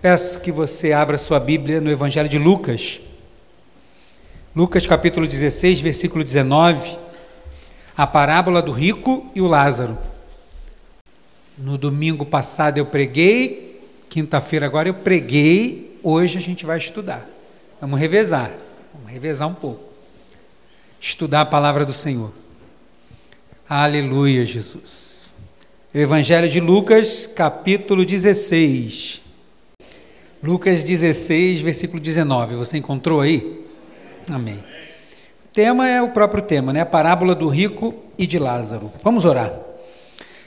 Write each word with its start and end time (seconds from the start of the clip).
Peço 0.00 0.40
que 0.40 0.50
você 0.50 0.92
abra 0.92 1.18
sua 1.18 1.38
Bíblia 1.38 1.78
no 1.78 1.90
Evangelho 1.90 2.28
de 2.28 2.38
Lucas. 2.38 3.02
Lucas 4.56 4.86
capítulo 4.86 5.26
16, 5.26 5.80
versículo 5.80 6.24
19. 6.24 6.96
A 7.94 8.06
parábola 8.06 8.62
do 8.62 8.72
rico 8.72 9.30
e 9.34 9.42
o 9.42 9.46
Lázaro. 9.46 9.98
No 11.58 11.76
domingo 11.76 12.24
passado 12.24 12.78
eu 12.78 12.86
preguei, 12.86 13.82
quinta-feira 14.08 14.64
agora 14.64 14.88
eu 14.88 14.94
preguei, 14.94 15.98
hoje 16.02 16.38
a 16.38 16.40
gente 16.40 16.64
vai 16.64 16.78
estudar. 16.78 17.28
Vamos 17.78 18.00
revezar, 18.00 18.50
vamos 18.94 19.12
revezar 19.12 19.48
um 19.48 19.54
pouco. 19.54 19.84
Estudar 20.98 21.42
a 21.42 21.46
palavra 21.46 21.84
do 21.84 21.92
Senhor. 21.92 22.32
Aleluia, 23.68 24.46
Jesus. 24.46 25.28
Evangelho 25.92 26.48
de 26.48 26.58
Lucas, 26.58 27.26
capítulo 27.26 28.06
16. 28.06 29.28
Lucas 30.42 30.82
16, 30.84 31.60
versículo 31.60 32.00
19. 32.00 32.54
Você 32.54 32.78
encontrou 32.78 33.20
aí? 33.20 33.60
Amém. 34.26 34.56
O 34.56 35.52
tema 35.52 35.86
é 35.86 36.00
o 36.00 36.12
próprio 36.12 36.42
tema, 36.42 36.72
né? 36.72 36.80
A 36.80 36.86
parábola 36.86 37.34
do 37.34 37.46
rico 37.46 37.94
e 38.16 38.26
de 38.26 38.38
Lázaro. 38.38 38.90
Vamos 39.02 39.26
orar. 39.26 39.52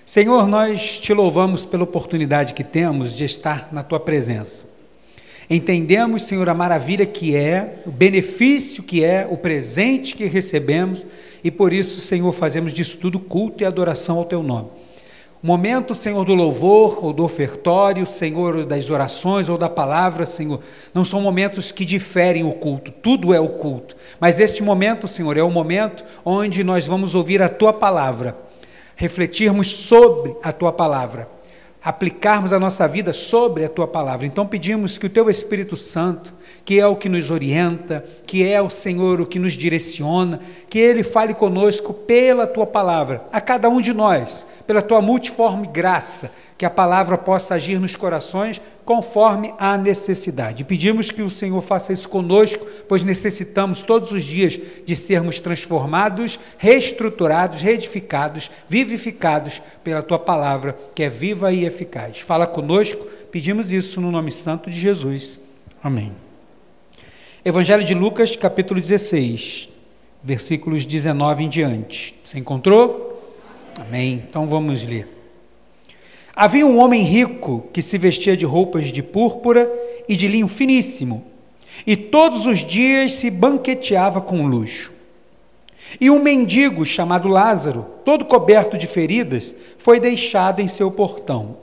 Senhor, 0.03 0.47
nós 0.47 0.99
te 0.99 1.13
louvamos 1.13 1.63
pela 1.63 1.83
oportunidade 1.83 2.55
que 2.55 2.63
temos 2.63 3.15
de 3.15 3.23
estar 3.23 3.69
na 3.71 3.83
tua 3.83 3.99
presença. 3.99 4.67
Entendemos, 5.47 6.23
Senhor, 6.23 6.49
a 6.49 6.55
maravilha 6.55 7.05
que 7.05 7.35
é, 7.35 7.83
o 7.85 7.91
benefício 7.91 8.81
que 8.81 9.03
é, 9.03 9.27
o 9.29 9.37
presente 9.37 10.15
que 10.15 10.25
recebemos, 10.25 11.05
e 11.43 11.51
por 11.51 11.71
isso, 11.71 11.99
Senhor, 11.99 12.31
fazemos 12.31 12.73
disso 12.73 12.97
tudo 12.97 13.19
culto 13.19 13.61
e 13.61 13.65
adoração 13.65 14.17
ao 14.17 14.25
teu 14.25 14.41
nome 14.41 14.69
momento, 15.43 15.93
Senhor, 15.93 16.23
do 16.23 16.33
louvor 16.33 17.03
ou 17.03 17.11
do 17.11 17.21
ofertório, 17.21 18.05
Senhor, 18.05 18.65
das 18.65 18.89
orações 18.89 19.49
ou 19.49 19.57
da 19.57 19.67
palavra, 19.67 20.25
Senhor, 20.25 20.61
não 20.93 21.03
são 21.03 21.19
momentos 21.19 21.69
que 21.69 21.83
diferem 21.83 22.45
o 22.45 22.53
culto, 22.53 22.91
tudo 22.91 23.33
é 23.33 23.41
o 23.41 23.49
culto. 23.49 23.93
Mas 24.21 24.39
este 24.39 24.63
momento, 24.63 25.05
Senhor, 25.05 25.35
é 25.35 25.43
o 25.43 25.51
momento 25.51 26.05
onde 26.23 26.63
nós 26.63 26.87
vamos 26.87 27.13
ouvir 27.13 27.41
a 27.41 27.49
tua 27.49 27.73
palavra, 27.73 28.37
refletirmos 28.95 29.69
sobre 29.69 30.33
a 30.41 30.53
tua 30.53 30.71
palavra, 30.71 31.27
aplicarmos 31.83 32.53
a 32.53 32.59
nossa 32.59 32.87
vida 32.87 33.11
sobre 33.11 33.65
a 33.65 33.69
tua 33.69 33.85
palavra. 33.85 34.25
Então 34.25 34.47
pedimos 34.47 34.97
que 34.97 35.07
o 35.07 35.09
teu 35.09 35.29
Espírito 35.29 35.75
Santo, 35.75 36.33
que 36.63 36.79
é 36.79 36.87
o 36.87 36.95
que 36.95 37.09
nos 37.09 37.29
orienta, 37.29 38.05
que 38.25 38.49
é 38.49 38.61
o 38.61 38.69
Senhor 38.69 39.19
o 39.19 39.25
que 39.25 39.39
nos 39.39 39.51
direciona, 39.51 40.39
que 40.69 40.79
ele 40.79 41.03
fale 41.03 41.33
conosco 41.33 41.93
pela 41.93 42.47
tua 42.47 42.65
palavra, 42.65 43.25
a 43.29 43.41
cada 43.41 43.67
um 43.67 43.81
de 43.81 43.91
nós 43.91 44.47
pela 44.65 44.81
tua 44.81 45.01
multiforme 45.01 45.67
graça, 45.67 46.31
que 46.57 46.65
a 46.65 46.69
palavra 46.69 47.17
possa 47.17 47.55
agir 47.55 47.79
nos 47.79 47.95
corações 47.95 48.61
conforme 48.85 49.53
a 49.57 49.77
necessidade. 49.77 50.63
Pedimos 50.63 51.11
que 51.11 51.21
o 51.21 51.29
Senhor 51.29 51.61
faça 51.61 51.91
isso 51.91 52.07
conosco, 52.07 52.65
pois 52.87 53.03
necessitamos 53.03 53.81
todos 53.81 54.11
os 54.11 54.23
dias 54.23 54.59
de 54.85 54.95
sermos 54.95 55.39
transformados, 55.39 56.39
reestruturados, 56.57 57.61
reedificados, 57.61 58.49
vivificados 58.69 59.61
pela 59.83 60.01
tua 60.01 60.19
palavra, 60.19 60.77
que 60.95 61.03
é 61.03 61.09
viva 61.09 61.51
e 61.51 61.65
eficaz. 61.65 62.19
Fala 62.19 62.47
conosco, 62.47 63.05
pedimos 63.31 63.71
isso 63.71 63.99
no 63.99 64.11
nome 64.11 64.31
santo 64.31 64.69
de 64.69 64.79
Jesus. 64.79 65.41
Amém. 65.83 66.13
Evangelho 67.43 67.83
de 67.83 67.93
Lucas, 67.93 68.37
capítulo 68.37 68.79
16, 68.79 69.67
versículos 70.23 70.85
19 70.85 71.43
em 71.43 71.49
diante. 71.49 72.15
Você 72.23 72.39
encontrou? 72.39 73.12
Amém. 73.79 74.23
Então 74.27 74.45
vamos 74.47 74.83
ler. 74.83 75.07
Havia 76.35 76.65
um 76.65 76.79
homem 76.79 77.03
rico 77.03 77.67
que 77.71 77.81
se 77.81 77.97
vestia 77.97 78.35
de 78.35 78.45
roupas 78.45 78.91
de 78.91 79.03
púrpura 79.03 79.71
e 80.07 80.15
de 80.15 80.27
linho 80.27 80.47
finíssimo, 80.47 81.23
e 81.85 81.95
todos 81.95 82.45
os 82.45 82.59
dias 82.59 83.15
se 83.15 83.29
banqueteava 83.29 84.19
com 84.19 84.47
luxo. 84.47 84.91
E 86.01 86.09
um 86.09 86.19
mendigo 86.19 86.85
chamado 86.85 87.27
Lázaro, 87.27 87.85
todo 88.03 88.25
coberto 88.25 88.77
de 88.77 88.87
feridas, 88.87 89.53
foi 89.77 89.99
deixado 89.99 90.59
em 90.59 90.67
seu 90.67 90.89
portão. 90.89 91.57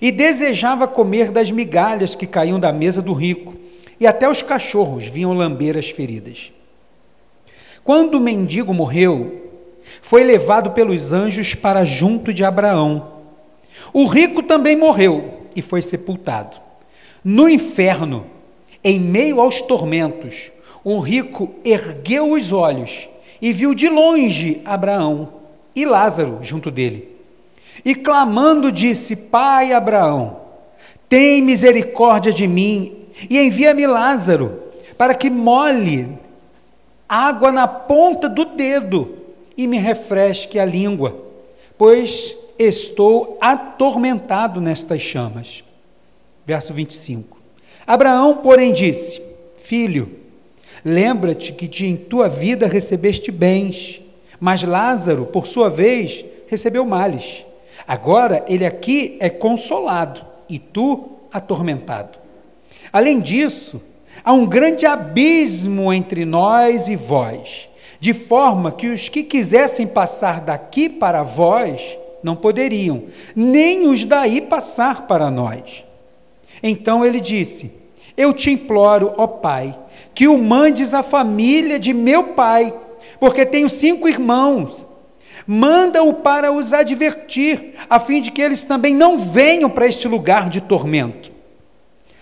E 0.00 0.10
desejava 0.10 0.88
comer 0.88 1.30
das 1.30 1.50
migalhas 1.50 2.14
que 2.14 2.26
caíam 2.26 2.58
da 2.58 2.72
mesa 2.72 3.00
do 3.00 3.12
rico, 3.12 3.54
e 4.00 4.06
até 4.06 4.28
os 4.28 4.42
cachorros 4.42 5.06
vinham 5.06 5.32
lamber 5.32 5.76
as 5.76 5.88
feridas. 5.88 6.52
Quando 7.84 8.16
o 8.16 8.20
mendigo 8.20 8.74
morreu, 8.74 9.45
foi 10.02 10.22
levado 10.22 10.70
pelos 10.70 11.12
anjos 11.12 11.54
para 11.54 11.84
junto 11.84 12.32
de 12.32 12.44
Abraão. 12.44 13.12
O 13.92 14.06
rico 14.06 14.42
também 14.42 14.76
morreu 14.76 15.42
e 15.54 15.62
foi 15.62 15.82
sepultado. 15.82 16.56
No 17.24 17.48
inferno, 17.48 18.26
em 18.84 19.00
meio 19.00 19.40
aos 19.40 19.60
tormentos, 19.60 20.50
o 20.84 21.00
rico 21.00 21.54
ergueu 21.64 22.32
os 22.32 22.52
olhos 22.52 23.08
e 23.40 23.52
viu 23.52 23.74
de 23.74 23.88
longe 23.88 24.60
Abraão 24.64 25.28
e 25.74 25.84
Lázaro 25.84 26.38
junto 26.42 26.70
dele. 26.70 27.08
E 27.84 27.94
clamando 27.94 28.70
disse: 28.70 29.16
Pai 29.16 29.72
Abraão, 29.72 30.40
tem 31.08 31.42
misericórdia 31.42 32.32
de 32.32 32.46
mim 32.46 33.06
e 33.28 33.38
envia-me 33.38 33.86
Lázaro, 33.86 34.60
para 34.96 35.14
que 35.14 35.28
molhe 35.28 36.08
água 37.08 37.50
na 37.52 37.66
ponta 37.66 38.28
do 38.28 38.44
dedo 38.44 39.25
e 39.56 39.66
me 39.66 39.78
refresque 39.78 40.58
a 40.58 40.64
língua, 40.64 41.24
pois 41.78 42.36
estou 42.58 43.38
atormentado 43.40 44.60
nestas 44.60 45.00
chamas. 45.00 45.64
Verso 46.44 46.72
25. 46.72 47.36
Abraão, 47.86 48.38
porém, 48.38 48.72
disse: 48.72 49.22
Filho, 49.62 50.10
lembra-te 50.84 51.52
que 51.52 51.66
de 51.66 51.86
em 51.86 51.96
tua 51.96 52.28
vida 52.28 52.66
recebeste 52.66 53.30
bens, 53.30 54.00
mas 54.38 54.62
Lázaro, 54.62 55.26
por 55.26 55.46
sua 55.46 55.70
vez, 55.70 56.24
recebeu 56.46 56.84
males. 56.84 57.44
Agora 57.86 58.44
ele 58.48 58.66
aqui 58.66 59.16
é 59.20 59.30
consolado 59.30 60.24
e 60.48 60.58
tu 60.58 61.10
atormentado. 61.32 62.18
Além 62.92 63.20
disso, 63.20 63.80
há 64.24 64.32
um 64.32 64.46
grande 64.46 64.86
abismo 64.86 65.92
entre 65.92 66.24
nós 66.24 66.88
e 66.88 66.96
vós 66.96 67.68
de 67.98 68.12
forma 68.12 68.72
que 68.72 68.88
os 68.88 69.08
que 69.08 69.22
quisessem 69.22 69.86
passar 69.86 70.40
daqui 70.40 70.88
para 70.88 71.22
vós 71.22 71.98
não 72.22 72.34
poderiam, 72.34 73.04
nem 73.34 73.86
os 73.86 74.04
daí 74.04 74.40
passar 74.40 75.06
para 75.06 75.30
nós. 75.30 75.84
Então 76.62 77.04
ele 77.04 77.20
disse: 77.20 77.72
Eu 78.16 78.32
te 78.32 78.50
imploro, 78.50 79.14
ó 79.16 79.26
Pai, 79.26 79.78
que 80.14 80.26
o 80.26 80.38
mandes 80.38 80.94
à 80.94 81.02
família 81.02 81.78
de 81.78 81.92
meu 81.92 82.24
pai, 82.24 82.74
porque 83.20 83.44
tenho 83.44 83.68
cinco 83.68 84.08
irmãos. 84.08 84.86
Manda-o 85.46 86.12
para 86.14 86.50
os 86.50 86.72
advertir, 86.72 87.74
a 87.88 88.00
fim 88.00 88.20
de 88.20 88.32
que 88.32 88.42
eles 88.42 88.64
também 88.64 88.92
não 88.94 89.16
venham 89.16 89.70
para 89.70 89.86
este 89.86 90.08
lugar 90.08 90.48
de 90.48 90.60
tormento. 90.60 91.30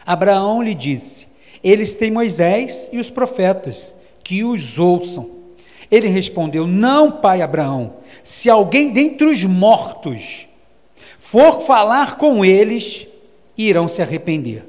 Abraão 0.05 0.63
lhe 0.63 0.75
disse: 0.75 1.27
Eles 1.63 1.95
têm 1.95 2.11
Moisés 2.11 2.91
e 2.93 2.99
os 2.99 3.09
profetas, 3.09 3.95
que 4.23 4.45
os 4.45 4.79
ouçam. 4.79 5.34
Ele 5.95 6.09
respondeu: 6.09 6.67
Não, 6.67 7.09
pai 7.09 7.41
Abraão, 7.41 7.99
se 8.25 8.51
alguém 8.51 8.93
dentre 8.93 9.29
os 9.29 9.45
mortos 9.45 10.49
for 11.21 11.61
falar 11.61 12.17
com 12.17 12.45
eles, 12.45 13.07
irão 13.57 13.87
se 13.87 14.03
arrepender. 14.03 14.65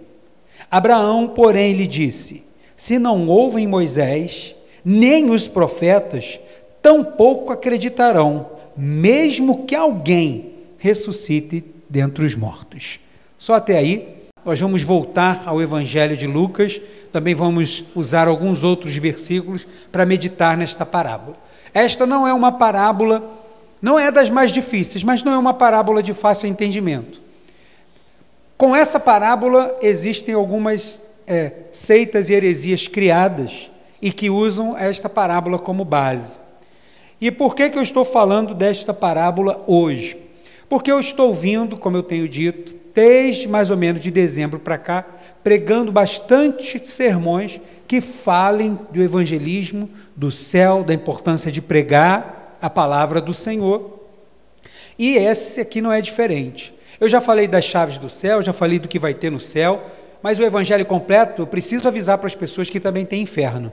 Abraão, 0.70 1.28
porém, 1.28 1.74
lhe 1.74 1.88
disse: 1.88 2.44
Se 2.78 3.00
não 3.00 3.28
ouvem 3.28 3.66
Moisés, 3.66 4.54
nem 4.86 5.32
os 5.32 5.48
profetas, 5.48 6.40
tampouco 6.80 7.52
acreditarão, 7.52 8.52
mesmo 8.78 9.66
que 9.66 9.74
alguém 9.74 10.52
ressuscite 10.78 11.64
dentre 11.90 12.24
os 12.24 12.36
mortos. 12.36 13.00
Só 13.36 13.56
até 13.56 13.80
aí, 13.80 14.15
nós 14.46 14.60
vamos 14.60 14.84
voltar 14.84 15.42
ao 15.48 15.60
Evangelho 15.60 16.16
de 16.16 16.28
Lucas, 16.28 16.80
também 17.12 17.34
vamos 17.34 17.84
usar 17.96 18.28
alguns 18.28 18.64
outros 18.64 18.96
versículos 18.96 19.66
para 19.92 20.06
meditar 20.06 20.56
nesta 20.56 20.86
parábola. 20.86 21.36
Esta 21.74 22.06
não 22.06 22.28
é 22.28 22.34
uma 22.34 22.52
parábola, 22.52 23.28
não 23.82 23.98
é 23.98 24.12
das 24.12 24.30
mais 24.30 24.52
difíceis, 24.52 25.04
mas 25.04 25.24
não 25.24 25.34
é 25.34 25.38
uma 25.38 25.54
parábola 25.54 26.04
de 26.04 26.14
fácil 26.14 26.48
entendimento. 26.48 27.20
Com 28.56 28.76
essa 28.76 29.00
parábola 29.00 29.76
existem 29.82 30.36
algumas 30.36 31.02
é, 31.26 31.52
seitas 31.72 32.30
e 32.30 32.34
heresias 32.34 32.88
criadas 32.88 33.70
e 34.00 34.12
que 34.12 34.30
usam 34.30 34.78
esta 34.78 35.10
parábola 35.10 35.58
como 35.58 35.84
base. 35.84 36.38
E 37.20 37.32
por 37.32 37.56
que, 37.56 37.70
que 37.70 37.80
eu 37.80 37.84
estou 37.84 38.06
falando 38.06 38.54
desta 38.54 38.94
parábola 38.94 39.64
hoje? 39.66 40.16
Porque 40.70 40.92
eu 40.92 41.00
estou 41.00 41.34
vindo, 41.34 41.78
como 41.78 41.98
eu 41.98 42.04
tenho 42.04 42.30
dito, 42.30 42.75
desde 42.96 43.48
mais 43.48 43.70
ou 43.70 43.76
menos 43.76 44.02
de 44.02 44.10
dezembro 44.10 44.58
para 44.58 44.78
cá, 44.78 45.06
pregando 45.44 45.92
bastante 45.92 46.82
sermões 46.88 47.60
que 47.88 48.00
falem 48.00 48.80
do 48.90 49.04
evangelismo, 49.04 49.90
do 50.16 50.32
céu, 50.32 50.84
da 50.84 50.94
importância 50.94 51.52
de 51.52 51.62
pregar 51.62 52.58
a 52.62 52.70
palavra 52.70 53.20
do 53.20 53.34
Senhor. 53.34 54.00
E 54.98 55.18
esse 55.18 55.60
aqui 55.60 55.82
não 55.82 55.92
é 55.92 56.00
diferente. 56.00 56.74
Eu 57.00 57.10
já 57.10 57.20
falei 57.20 57.48
das 57.48 57.66
chaves 57.66 57.98
do 57.98 58.10
céu, 58.10 58.42
já 58.42 58.54
falei 58.54 58.80
do 58.80 58.88
que 58.88 58.98
vai 58.98 59.14
ter 59.14 59.30
no 59.30 59.40
céu, 59.40 59.84
mas 60.24 60.40
o 60.40 60.44
evangelho 60.44 60.86
completo, 60.86 61.42
eu 61.42 61.48
preciso 61.48 61.88
avisar 61.88 62.18
para 62.18 62.28
as 62.28 62.36
pessoas 62.36 62.70
que 62.70 62.80
também 62.80 63.06
tem 63.06 63.22
inferno. 63.22 63.72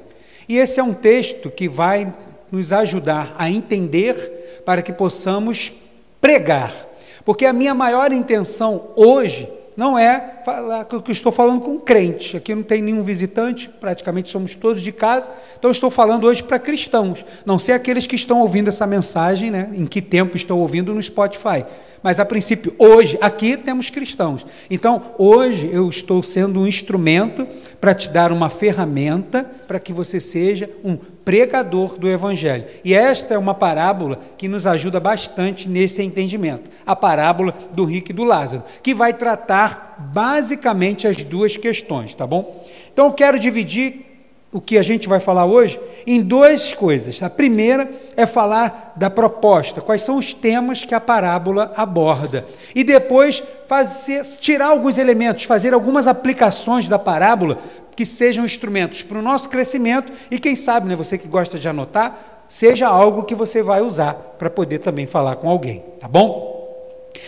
E 0.48 0.58
esse 0.58 0.80
é 0.80 0.82
um 0.82 0.92
texto 0.92 1.48
que 1.48 1.68
vai 1.68 2.12
nos 2.50 2.72
ajudar 2.72 3.34
a 3.38 3.48
entender 3.48 4.62
para 4.66 4.82
que 4.82 4.92
possamos 4.92 5.72
pregar. 6.20 6.91
Porque 7.24 7.46
a 7.46 7.52
minha 7.52 7.74
maior 7.74 8.12
intenção 8.12 8.88
hoje 8.96 9.48
não 9.76 9.98
é 9.98 10.42
falar 10.44 10.84
que 10.84 10.94
eu 10.94 11.02
estou 11.08 11.32
falando 11.32 11.62
com 11.62 11.78
crente. 11.78 12.36
Aqui 12.36 12.54
não 12.54 12.62
tem 12.62 12.82
nenhum 12.82 13.02
visitante, 13.02 13.68
praticamente 13.68 14.30
somos 14.30 14.54
todos 14.54 14.82
de 14.82 14.92
casa. 14.92 15.30
Então 15.58 15.70
estou 15.70 15.90
falando 15.90 16.24
hoje 16.24 16.42
para 16.42 16.58
cristãos, 16.58 17.24
não 17.44 17.58
sei 17.58 17.74
aqueles 17.74 18.06
que 18.06 18.16
estão 18.16 18.40
ouvindo 18.40 18.68
essa 18.68 18.86
mensagem, 18.86 19.50
né? 19.50 19.70
Em 19.72 19.86
que 19.86 20.02
tempo 20.02 20.36
estão 20.36 20.58
ouvindo 20.58 20.94
no 20.94 21.02
Spotify. 21.02 21.64
Mas 22.02 22.18
a 22.18 22.24
princípio, 22.24 22.74
hoje, 22.78 23.16
aqui 23.20 23.56
temos 23.56 23.88
cristãos. 23.88 24.44
Então, 24.68 25.14
hoje 25.16 25.70
eu 25.72 25.88
estou 25.88 26.20
sendo 26.20 26.60
um 26.60 26.66
instrumento 26.66 27.46
para 27.80 27.94
te 27.94 28.08
dar 28.08 28.32
uma 28.32 28.50
ferramenta 28.50 29.48
para 29.68 29.78
que 29.78 29.92
você 29.92 30.18
seja 30.18 30.68
um 30.84 30.98
pregador 31.24 31.98
do 31.98 32.08
Evangelho. 32.08 32.64
E 32.84 32.94
esta 32.94 33.34
é 33.34 33.38
uma 33.38 33.54
parábola 33.54 34.20
que 34.36 34.48
nos 34.48 34.66
ajuda 34.66 35.00
bastante 35.00 35.68
nesse 35.68 36.02
entendimento. 36.02 36.70
A 36.86 36.94
parábola 36.94 37.54
do 37.72 37.84
rico 37.84 38.10
e 38.10 38.14
do 38.14 38.24
Lázaro, 38.24 38.64
que 38.82 38.94
vai 38.94 39.12
tratar 39.12 39.96
basicamente 40.12 41.06
as 41.06 41.22
duas 41.22 41.56
questões, 41.56 42.14
tá 42.14 42.26
bom? 42.26 42.64
Então, 42.92 43.06
eu 43.06 43.12
quero 43.12 43.38
dividir 43.38 44.11
o 44.52 44.60
que 44.60 44.76
a 44.76 44.82
gente 44.82 45.08
vai 45.08 45.18
falar 45.18 45.46
hoje 45.46 45.80
em 46.06 46.20
duas 46.20 46.74
coisas. 46.74 47.22
A 47.22 47.30
primeira 47.30 47.90
é 48.14 48.26
falar 48.26 48.92
da 48.94 49.08
proposta, 49.08 49.80
quais 49.80 50.02
são 50.02 50.18
os 50.18 50.34
temas 50.34 50.84
que 50.84 50.94
a 50.94 51.00
parábola 51.00 51.72
aborda. 51.74 52.46
E 52.74 52.84
depois 52.84 53.42
fazer, 53.66 54.22
tirar 54.38 54.66
alguns 54.66 54.98
elementos, 54.98 55.44
fazer 55.44 55.72
algumas 55.72 56.06
aplicações 56.06 56.86
da 56.86 56.98
parábola 56.98 57.58
que 57.96 58.04
sejam 58.04 58.44
instrumentos 58.44 59.02
para 59.02 59.18
o 59.18 59.22
nosso 59.22 59.48
crescimento 59.48 60.12
e 60.30 60.38
quem 60.38 60.54
sabe, 60.54 60.86
né, 60.86 60.94
você 60.94 61.16
que 61.16 61.28
gosta 61.28 61.58
de 61.58 61.68
anotar, 61.68 62.44
seja 62.46 62.86
algo 62.86 63.22
que 63.22 63.34
você 63.34 63.62
vai 63.62 63.80
usar 63.80 64.12
para 64.38 64.50
poder 64.50 64.80
também 64.80 65.06
falar 65.06 65.36
com 65.36 65.48
alguém, 65.48 65.82
tá 65.98 66.06
bom? 66.06 66.61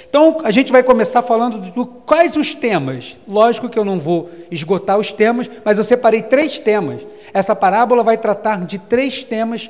Então, 0.08 0.38
a 0.44 0.50
gente 0.50 0.70
vai 0.70 0.82
começar 0.82 1.22
falando 1.22 1.60
de 1.60 1.72
quais 2.06 2.36
os 2.36 2.54
temas. 2.54 3.16
Lógico 3.26 3.68
que 3.68 3.78
eu 3.78 3.84
não 3.84 3.98
vou 3.98 4.30
esgotar 4.50 4.98
os 4.98 5.12
temas, 5.12 5.50
mas 5.64 5.78
eu 5.78 5.84
separei 5.84 6.22
três 6.22 6.58
temas. 6.58 7.00
Essa 7.32 7.54
parábola 7.56 8.02
vai 8.02 8.16
tratar 8.16 8.64
de 8.64 8.78
três 8.78 9.24
temas 9.24 9.68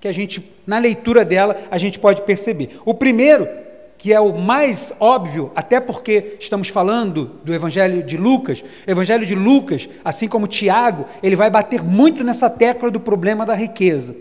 que 0.00 0.08
a 0.08 0.12
gente, 0.12 0.44
na 0.66 0.78
leitura 0.78 1.24
dela, 1.24 1.56
a 1.70 1.78
gente 1.78 1.98
pode 1.98 2.22
perceber. 2.22 2.78
O 2.84 2.92
primeiro, 2.92 3.48
que 3.98 4.12
é 4.12 4.20
o 4.20 4.36
mais 4.36 4.92
óbvio, 5.00 5.50
até 5.56 5.80
porque 5.80 6.36
estamos 6.38 6.68
falando 6.68 7.32
do 7.42 7.54
Evangelho 7.54 8.02
de 8.02 8.16
Lucas. 8.16 8.62
O 8.86 8.90
Evangelho 8.90 9.24
de 9.24 9.34
Lucas, 9.34 9.88
assim 10.04 10.28
como 10.28 10.46
Tiago, 10.46 11.06
ele 11.22 11.34
vai 11.36 11.50
bater 11.50 11.82
muito 11.82 12.22
nessa 12.22 12.50
tecla 12.50 12.90
do 12.90 13.00
problema 13.00 13.46
da 13.46 13.54
riqueza. 13.54 14.14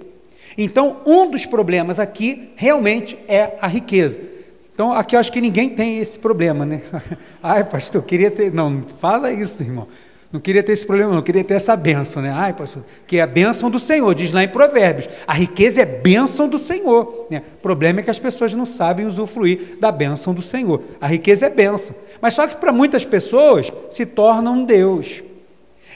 Então, 0.58 1.02
um 1.06 1.30
dos 1.30 1.46
problemas 1.46 2.00
aqui 2.00 2.50
realmente 2.56 3.18
é 3.28 3.58
a 3.62 3.68
riqueza. 3.68 4.35
Então, 4.76 4.92
aqui 4.92 5.16
acho 5.16 5.32
que 5.32 5.40
ninguém 5.40 5.70
tem 5.70 6.00
esse 6.00 6.20
problema, 6.20 6.66
né? 6.66 6.82
Ai, 7.42 7.64
pastor, 7.64 8.02
eu 8.02 8.06
queria 8.06 8.30
ter. 8.30 8.54
Não, 8.54 8.84
fala 9.00 9.32
isso, 9.32 9.64
irmão. 9.64 9.88
Não 10.34 10.42
queria 10.42 10.62
ter 10.62 10.74
esse 10.74 10.86
problema, 10.86 11.14
não 11.14 11.22
queria 11.22 11.46
ter 11.46 11.54
essa 11.54 11.78
bênção, 11.78 12.22
né? 12.22 12.30
Ai, 12.30 12.52
pastor, 12.52 12.84
que 13.08 13.16
é 13.16 13.22
a 13.22 13.28
bênção 13.28 13.72
do 13.72 13.80
Senhor, 13.80 14.14
diz 14.14 14.34
lá 14.34 14.44
em 14.44 14.50
Provérbios. 14.50 15.08
A 15.26 15.34
riqueza 15.34 15.82
é 15.82 15.86
bênção 15.86 16.50
do 16.50 16.60
Senhor. 16.60 17.28
Né? 17.32 17.42
O 17.58 17.62
problema 17.62 18.02
é 18.02 18.04
que 18.04 18.10
as 18.10 18.20
pessoas 18.20 18.54
não 18.54 18.66
sabem 18.66 19.06
usufruir 19.06 19.78
da 19.80 19.94
bênção 19.94 20.34
do 20.34 20.42
Senhor. 20.42 20.82
A 21.00 21.08
riqueza 21.08 21.46
é 21.46 21.50
bênção. 21.50 21.96
Mas 22.20 22.34
só 22.34 22.46
que 22.46 22.58
para 22.58 22.74
muitas 22.74 23.06
pessoas 23.06 23.72
se 23.90 24.06
torna 24.06 24.52
um 24.52 24.66
Deus. 24.66 25.24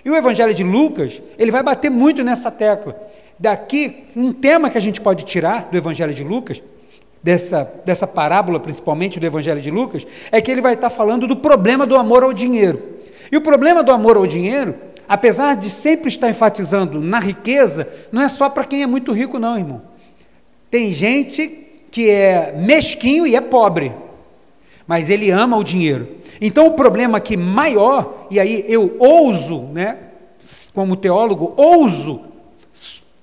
E 0.06 0.10
o 0.10 0.16
Evangelho 0.16 0.54
de 0.54 0.64
Lucas, 0.64 1.22
ele 1.38 1.52
vai 1.52 1.62
bater 1.62 1.92
muito 1.92 2.24
nessa 2.24 2.50
tecla. 2.50 2.98
Daqui, 3.38 4.06
um 4.16 4.32
tema 4.32 4.70
que 4.70 4.78
a 4.78 4.82
gente 4.82 5.02
pode 5.02 5.26
tirar 5.26 5.68
do 5.70 5.78
Evangelho 5.78 6.14
de 6.14 6.24
Lucas 6.24 6.62
dessa, 7.22 7.72
dessa 7.86 8.08
parábola, 8.08 8.60
principalmente 8.60 9.20
do 9.20 9.26
Evangelho 9.26 9.62
de 9.62 9.70
Lucas, 9.70 10.08
é 10.32 10.42
que 10.42 10.52
ele 10.52 10.62
vai 10.62 10.74
estar 10.74 10.90
falando 10.90 11.28
do 11.28 11.36
problema 11.36 11.86
do 11.86 11.96
amor 11.96 12.24
ao 12.24 12.34
dinheiro. 12.34 12.82
E 13.32 13.38
o 13.38 13.42
problema 13.42 13.84
do 13.84 13.92
amor 13.92 14.18
ao 14.18 14.26
dinheiro, 14.26 14.76
apesar 15.08 15.56
de 15.56 15.70
sempre 15.70 16.08
estar 16.08 16.30
enfatizando 16.30 17.00
na 17.00 17.20
riqueza, 17.20 17.88
não 18.12 18.22
é 18.22 18.30
só 18.30 18.50
para 18.50 18.66
quem 18.66 18.82
é 18.82 18.88
muito 18.88 19.12
rico, 19.12 19.38
não, 19.38 19.58
irmão. 19.58 19.82
Tem 20.72 20.94
gente 20.94 21.68
que 21.92 22.10
é 22.10 22.54
mesquinho 22.58 23.26
e 23.26 23.36
é 23.36 23.42
pobre, 23.42 23.92
mas 24.88 25.10
ele 25.10 25.30
ama 25.30 25.58
o 25.58 25.64
dinheiro. 25.64 26.08
Então 26.40 26.68
o 26.68 26.72
problema 26.72 27.18
aqui 27.18 27.36
maior, 27.36 28.28
e 28.32 28.40
aí 28.40 28.66
eu 28.68 28.96
ouso, 29.00 29.64
né, 29.74 29.98
como 30.74 30.96
teólogo, 30.96 31.54
ouso 31.58 32.22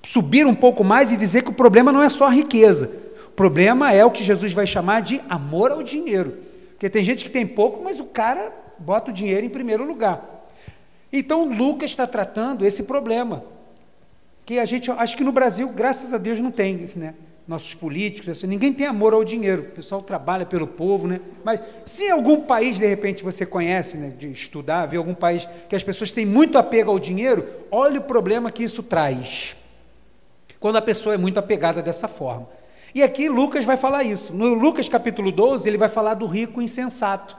subir 0.05 0.45
um 0.45 0.55
pouco 0.55 0.83
mais 0.83 1.11
e 1.11 1.17
dizer 1.17 1.43
que 1.43 1.49
o 1.49 1.53
problema 1.53 1.91
não 1.91 2.01
é 2.01 2.09
só 2.09 2.25
a 2.25 2.29
riqueza 2.29 3.06
problema 3.37 3.93
é 3.93 4.03
o 4.03 4.09
que 4.09 4.23
Jesus 4.23 4.51
vai 4.51 4.65
chamar 4.65 5.01
de 5.01 5.21
amor 5.29 5.71
ao 5.71 5.83
dinheiro. 5.83 6.39
Porque 6.71 6.89
tem 6.89 7.03
gente 7.03 7.23
que 7.23 7.29
tem 7.29 7.45
pouco, 7.45 7.83
mas 7.83 7.99
o 7.99 8.05
cara 8.05 8.51
bota 8.79 9.11
o 9.11 9.13
dinheiro 9.13 9.45
em 9.45 9.49
primeiro 9.49 9.85
lugar. 9.85 10.49
Então 11.13 11.47
Lucas 11.53 11.91
está 11.91 12.07
tratando 12.07 12.65
esse 12.65 12.81
problema. 12.81 13.43
Que 14.43 14.57
a 14.57 14.65
gente, 14.65 14.89
acho 14.89 15.15
que 15.15 15.23
no 15.23 15.31
Brasil, 15.31 15.69
graças 15.69 16.13
a 16.13 16.17
Deus, 16.17 16.39
não 16.39 16.49
tem 16.49 16.83
isso, 16.83 16.97
né? 16.97 17.13
Nossos 17.47 17.75
políticos, 17.75 18.27
assim, 18.27 18.47
ninguém 18.47 18.73
tem 18.73 18.87
amor 18.87 19.13
ao 19.13 19.23
dinheiro. 19.23 19.61
O 19.61 19.71
pessoal 19.71 20.01
trabalha 20.01 20.45
pelo 20.45 20.65
povo, 20.65 21.07
né? 21.07 21.21
Mas 21.43 21.59
se 21.85 22.05
em 22.05 22.11
algum 22.11 22.41
país, 22.41 22.79
de 22.79 22.87
repente, 22.87 23.23
você 23.23 23.45
conhece, 23.45 23.97
né, 23.97 24.11
de 24.17 24.31
estudar, 24.31 24.87
ver 24.87 24.97
algum 24.97 25.13
país 25.13 25.47
que 25.69 25.75
as 25.75 25.83
pessoas 25.83 26.11
têm 26.11 26.25
muito 26.25 26.57
apego 26.57 26.89
ao 26.89 26.97
dinheiro, 26.97 27.47
olha 27.69 27.99
o 27.99 28.03
problema 28.03 28.51
que 28.51 28.63
isso 28.63 28.81
traz. 28.81 29.55
Quando 30.59 30.77
a 30.77 30.81
pessoa 30.81 31.13
é 31.13 31.17
muito 31.17 31.37
apegada 31.37 31.83
dessa 31.83 32.07
forma. 32.07 32.57
E 32.95 33.03
aqui 33.03 33.29
Lucas 33.29 33.65
vai 33.65 33.77
falar 33.77 34.03
isso. 34.03 34.33
No 34.33 34.53
Lucas 34.53 34.87
capítulo 34.87 35.31
12, 35.31 35.67
ele 35.67 35.77
vai 35.77 35.89
falar 35.89 36.13
do 36.13 36.25
rico 36.25 36.61
insensato. 36.61 37.37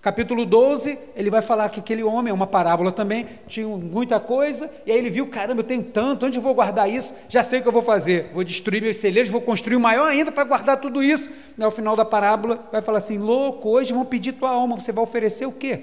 Capítulo 0.00 0.46
12, 0.46 0.96
ele 1.16 1.28
vai 1.28 1.42
falar 1.42 1.68
que 1.70 1.80
aquele 1.80 2.04
homem, 2.04 2.30
é 2.30 2.34
uma 2.34 2.46
parábola 2.46 2.92
também, 2.92 3.26
tinha 3.48 3.66
muita 3.66 4.20
coisa, 4.20 4.70
e 4.86 4.92
aí 4.92 4.98
ele 4.98 5.10
viu, 5.10 5.26
caramba, 5.26 5.60
eu 5.60 5.64
tenho 5.64 5.82
tanto, 5.82 6.24
onde 6.24 6.38
eu 6.38 6.42
vou 6.42 6.54
guardar 6.54 6.88
isso? 6.88 7.12
Já 7.28 7.42
sei 7.42 7.58
o 7.58 7.62
que 7.62 7.68
eu 7.68 7.72
vou 7.72 7.82
fazer, 7.82 8.30
vou 8.32 8.44
destruir 8.44 8.80
meus 8.80 8.98
celeiros, 8.98 9.28
vou 9.28 9.40
construir 9.40 9.74
um 9.74 9.80
maior 9.80 10.06
ainda 10.06 10.30
para 10.30 10.44
guardar 10.44 10.80
tudo 10.80 11.02
isso. 11.02 11.28
E 11.58 11.62
ao 11.62 11.72
final 11.72 11.96
da 11.96 12.04
parábola, 12.04 12.64
vai 12.70 12.80
falar 12.80 12.98
assim, 12.98 13.18
louco, 13.18 13.68
hoje 13.68 13.92
vão 13.92 14.04
pedir 14.04 14.34
tua 14.34 14.50
alma, 14.50 14.80
você 14.80 14.92
vai 14.92 15.02
oferecer 15.02 15.46
o 15.46 15.52
quê? 15.52 15.82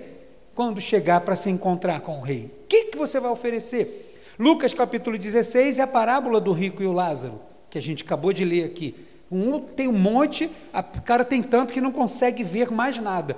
Quando 0.56 0.80
chegar 0.80 1.19
para 1.19 1.36
se 1.36 1.50
encontrar 1.50 2.00
com 2.00 2.18
o 2.18 2.22
rei. 2.22 2.50
O 2.63 2.68
que, 2.69 2.86
que 2.86 2.98
você 2.98 3.19
vai 3.19 3.30
oferecer? 3.30 4.18
Lucas 4.39 4.74
capítulo 4.74 5.18
16 5.18 5.77
é 5.77 5.82
a 5.82 5.88
parábola 5.88 6.39
do 6.39 6.53
rico 6.53 6.82
e 6.82 6.88
o 6.88 6.94
Lázaro 6.94 7.39
que 7.75 7.79
a 7.79 7.82
gente 7.82 8.05
acabou 8.05 8.32
de 8.32 8.46
ler 8.46 8.63
aqui. 8.63 8.96
Um 9.29 9.60
tem 9.60 9.89
um 9.89 9.98
monte, 9.98 10.50
o 10.74 11.01
cara 11.01 11.25
tem 11.25 11.44
tanto 11.44 11.74
que 11.74 11.82
não 11.82 11.91
consegue 11.91 12.41
ver 12.41 12.72
mais 12.72 12.98
nada. 12.98 13.36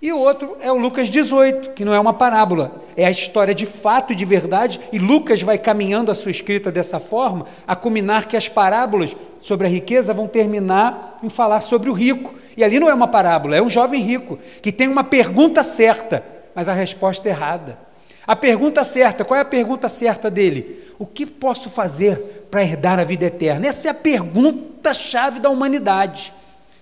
E 0.00 0.12
o 0.12 0.18
outro 0.20 0.56
é 0.60 0.70
o 0.70 0.78
Lucas 0.78 1.08
18, 1.08 1.70
que 1.70 1.84
não 1.84 1.92
é 1.92 1.98
uma 1.98 2.14
parábola, 2.14 2.84
é 2.96 3.04
a 3.04 3.10
história 3.10 3.52
de 3.52 3.66
fato 3.66 4.12
e 4.12 4.16
de 4.16 4.24
verdade, 4.24 4.78
e 4.92 4.98
Lucas 5.00 5.42
vai 5.42 5.58
caminhando 5.58 6.12
a 6.12 6.14
sua 6.14 6.30
escrita 6.30 6.70
dessa 6.70 7.00
forma, 7.00 7.46
a 7.66 7.74
culminar 7.74 8.28
que 8.28 8.36
as 8.36 8.48
parábolas 8.48 9.16
sobre 9.40 9.66
a 9.66 9.70
riqueza 9.70 10.14
vão 10.14 10.28
terminar 10.28 11.18
em 11.20 11.28
falar 11.28 11.60
sobre 11.60 11.90
o 11.90 11.94
rico. 11.94 12.32
E 12.56 12.62
ali 12.62 12.78
não 12.78 12.88
é 12.88 12.94
uma 12.94 13.08
parábola, 13.08 13.56
é 13.56 13.62
um 13.62 13.70
jovem 13.70 14.00
rico 14.00 14.38
que 14.62 14.70
tem 14.70 14.86
uma 14.86 15.02
pergunta 15.02 15.64
certa, 15.64 16.24
mas 16.54 16.68
a 16.68 16.72
resposta 16.72 17.28
errada. 17.28 17.76
A 18.24 18.36
pergunta 18.36 18.84
certa, 18.84 19.24
qual 19.24 19.36
é 19.36 19.42
a 19.42 19.44
pergunta 19.44 19.88
certa 19.88 20.30
dele? 20.30 20.82
O 20.96 21.04
que 21.04 21.26
posso 21.26 21.68
fazer 21.68 22.43
para 22.54 22.62
herdar 22.62 23.00
a 23.00 23.04
vida 23.04 23.24
eterna? 23.24 23.66
Essa 23.66 23.88
é 23.88 23.90
a 23.90 23.94
pergunta-chave 23.94 25.40
da 25.40 25.50
humanidade. 25.50 26.32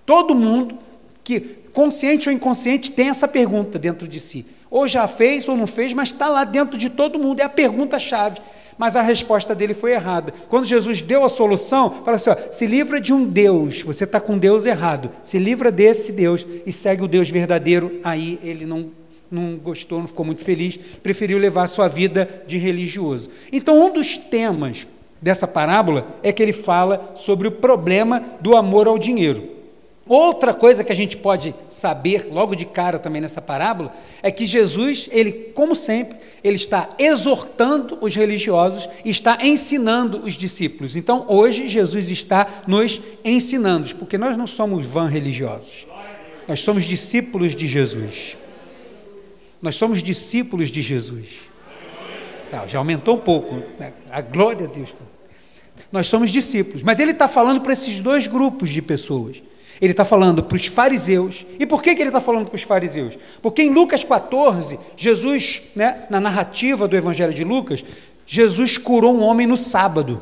Todo 0.05 0.35
mundo 0.35 0.77
que, 1.23 1.39
consciente 1.73 2.29
ou 2.29 2.35
inconsciente, 2.35 2.91
tem 2.91 3.09
essa 3.09 3.27
pergunta 3.27 3.79
dentro 3.79 4.07
de 4.07 4.19
si. 4.19 4.45
Ou 4.69 4.87
já 4.87 5.07
fez 5.07 5.47
ou 5.47 5.57
não 5.57 5.65
fez, 5.65 5.91
mas 5.91 6.09
está 6.09 6.29
lá 6.29 6.43
dentro 6.43 6.77
de 6.77 6.91
todo 6.91 7.17
mundo. 7.17 7.39
É 7.39 7.43
a 7.43 7.49
pergunta-chave. 7.49 8.39
Mas 8.77 8.95
a 8.95 9.01
resposta 9.01 9.55
dele 9.55 9.73
foi 9.73 9.93
errada. 9.93 10.31
Quando 10.47 10.65
Jesus 10.65 11.01
deu 11.01 11.25
a 11.25 11.29
solução, 11.29 12.03
fala 12.05 12.17
assim: 12.17 12.29
ó, 12.29 12.35
se 12.51 12.67
livra 12.67 13.01
de 13.01 13.11
um 13.11 13.25
Deus, 13.25 13.81
você 13.81 14.03
está 14.03 14.19
com 14.19 14.37
Deus 14.37 14.67
errado. 14.67 15.09
Se 15.23 15.39
livra 15.39 15.71
desse 15.71 16.11
Deus 16.11 16.45
e 16.67 16.71
segue 16.71 17.03
o 17.03 17.07
Deus 17.07 17.31
verdadeiro. 17.31 17.99
Aí 18.03 18.39
ele 18.43 18.67
não 18.67 18.91
não 19.31 19.55
gostou, 19.55 19.99
não 19.99 20.07
ficou 20.07 20.23
muito 20.23 20.43
feliz, 20.43 20.77
preferiu 21.01 21.39
levar 21.39 21.65
sua 21.65 21.87
vida 21.87 22.43
de 22.45 22.59
religioso. 22.59 23.31
Então, 23.51 23.83
um 23.83 23.91
dos 23.91 24.15
temas 24.15 24.85
dessa 25.23 25.47
parábola 25.47 26.05
é 26.21 26.33
que 26.33 26.43
ele 26.43 26.51
fala 26.51 27.13
sobre 27.15 27.47
o 27.47 27.51
problema 27.51 28.21
do 28.41 28.57
amor 28.57 28.87
ao 28.87 28.99
dinheiro. 28.99 29.53
Outra 30.05 30.53
coisa 30.53 30.83
que 30.83 30.91
a 30.91 30.95
gente 30.95 31.15
pode 31.15 31.55
saber 31.69 32.27
logo 32.29 32.55
de 32.55 32.65
cara 32.65 32.99
também 32.99 33.21
nessa 33.21 33.41
parábola 33.41 33.93
é 34.21 34.29
que 34.29 34.45
Jesus, 34.45 35.07
ele, 35.13 35.31
como 35.31 35.73
sempre, 35.73 36.17
ele 36.43 36.57
está 36.57 36.89
exortando 36.99 37.97
os 38.01 38.13
religiosos 38.13 38.89
está 39.05 39.37
ensinando 39.41 40.21
os 40.25 40.33
discípulos. 40.33 40.97
Então, 40.97 41.25
hoje 41.29 41.69
Jesus 41.69 42.11
está 42.11 42.63
nos 42.67 42.99
ensinando, 43.23 43.95
porque 43.95 44.17
nós 44.17 44.35
não 44.35 44.45
somos 44.45 44.85
vã 44.85 45.07
religiosos. 45.07 45.87
Nós 46.49 46.59
somos 46.59 46.83
discípulos 46.83 47.55
de 47.55 47.65
Jesus. 47.65 48.35
Nós 49.61 49.77
somos 49.77 50.03
discípulos 50.03 50.69
de 50.69 50.81
Jesus. 50.81 51.53
Tá, 52.51 52.67
já 52.67 52.77
aumentou 52.77 53.15
um 53.15 53.19
pouco. 53.19 53.55
Né? 53.79 53.93
A 54.11 54.19
glória 54.19 54.67
a 54.67 54.69
Deus. 54.69 54.93
Nós 55.93 56.07
somos 56.07 56.31
discípulos. 56.31 56.81
Mas 56.81 56.99
ele 56.99 57.11
está 57.11 57.27
falando 57.27 57.61
para 57.61 57.71
esses 57.71 58.01
dois 58.01 58.25
grupos 58.25 58.71
de 58.71 58.81
pessoas. 58.81 59.43
Ele 59.79 59.91
está 59.91 60.03
falando 60.03 60.41
para 60.41 60.55
os 60.55 60.65
fariseus. 60.65 61.45
E 61.59 61.67
por 61.67 61.83
que, 61.83 61.93
que 61.93 62.01
ele 62.01 62.09
está 62.09 62.19
falando 62.19 62.47
para 62.47 62.55
os 62.55 62.63
fariseus? 62.63 63.15
Porque 63.43 63.61
em 63.61 63.69
Lucas 63.69 64.03
14, 64.03 64.79
Jesus, 64.97 65.61
né, 65.75 66.05
na 66.09 66.19
narrativa 66.19 66.87
do 66.87 66.97
Evangelho 66.97 67.33
de 67.33 67.43
Lucas, 67.43 67.85
Jesus 68.25 68.75
curou 68.75 69.15
um 69.15 69.21
homem 69.21 69.45
no 69.45 69.55
sábado. 69.55 70.19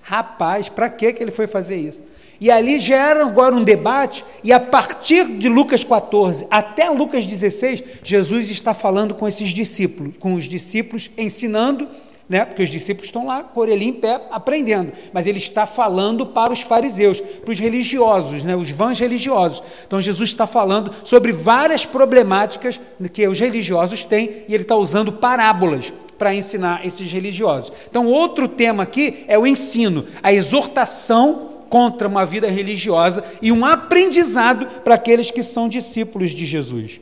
Rapaz, 0.00 0.68
para 0.68 0.88
que 0.88 1.06
ele 1.06 1.32
foi 1.32 1.48
fazer 1.48 1.76
isso? 1.76 2.00
E 2.40 2.48
ali 2.48 2.78
gera 2.78 3.26
agora 3.26 3.56
um 3.56 3.64
debate, 3.64 4.24
e 4.44 4.52
a 4.52 4.60
partir 4.60 5.26
de 5.26 5.48
Lucas 5.48 5.82
14 5.82 6.46
até 6.48 6.88
Lucas 6.88 7.26
16, 7.26 7.82
Jesus 8.04 8.48
está 8.48 8.72
falando 8.72 9.12
com 9.16 9.26
esses 9.26 9.50
discípulos, 9.50 10.14
com 10.20 10.34
os 10.34 10.44
discípulos, 10.44 11.10
ensinando, 11.18 11.88
né? 12.28 12.44
porque 12.44 12.62
os 12.62 12.70
discípulos 12.70 13.08
estão 13.08 13.26
lá, 13.26 13.42
com 13.42 13.64
em 13.66 13.92
pé, 13.92 14.20
aprendendo, 14.30 14.92
mas 15.12 15.26
ele 15.26 15.38
está 15.38 15.66
falando 15.66 16.26
para 16.26 16.52
os 16.52 16.60
fariseus, 16.60 17.20
para 17.20 17.50
os 17.50 17.58
religiosos, 17.58 18.44
né? 18.44 18.54
os 18.54 18.70
vãs 18.70 18.98
religiosos. 18.98 19.62
Então 19.86 20.00
Jesus 20.00 20.30
está 20.30 20.46
falando 20.46 20.92
sobre 21.04 21.32
várias 21.32 21.86
problemáticas 21.86 22.80
que 23.12 23.26
os 23.26 23.38
religiosos 23.38 24.04
têm, 24.04 24.44
e 24.48 24.54
ele 24.54 24.62
está 24.62 24.76
usando 24.76 25.12
parábolas 25.12 25.92
para 26.18 26.34
ensinar 26.34 26.84
esses 26.84 27.10
religiosos. 27.10 27.72
Então, 27.88 28.06
outro 28.06 28.48
tema 28.48 28.82
aqui 28.82 29.24
é 29.28 29.38
o 29.38 29.46
ensino, 29.46 30.04
a 30.20 30.32
exortação 30.32 31.48
contra 31.70 32.08
uma 32.08 32.26
vida 32.26 32.48
religiosa 32.48 33.24
e 33.40 33.52
um 33.52 33.64
aprendizado 33.64 34.66
para 34.82 34.96
aqueles 34.96 35.30
que 35.30 35.42
são 35.42 35.68
discípulos 35.68 36.32
de 36.32 36.44
Jesus. 36.44 37.00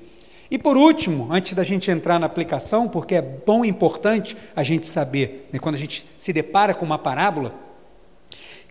E 0.50 0.56
por 0.56 0.76
último, 0.76 1.28
antes 1.30 1.54
da 1.54 1.62
gente 1.62 1.90
entrar 1.90 2.18
na 2.18 2.26
aplicação, 2.26 2.88
porque 2.88 3.16
é 3.16 3.22
bom 3.22 3.64
e 3.64 3.68
importante 3.68 4.36
a 4.54 4.62
gente 4.62 4.86
saber, 4.86 5.48
né, 5.52 5.58
quando 5.58 5.74
a 5.74 5.78
gente 5.78 6.06
se 6.18 6.32
depara 6.32 6.72
com 6.72 6.84
uma 6.84 6.98
parábola, 6.98 7.52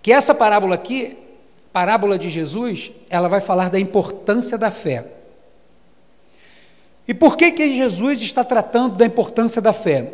que 0.01 0.11
essa 0.11 0.33
parábola 0.33 0.75
aqui, 0.75 1.17
parábola 1.73 2.17
de 2.17 2.29
Jesus, 2.29 2.91
ela 3.09 3.27
vai 3.27 3.41
falar 3.41 3.69
da 3.69 3.79
importância 3.79 4.57
da 4.57 4.71
fé. 4.71 5.05
E 7.07 7.13
por 7.13 7.35
que, 7.35 7.51
que 7.51 7.75
Jesus 7.75 8.21
está 8.21 8.43
tratando 8.43 8.95
da 8.95 9.05
importância 9.05 9.61
da 9.61 9.73
fé? 9.73 10.13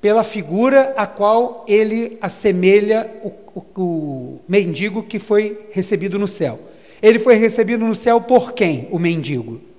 Pela 0.00 0.24
figura 0.24 0.92
a 0.96 1.06
qual 1.06 1.64
ele 1.68 2.18
assemelha 2.20 3.10
o, 3.22 3.32
o, 3.54 3.62
o 3.80 4.40
mendigo 4.48 5.02
que 5.02 5.18
foi 5.18 5.66
recebido 5.70 6.18
no 6.18 6.26
céu. 6.26 6.58
Ele 7.00 7.18
foi 7.18 7.36
recebido 7.36 7.84
no 7.84 7.94
céu 7.94 8.20
por 8.20 8.52
quem, 8.52 8.88
o 8.90 8.98
mendigo? 8.98 9.69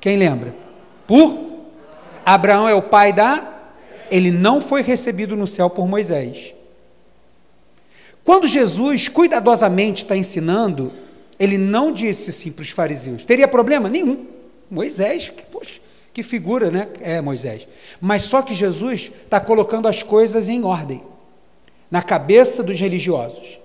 Quem 0.00 0.16
lembra? 0.16 0.54
Por 1.06 1.38
Abraão 2.24 2.68
é 2.68 2.74
o 2.74 2.82
pai 2.82 3.12
da. 3.12 3.60
Ele 4.10 4.30
não 4.30 4.60
foi 4.60 4.82
recebido 4.82 5.36
no 5.36 5.46
céu 5.46 5.70
por 5.70 5.86
Moisés. 5.86 6.54
Quando 8.24 8.46
Jesus 8.46 9.08
cuidadosamente 9.08 10.02
está 10.02 10.16
ensinando, 10.16 10.92
ele 11.38 11.56
não 11.56 11.92
disse 11.92 12.30
assim 12.30 12.50
para 12.50 12.62
os 12.62 12.70
fariseus: 12.70 13.24
teria 13.24 13.48
problema? 13.48 13.88
Nenhum. 13.88 14.26
Moisés, 14.70 15.28
que, 15.28 15.44
poxa, 15.46 15.80
que 16.12 16.22
figura, 16.22 16.70
né? 16.70 16.88
É 17.00 17.20
Moisés. 17.20 17.66
Mas 18.00 18.22
só 18.22 18.42
que 18.42 18.54
Jesus 18.54 19.10
está 19.24 19.40
colocando 19.40 19.88
as 19.88 20.02
coisas 20.02 20.48
em 20.48 20.64
ordem 20.64 21.02
na 21.90 22.02
cabeça 22.02 22.62
dos 22.62 22.78
religiosos. 22.78 23.58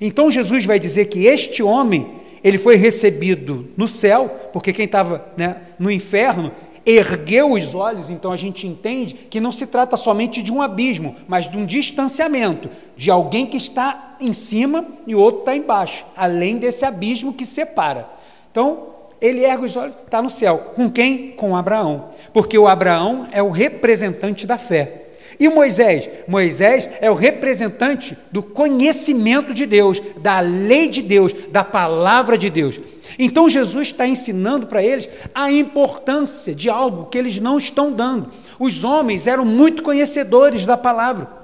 Então 0.00 0.30
Jesus 0.30 0.64
vai 0.64 0.78
dizer 0.78 1.06
que 1.06 1.26
este 1.26 1.62
homem, 1.62 2.21
ele 2.42 2.58
foi 2.58 2.76
recebido 2.76 3.68
no 3.76 3.86
céu, 3.86 4.28
porque 4.52 4.72
quem 4.72 4.84
estava 4.84 5.24
né, 5.36 5.62
no 5.78 5.90
inferno 5.90 6.50
ergueu 6.84 7.52
os 7.52 7.74
olhos, 7.74 8.10
então 8.10 8.32
a 8.32 8.36
gente 8.36 8.66
entende 8.66 9.14
que 9.14 9.40
não 9.40 9.52
se 9.52 9.66
trata 9.66 9.96
somente 9.96 10.42
de 10.42 10.52
um 10.52 10.60
abismo, 10.60 11.14
mas 11.28 11.48
de 11.48 11.56
um 11.56 11.64
distanciamento, 11.64 12.68
de 12.96 13.10
alguém 13.10 13.46
que 13.46 13.56
está 13.56 14.16
em 14.20 14.32
cima 14.32 14.84
e 15.06 15.14
o 15.14 15.20
outro 15.20 15.40
está 15.40 15.56
embaixo, 15.56 16.04
além 16.16 16.56
desse 16.56 16.84
abismo 16.84 17.32
que 17.32 17.46
separa. 17.46 18.08
Então, 18.50 18.88
ele 19.20 19.44
ergue 19.44 19.66
os 19.66 19.76
olhos, 19.76 19.94
está 20.04 20.20
no 20.20 20.28
céu. 20.28 20.72
Com 20.74 20.90
quem? 20.90 21.30
Com 21.30 21.56
Abraão. 21.56 22.08
Porque 22.32 22.58
o 22.58 22.66
Abraão 22.66 23.28
é 23.30 23.40
o 23.40 23.50
representante 23.50 24.44
da 24.44 24.58
fé. 24.58 25.01
E 25.38 25.48
Moisés? 25.48 26.08
Moisés 26.26 26.88
é 27.00 27.10
o 27.10 27.14
representante 27.14 28.16
do 28.30 28.42
conhecimento 28.42 29.52
de 29.52 29.66
Deus, 29.66 30.00
da 30.18 30.40
lei 30.40 30.88
de 30.88 31.02
Deus, 31.02 31.32
da 31.50 31.64
palavra 31.64 32.36
de 32.38 32.50
Deus. 32.50 32.80
Então 33.18 33.48
Jesus 33.48 33.88
está 33.88 34.06
ensinando 34.06 34.66
para 34.66 34.82
eles 34.82 35.08
a 35.34 35.50
importância 35.50 36.54
de 36.54 36.70
algo 36.70 37.06
que 37.06 37.18
eles 37.18 37.38
não 37.38 37.58
estão 37.58 37.92
dando. 37.92 38.32
Os 38.58 38.84
homens 38.84 39.26
eram 39.26 39.44
muito 39.44 39.82
conhecedores 39.82 40.64
da 40.64 40.76
palavra. 40.76 41.41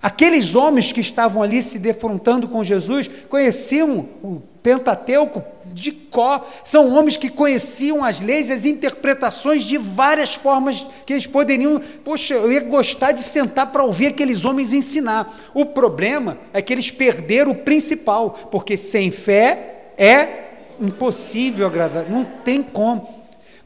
Aqueles 0.00 0.54
homens 0.54 0.92
que 0.92 1.00
estavam 1.00 1.42
ali 1.42 1.62
se 1.62 1.78
defrontando 1.78 2.48
com 2.48 2.62
Jesus 2.64 3.10
conheciam 3.28 4.08
o 4.22 4.40
Pentateuco 4.62 5.44
de 5.66 5.92
có. 5.92 6.46
São 6.64 6.92
homens 6.92 7.16
que 7.16 7.28
conheciam 7.28 8.04
as 8.04 8.20
leis 8.20 8.50
as 8.50 8.64
interpretações 8.64 9.64
de 9.64 9.76
várias 9.76 10.34
formas 10.34 10.86
que 11.04 11.12
eles 11.12 11.26
poderiam. 11.26 11.80
Poxa, 12.04 12.34
eu 12.34 12.50
ia 12.50 12.60
gostar 12.60 13.12
de 13.12 13.22
sentar 13.22 13.70
para 13.70 13.84
ouvir 13.84 14.08
aqueles 14.08 14.44
homens 14.44 14.72
ensinar. 14.72 15.36
O 15.52 15.66
problema 15.66 16.38
é 16.52 16.62
que 16.62 16.72
eles 16.72 16.90
perderam 16.90 17.52
o 17.52 17.56
principal, 17.56 18.30
porque 18.50 18.76
sem 18.76 19.10
fé 19.10 19.92
é 19.98 20.46
impossível 20.80 21.66
agradar, 21.66 22.08
não 22.10 22.24
tem 22.24 22.62
como. 22.62 23.15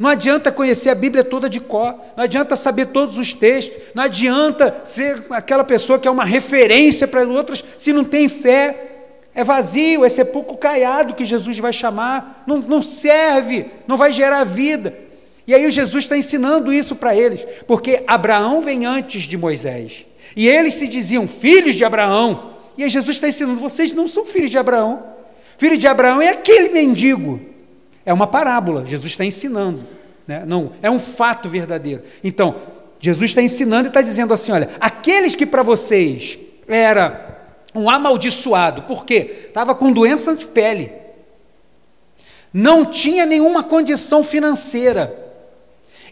Não 0.00 0.08
adianta 0.08 0.50
conhecer 0.50 0.88
a 0.88 0.94
Bíblia 0.94 1.22
toda 1.22 1.46
de 1.46 1.60
cor, 1.60 1.94
não 2.16 2.24
adianta 2.24 2.56
saber 2.56 2.86
todos 2.86 3.18
os 3.18 3.34
textos, 3.34 3.76
não 3.94 4.04
adianta 4.04 4.80
ser 4.82 5.26
aquela 5.28 5.62
pessoa 5.62 5.98
que 5.98 6.08
é 6.08 6.10
uma 6.10 6.24
referência 6.24 7.06
para 7.06 7.22
outras 7.28 7.62
se 7.76 7.92
não 7.92 8.02
tem 8.02 8.26
fé. 8.26 8.86
É 9.34 9.44
vazio, 9.44 10.02
é 10.02 10.08
sepulcro 10.08 10.56
caiado 10.56 11.12
que 11.12 11.22
Jesus 11.22 11.58
vai 11.58 11.74
chamar, 11.74 12.44
não, 12.46 12.60
não 12.60 12.80
serve, 12.80 13.66
não 13.86 13.98
vai 13.98 14.10
gerar 14.10 14.42
vida. 14.42 14.96
E 15.46 15.54
aí 15.54 15.70
Jesus 15.70 16.04
está 16.04 16.16
ensinando 16.16 16.72
isso 16.72 16.96
para 16.96 17.14
eles, 17.14 17.46
porque 17.66 18.02
Abraão 18.06 18.62
vem 18.62 18.86
antes 18.86 19.24
de 19.24 19.36
Moisés, 19.36 20.06
e 20.34 20.48
eles 20.48 20.76
se 20.76 20.88
diziam 20.88 21.28
filhos 21.28 21.74
de 21.74 21.84
Abraão, 21.84 22.54
e 22.74 22.84
aí 22.84 22.88
Jesus 22.88 23.18
está 23.18 23.28
ensinando: 23.28 23.60
vocês 23.60 23.92
não 23.92 24.08
são 24.08 24.24
filhos 24.24 24.50
de 24.50 24.56
Abraão, 24.56 25.04
filho 25.58 25.76
de 25.76 25.86
Abraão 25.86 26.22
é 26.22 26.30
aquele 26.30 26.70
mendigo, 26.70 27.38
é 28.04 28.12
uma 28.12 28.26
parábola, 28.26 28.84
Jesus 28.86 29.12
está 29.12 29.24
ensinando, 29.24 29.86
né? 30.26 30.42
não, 30.46 30.72
é 30.82 30.90
um 30.90 30.98
fato 30.98 31.48
verdadeiro. 31.48 32.02
Então, 32.24 32.56
Jesus 33.00 33.30
está 33.30 33.42
ensinando 33.42 33.86
e 33.86 33.88
está 33.88 34.02
dizendo 34.02 34.34
assim: 34.34 34.52
olha, 34.52 34.70
aqueles 34.80 35.34
que 35.34 35.46
para 35.46 35.62
vocês 35.62 36.38
era 36.66 37.38
um 37.74 37.88
amaldiçoado, 37.88 38.82
por 38.82 39.04
quê? 39.04 39.46
Estava 39.48 39.74
com 39.74 39.92
doença 39.92 40.34
de 40.34 40.46
pele, 40.46 40.92
não 42.52 42.84
tinha 42.84 43.24
nenhuma 43.24 43.62
condição 43.62 44.24
financeira, 44.24 45.19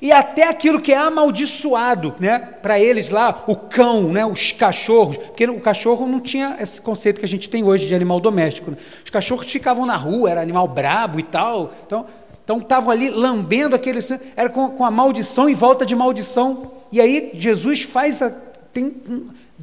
e 0.00 0.12
até 0.12 0.48
aquilo 0.48 0.80
que 0.80 0.92
é 0.92 0.96
amaldiçoado, 0.96 2.14
né, 2.20 2.38
para 2.38 2.78
eles 2.78 3.10
lá, 3.10 3.44
o 3.46 3.56
cão, 3.56 4.12
né, 4.12 4.24
os 4.24 4.52
cachorros, 4.52 5.16
porque 5.16 5.46
o 5.46 5.60
cachorro 5.60 6.06
não 6.06 6.20
tinha 6.20 6.56
esse 6.60 6.80
conceito 6.80 7.18
que 7.18 7.26
a 7.26 7.28
gente 7.28 7.48
tem 7.48 7.64
hoje 7.64 7.86
de 7.86 7.94
animal 7.94 8.20
doméstico. 8.20 8.70
Né? 8.70 8.76
Os 9.04 9.10
cachorros 9.10 9.50
ficavam 9.50 9.84
na 9.84 9.96
rua, 9.96 10.30
era 10.30 10.40
animal 10.40 10.68
brabo 10.68 11.18
e 11.18 11.22
tal, 11.22 11.72
então 11.86 12.06
então 12.48 12.60
estavam 12.60 12.90
ali 12.90 13.10
lambendo 13.10 13.76
aquele 13.76 14.00
era 14.34 14.48
com, 14.48 14.70
com 14.70 14.82
a 14.82 14.90
maldição 14.90 15.50
em 15.50 15.54
volta 15.54 15.84
de 15.84 15.94
maldição. 15.94 16.72
E 16.90 16.98
aí 16.98 17.32
Jesus 17.34 17.82
faz 17.82 18.22
a, 18.22 18.30
tem, 18.72 18.96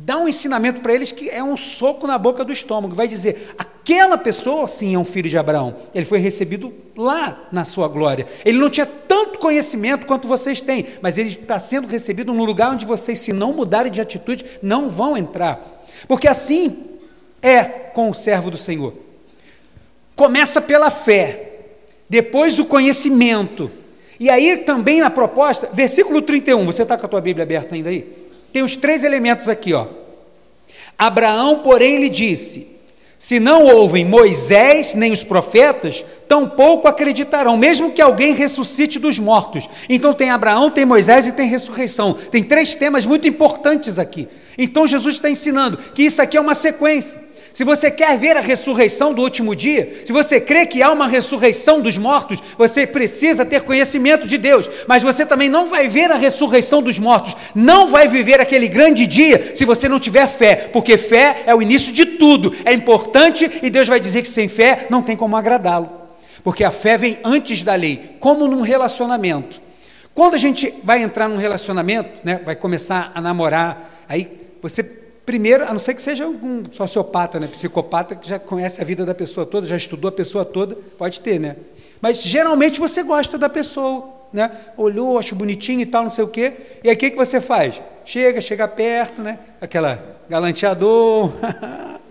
dá 0.06 0.20
um 0.20 0.30
ensinamento 0.30 0.82
para 0.82 0.94
eles 0.94 1.12
que 1.12 1.32
é 1.32 1.44
um 1.44 1.58
soco 1.58 2.06
na 2.06 2.16
boca 2.16 2.46
do 2.46 2.54
estômago. 2.54 2.94
Vai 2.94 3.08
dizer: 3.08 3.56
aquela 3.58 4.20
pessoa, 4.20 4.68
sim, 4.68 4.94
é 4.94 5.00
um 5.00 5.04
filho 5.04 5.28
de 5.28 5.36
Abraão. 5.36 5.76
Ele 5.96 6.06
foi 6.06 6.20
recebido 6.20 6.72
lá 6.96 7.48
na 7.52 7.66
sua 7.66 7.88
glória. 7.88 8.28
Ele 8.46 8.60
não 8.60 8.70
tinha 8.70 8.86
tanto 8.86 9.40
conhecimento 9.40 10.06
quanto 10.06 10.28
vocês 10.28 10.62
têm, 10.62 10.86
mas 11.02 11.18
ele 11.18 11.30
está 11.30 11.58
sendo 11.58 11.88
recebido 11.88 12.32
num 12.32 12.46
lugar 12.46 12.72
onde 12.72 12.86
vocês, 12.86 13.18
se 13.18 13.34
não 13.34 13.52
mudarem 13.52 13.92
de 13.92 14.00
atitude, 14.00 14.46
não 14.62 14.92
vão 14.92 15.18
entrar. 15.18 15.84
Porque 16.08 16.28
assim 16.28 16.86
é 17.42 17.64
com 17.64 18.12
o 18.12 18.14
servo 18.14 18.52
do 18.52 18.58
Senhor. 18.58 18.94
Começa 20.16 20.62
pela 20.62 20.92
fé, 20.92 21.62
depois 22.08 22.60
o 22.60 22.66
conhecimento. 22.66 23.72
E 24.20 24.30
aí 24.30 24.58
também 24.58 25.00
na 25.00 25.10
proposta, 25.10 25.68
versículo 25.74 26.22
31, 26.22 26.64
você 26.64 26.84
está 26.84 26.96
com 26.96 27.08
a 27.08 27.10
tua 27.10 27.22
Bíblia 27.22 27.42
aberta 27.44 27.74
ainda 27.74 27.90
aí? 27.90 28.25
Tem 28.56 28.64
os 28.64 28.78
três 28.78 29.04
elementos 29.04 29.50
aqui, 29.50 29.74
ó. 29.74 29.86
Abraão, 30.98 31.60
porém, 31.60 32.00
lhe 32.00 32.08
disse: 32.08 32.66
Se 33.20 33.38
não 33.38 33.66
ouvem 33.66 34.06
Moisés 34.06 34.96
nem 34.96 35.12
os 35.12 35.22
profetas, 35.22 36.06
tampouco 36.26 36.88
acreditarão, 36.88 37.58
mesmo 37.58 37.92
que 37.92 38.02
alguém 38.02 38.34
ressuscite 38.34 38.98
dos 38.98 39.20
mortos. 39.20 39.68
Então 39.90 40.14
tem 40.14 40.30
Abraão, 40.30 40.72
tem 40.72 40.86
Moisés 40.86 41.28
e 41.28 41.34
tem 41.34 41.50
ressurreição. 41.50 42.14
Tem 42.14 42.42
três 42.42 42.74
temas 42.74 43.06
muito 43.06 43.28
importantes 43.28 44.00
aqui. 44.00 44.26
Então 44.58 44.88
Jesus 44.88 45.16
está 45.16 45.30
ensinando 45.30 45.76
que 45.94 46.04
isso 46.04 46.22
aqui 46.22 46.38
é 46.38 46.40
uma 46.40 46.56
sequência. 46.56 47.25
Se 47.56 47.64
você 47.64 47.90
quer 47.90 48.20
ver 48.20 48.36
a 48.36 48.42
ressurreição 48.42 49.14
do 49.14 49.22
último 49.22 49.56
dia, 49.56 50.02
se 50.04 50.12
você 50.12 50.42
crê 50.42 50.66
que 50.66 50.84
há 50.84 50.92
uma 50.92 51.08
ressurreição 51.08 51.80
dos 51.80 51.98
mortos, 51.98 52.44
você 52.58 52.86
precisa 52.86 53.46
ter 53.46 53.62
conhecimento 53.62 54.28
de 54.28 54.38
Deus, 54.38 54.70
mas 54.86 55.02
você 55.02 55.26
também 55.26 55.48
não 55.48 55.68
vai 55.68 55.88
ver 55.88 56.12
a 56.12 56.18
ressurreição 56.18 56.82
dos 56.82 57.00
mortos, 57.00 57.34
não 57.56 57.88
vai 57.88 58.10
viver 58.10 58.42
aquele 58.42 58.68
grande 58.68 59.08
dia 59.08 59.54
se 59.56 59.64
você 59.64 59.88
não 59.88 60.02
tiver 60.02 60.28
fé, 60.28 60.70
porque 60.74 60.98
fé 60.98 61.44
é 61.46 61.56
o 61.56 61.62
início 61.62 61.94
de 61.94 62.06
tudo, 62.06 62.54
é 62.66 62.74
importante 62.74 63.50
e 63.64 63.70
Deus 63.70 63.88
vai 63.88 64.02
dizer 64.02 64.22
que 64.22 64.28
sem 64.28 64.50
fé 64.50 64.88
não 64.90 65.02
tem 65.02 65.16
como 65.16 65.38
agradá-lo, 65.38 65.90
porque 66.44 66.66
a 66.66 66.72
fé 66.72 66.98
vem 66.98 67.20
antes 67.24 67.64
da 67.64 67.74
lei, 67.74 68.18
como 68.20 68.50
num 68.50 68.60
relacionamento. 68.60 69.62
Quando 70.14 70.34
a 70.34 70.38
gente 70.38 70.74
vai 70.84 71.02
entrar 71.02 71.30
num 71.30 71.38
relacionamento, 71.38 72.20
né, 72.22 72.38
vai 72.44 72.58
começar 72.58 73.14
a 73.16 73.22
namorar, 73.22 74.04
aí 74.10 74.30
você 74.62 75.05
Primeiro, 75.26 75.64
a 75.64 75.72
não 75.72 75.80
ser 75.80 75.96
que 75.96 76.02
seja 76.02 76.28
um 76.28 76.64
sociopata, 76.72 77.40
né, 77.40 77.48
psicopata, 77.48 78.16
que 78.16 78.30
já 78.30 78.38
conhece 78.38 78.80
a 78.80 78.86
vida 78.86 79.06
da 79.06 79.16
pessoa 79.16 79.46
toda, 79.46 79.66
já 79.66 79.76
estudou 79.76 80.10
a 80.10 80.12
pessoa 80.12 80.46
toda, 80.46 80.76
pode 80.98 81.20
ter, 81.20 81.40
né? 81.40 81.56
Mas 82.00 82.22
geralmente 82.22 82.80
você 82.80 83.02
gosta 83.02 83.38
da 83.38 83.50
pessoa, 83.50 84.08
né? 84.32 84.52
Olhou, 84.78 85.18
acho 85.18 85.34
bonitinho 85.34 85.82
e 85.82 85.86
tal, 85.86 86.04
não 86.04 86.12
sei 86.12 86.24
o 86.24 86.28
quê. 86.28 86.54
E 86.84 86.90
aí 86.90 86.96
o 86.96 86.98
que, 86.98 87.10
que 87.10 87.18
você 87.18 87.42
faz? 87.42 87.82
Chega, 88.06 88.40
chega 88.40 88.68
perto, 88.68 89.24
né? 89.24 89.40
Aquela 89.60 90.18
galanteador. 90.30 91.32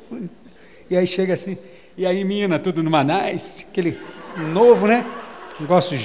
e 0.91 0.97
aí 0.97 1.07
chega 1.07 1.35
assim, 1.35 1.57
e 1.97 2.05
aí, 2.05 2.25
mina, 2.25 2.59
tudo 2.59 2.83
numa 2.83 3.05
nice, 3.05 3.67
aquele 3.71 3.97
novo, 4.53 4.89
né? 4.89 5.07
Negócio 5.61 5.97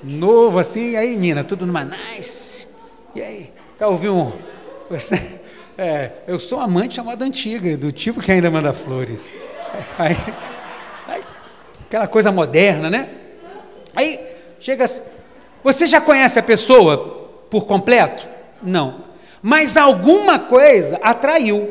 novo 0.00 0.60
assim, 0.60 0.90
e 0.90 0.96
aí, 0.96 1.16
mina, 1.16 1.42
tudo 1.42 1.66
numa 1.66 1.84
nice. 1.84 2.68
E 3.12 3.20
aí, 3.20 3.50
quer 3.76 3.86
ouvir 3.86 4.10
um. 4.10 4.30
É, 5.76 6.10
eu 6.26 6.38
sou 6.38 6.60
amante 6.60 6.94
chamada 6.94 7.24
antiga, 7.24 7.76
do 7.76 7.90
tipo 7.90 8.20
que 8.20 8.30
ainda 8.30 8.50
manda 8.50 8.72
flores. 8.72 9.36
Aí, 9.98 10.16
aí, 11.08 11.22
aquela 11.86 12.06
coisa 12.06 12.30
moderna, 12.30 12.90
né? 12.90 13.08
Aí 13.94 14.20
chega 14.60 14.84
assim, 14.84 15.00
você 15.64 15.86
já 15.86 15.98
conhece 15.98 16.38
a 16.38 16.42
pessoa 16.42 17.30
por 17.48 17.64
completo? 17.64 18.28
Não. 18.62 19.04
Mas 19.40 19.78
alguma 19.78 20.38
coisa 20.38 20.98
atraiu. 21.02 21.70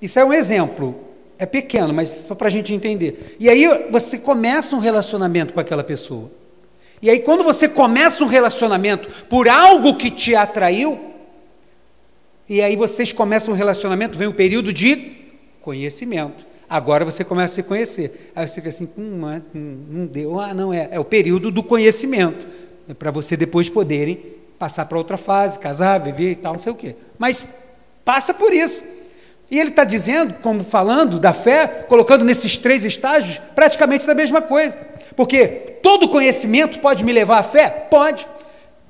Isso 0.00 0.18
é 0.18 0.24
um 0.24 0.32
exemplo. 0.32 0.94
É 1.38 1.44
pequeno, 1.44 1.92
mas 1.92 2.08
só 2.08 2.36
para 2.36 2.46
a 2.46 2.50
gente 2.50 2.72
entender. 2.72 3.36
E 3.40 3.48
aí 3.48 3.88
você 3.90 4.18
começa 4.18 4.76
um 4.76 4.80
relacionamento 4.80 5.52
com 5.52 5.60
aquela 5.60 5.82
pessoa. 5.82 6.30
E 7.00 7.08
aí, 7.08 7.20
quando 7.20 7.44
você 7.44 7.68
começa 7.68 8.24
um 8.24 8.26
relacionamento 8.26 9.08
por 9.26 9.48
algo 9.48 9.94
que 9.94 10.10
te 10.10 10.34
atraiu, 10.34 10.98
e 12.48 12.62
aí 12.62 12.76
vocês 12.76 13.12
começam 13.12 13.52
um 13.52 13.56
relacionamento, 13.56 14.18
vem 14.18 14.28
o 14.28 14.30
um 14.30 14.34
período 14.34 14.72
de 14.72 15.12
conhecimento. 15.60 16.46
Agora 16.68 17.04
você 17.04 17.24
começa 17.24 17.54
a 17.54 17.56
se 17.56 17.62
conhecer. 17.62 18.32
Aí 18.34 18.46
você 18.46 18.56
fica 18.56 18.68
assim, 18.68 18.88
hum, 18.96 19.40
não 19.90 20.06
deu. 20.06 20.38
Ah, 20.38 20.52
não, 20.52 20.72
é, 20.72 20.88
é 20.90 21.00
o 21.00 21.04
período 21.04 21.50
do 21.50 21.62
conhecimento. 21.62 22.46
É 22.88 22.94
para 22.94 23.10
você 23.10 23.36
depois 23.36 23.68
poderem 23.68 24.18
passar 24.58 24.86
para 24.86 24.98
outra 24.98 25.16
fase, 25.16 25.58
casar, 25.58 25.98
viver 25.98 26.32
e 26.32 26.36
tal, 26.36 26.54
não 26.54 26.60
sei 26.60 26.72
o 26.72 26.74
quê. 26.74 26.94
Mas 27.18 27.48
passa 28.04 28.34
por 28.34 28.52
isso. 28.52 28.82
E 29.50 29.58
ele 29.58 29.70
está 29.70 29.84
dizendo, 29.84 30.34
como 30.42 30.62
falando 30.62 31.18
da 31.18 31.32
fé, 31.32 31.66
colocando 31.88 32.24
nesses 32.24 32.58
três 32.58 32.84
estágios, 32.84 33.40
praticamente 33.54 34.06
da 34.06 34.14
mesma 34.14 34.42
coisa. 34.42 34.76
Porque 35.16 35.46
todo 35.82 36.08
conhecimento 36.08 36.80
pode 36.80 37.02
me 37.02 37.12
levar 37.12 37.38
à 37.38 37.42
fé? 37.42 37.68
Pode. 37.68 38.26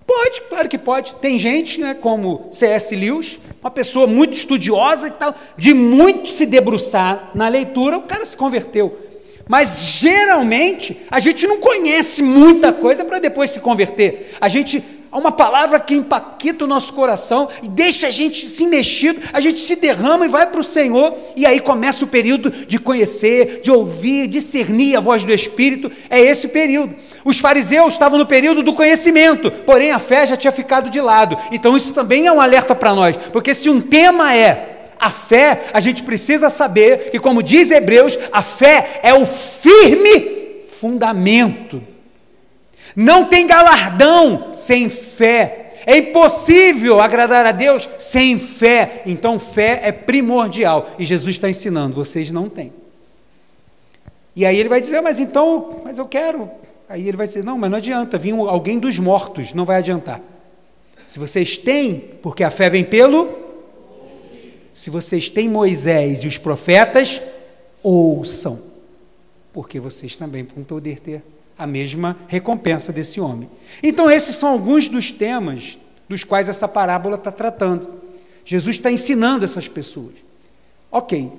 Pode, 0.08 0.40
claro 0.48 0.68
que 0.70 0.78
pode. 0.78 1.14
Tem 1.20 1.38
gente, 1.38 1.78
né, 1.78 1.92
como 1.92 2.48
C.S. 2.50 2.96
Lewis, 2.96 3.38
uma 3.60 3.70
pessoa 3.70 4.06
muito 4.06 4.32
estudiosa 4.32 5.08
e 5.08 5.10
tal, 5.10 5.34
de 5.54 5.74
muito 5.74 6.30
se 6.30 6.46
debruçar 6.46 7.30
na 7.34 7.46
leitura, 7.46 7.98
o 7.98 8.02
cara 8.02 8.24
se 8.24 8.34
converteu. 8.34 8.98
Mas 9.46 9.98
geralmente 10.00 10.96
a 11.10 11.20
gente 11.20 11.46
não 11.46 11.58
conhece 11.58 12.22
muita 12.22 12.72
coisa 12.72 13.04
para 13.04 13.18
depois 13.18 13.50
se 13.50 13.60
converter. 13.60 14.34
A 14.40 14.48
gente 14.48 14.82
há 15.12 15.18
uma 15.18 15.30
palavra 15.30 15.78
que 15.78 15.94
impacta 15.94 16.64
o 16.64 16.66
nosso 16.66 16.94
coração 16.94 17.50
e 17.62 17.68
deixa 17.68 18.06
a 18.06 18.10
gente 18.10 18.48
se 18.48 18.66
mexido, 18.66 19.20
a 19.30 19.40
gente 19.40 19.60
se 19.60 19.76
derrama 19.76 20.24
e 20.24 20.30
vai 20.30 20.46
para 20.46 20.60
o 20.60 20.64
Senhor, 20.64 21.14
e 21.36 21.44
aí 21.44 21.60
começa 21.60 22.06
o 22.06 22.08
período 22.08 22.50
de 22.50 22.78
conhecer, 22.78 23.60
de 23.62 23.70
ouvir, 23.70 24.26
discernir 24.26 24.96
a 24.96 25.00
voz 25.00 25.22
do 25.22 25.34
Espírito. 25.34 25.92
É 26.08 26.18
esse 26.18 26.48
período. 26.48 26.94
Os 27.28 27.40
fariseus 27.40 27.92
estavam 27.92 28.18
no 28.18 28.24
período 28.24 28.62
do 28.62 28.72
conhecimento, 28.72 29.50
porém 29.50 29.92
a 29.92 29.98
fé 29.98 30.24
já 30.24 30.34
tinha 30.34 30.50
ficado 30.50 30.88
de 30.88 30.98
lado. 30.98 31.36
Então 31.52 31.76
isso 31.76 31.92
também 31.92 32.26
é 32.26 32.32
um 32.32 32.40
alerta 32.40 32.74
para 32.74 32.94
nós, 32.94 33.18
porque 33.18 33.52
se 33.52 33.68
um 33.68 33.82
tema 33.82 34.34
é 34.34 34.94
a 34.98 35.10
fé, 35.10 35.66
a 35.74 35.78
gente 35.78 36.02
precisa 36.02 36.48
saber 36.48 37.10
que, 37.10 37.18
como 37.18 37.42
diz 37.42 37.70
Hebreus, 37.70 38.18
a 38.32 38.42
fé 38.42 39.00
é 39.02 39.12
o 39.12 39.26
firme 39.26 40.64
fundamento. 40.80 41.82
Não 42.96 43.26
tem 43.26 43.46
galardão 43.46 44.54
sem 44.54 44.88
fé. 44.88 45.74
É 45.84 45.98
impossível 45.98 46.98
agradar 46.98 47.44
a 47.44 47.52
Deus 47.52 47.86
sem 47.98 48.38
fé. 48.38 49.02
Então, 49.04 49.38
fé 49.38 49.82
é 49.84 49.92
primordial. 49.92 50.92
E 50.98 51.04
Jesus 51.04 51.36
está 51.36 51.50
ensinando: 51.50 51.94
vocês 51.94 52.30
não 52.30 52.48
têm. 52.48 52.72
E 54.34 54.46
aí 54.46 54.58
ele 54.58 54.70
vai 54.70 54.80
dizer: 54.80 55.02
Mas 55.02 55.20
então, 55.20 55.82
mas 55.84 55.98
eu 55.98 56.06
quero 56.06 56.50
Aí 56.88 57.06
ele 57.06 57.16
vai 57.16 57.26
dizer: 57.26 57.44
não, 57.44 57.58
mas 57.58 57.70
não 57.70 57.78
adianta, 57.78 58.16
vir 58.16 58.32
alguém 58.32 58.78
dos 58.78 58.98
mortos, 58.98 59.52
não 59.52 59.64
vai 59.64 59.78
adiantar. 59.78 60.20
Se 61.06 61.18
vocês 61.18 61.56
têm, 61.56 62.00
porque 62.22 62.42
a 62.42 62.50
fé 62.50 62.70
vem 62.70 62.84
pelo. 62.84 63.46
Se 64.72 64.90
vocês 64.90 65.28
têm 65.28 65.48
Moisés 65.48 66.22
e 66.22 66.28
os 66.28 66.38
profetas, 66.38 67.20
ouçam, 67.82 68.60
porque 69.52 69.80
vocês 69.80 70.14
também 70.16 70.44
vão 70.44 70.62
poder 70.62 71.00
ter 71.00 71.22
a 71.58 71.66
mesma 71.66 72.16
recompensa 72.28 72.92
desse 72.92 73.20
homem. 73.20 73.48
Então, 73.82 74.08
esses 74.08 74.36
são 74.36 74.50
alguns 74.50 74.88
dos 74.88 75.10
temas 75.10 75.76
dos 76.08 76.22
quais 76.22 76.48
essa 76.48 76.68
parábola 76.68 77.16
está 77.16 77.32
tratando. 77.32 77.90
Jesus 78.44 78.76
está 78.76 78.90
ensinando 78.90 79.44
essas 79.44 79.66
pessoas. 79.66 80.14
Ok, 80.90 81.30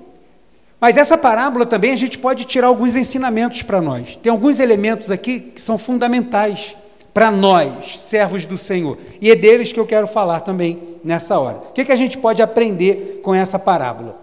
mas 0.80 0.96
essa 0.96 1.18
parábola 1.18 1.66
também 1.66 1.92
a 1.92 1.96
gente 1.96 2.18
pode 2.18 2.44
tirar 2.44 2.68
alguns 2.68 2.96
ensinamentos 2.96 3.62
para 3.62 3.82
nós. 3.82 4.16
Tem 4.16 4.32
alguns 4.32 4.58
elementos 4.58 5.10
aqui 5.10 5.38
que 5.38 5.60
são 5.60 5.76
fundamentais 5.76 6.74
para 7.12 7.30
nós, 7.30 7.98
servos 8.00 8.46
do 8.46 8.56
Senhor. 8.56 8.96
E 9.20 9.30
é 9.30 9.36
deles 9.36 9.72
que 9.72 9.78
eu 9.78 9.86
quero 9.86 10.06
falar 10.06 10.40
também 10.40 10.96
nessa 11.04 11.38
hora. 11.38 11.58
O 11.58 11.72
que, 11.72 11.84
que 11.84 11.92
a 11.92 11.96
gente 11.96 12.16
pode 12.16 12.40
aprender 12.40 13.20
com 13.22 13.34
essa 13.34 13.58
parábola? 13.58 14.18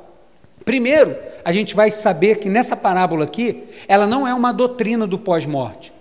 Primeiro, 0.66 1.16
a 1.46 1.52
gente 1.52 1.76
vai 1.76 1.92
saber 1.92 2.38
que 2.38 2.50
nessa 2.50 2.76
parábola 2.76 3.26
aqui, 3.26 3.66
ela 3.88 4.08
não 4.08 4.28
é 4.28 4.34
uma 4.34 4.52
doutrina 4.52 5.06
do 5.06 5.18
pós-morte. 5.20 5.94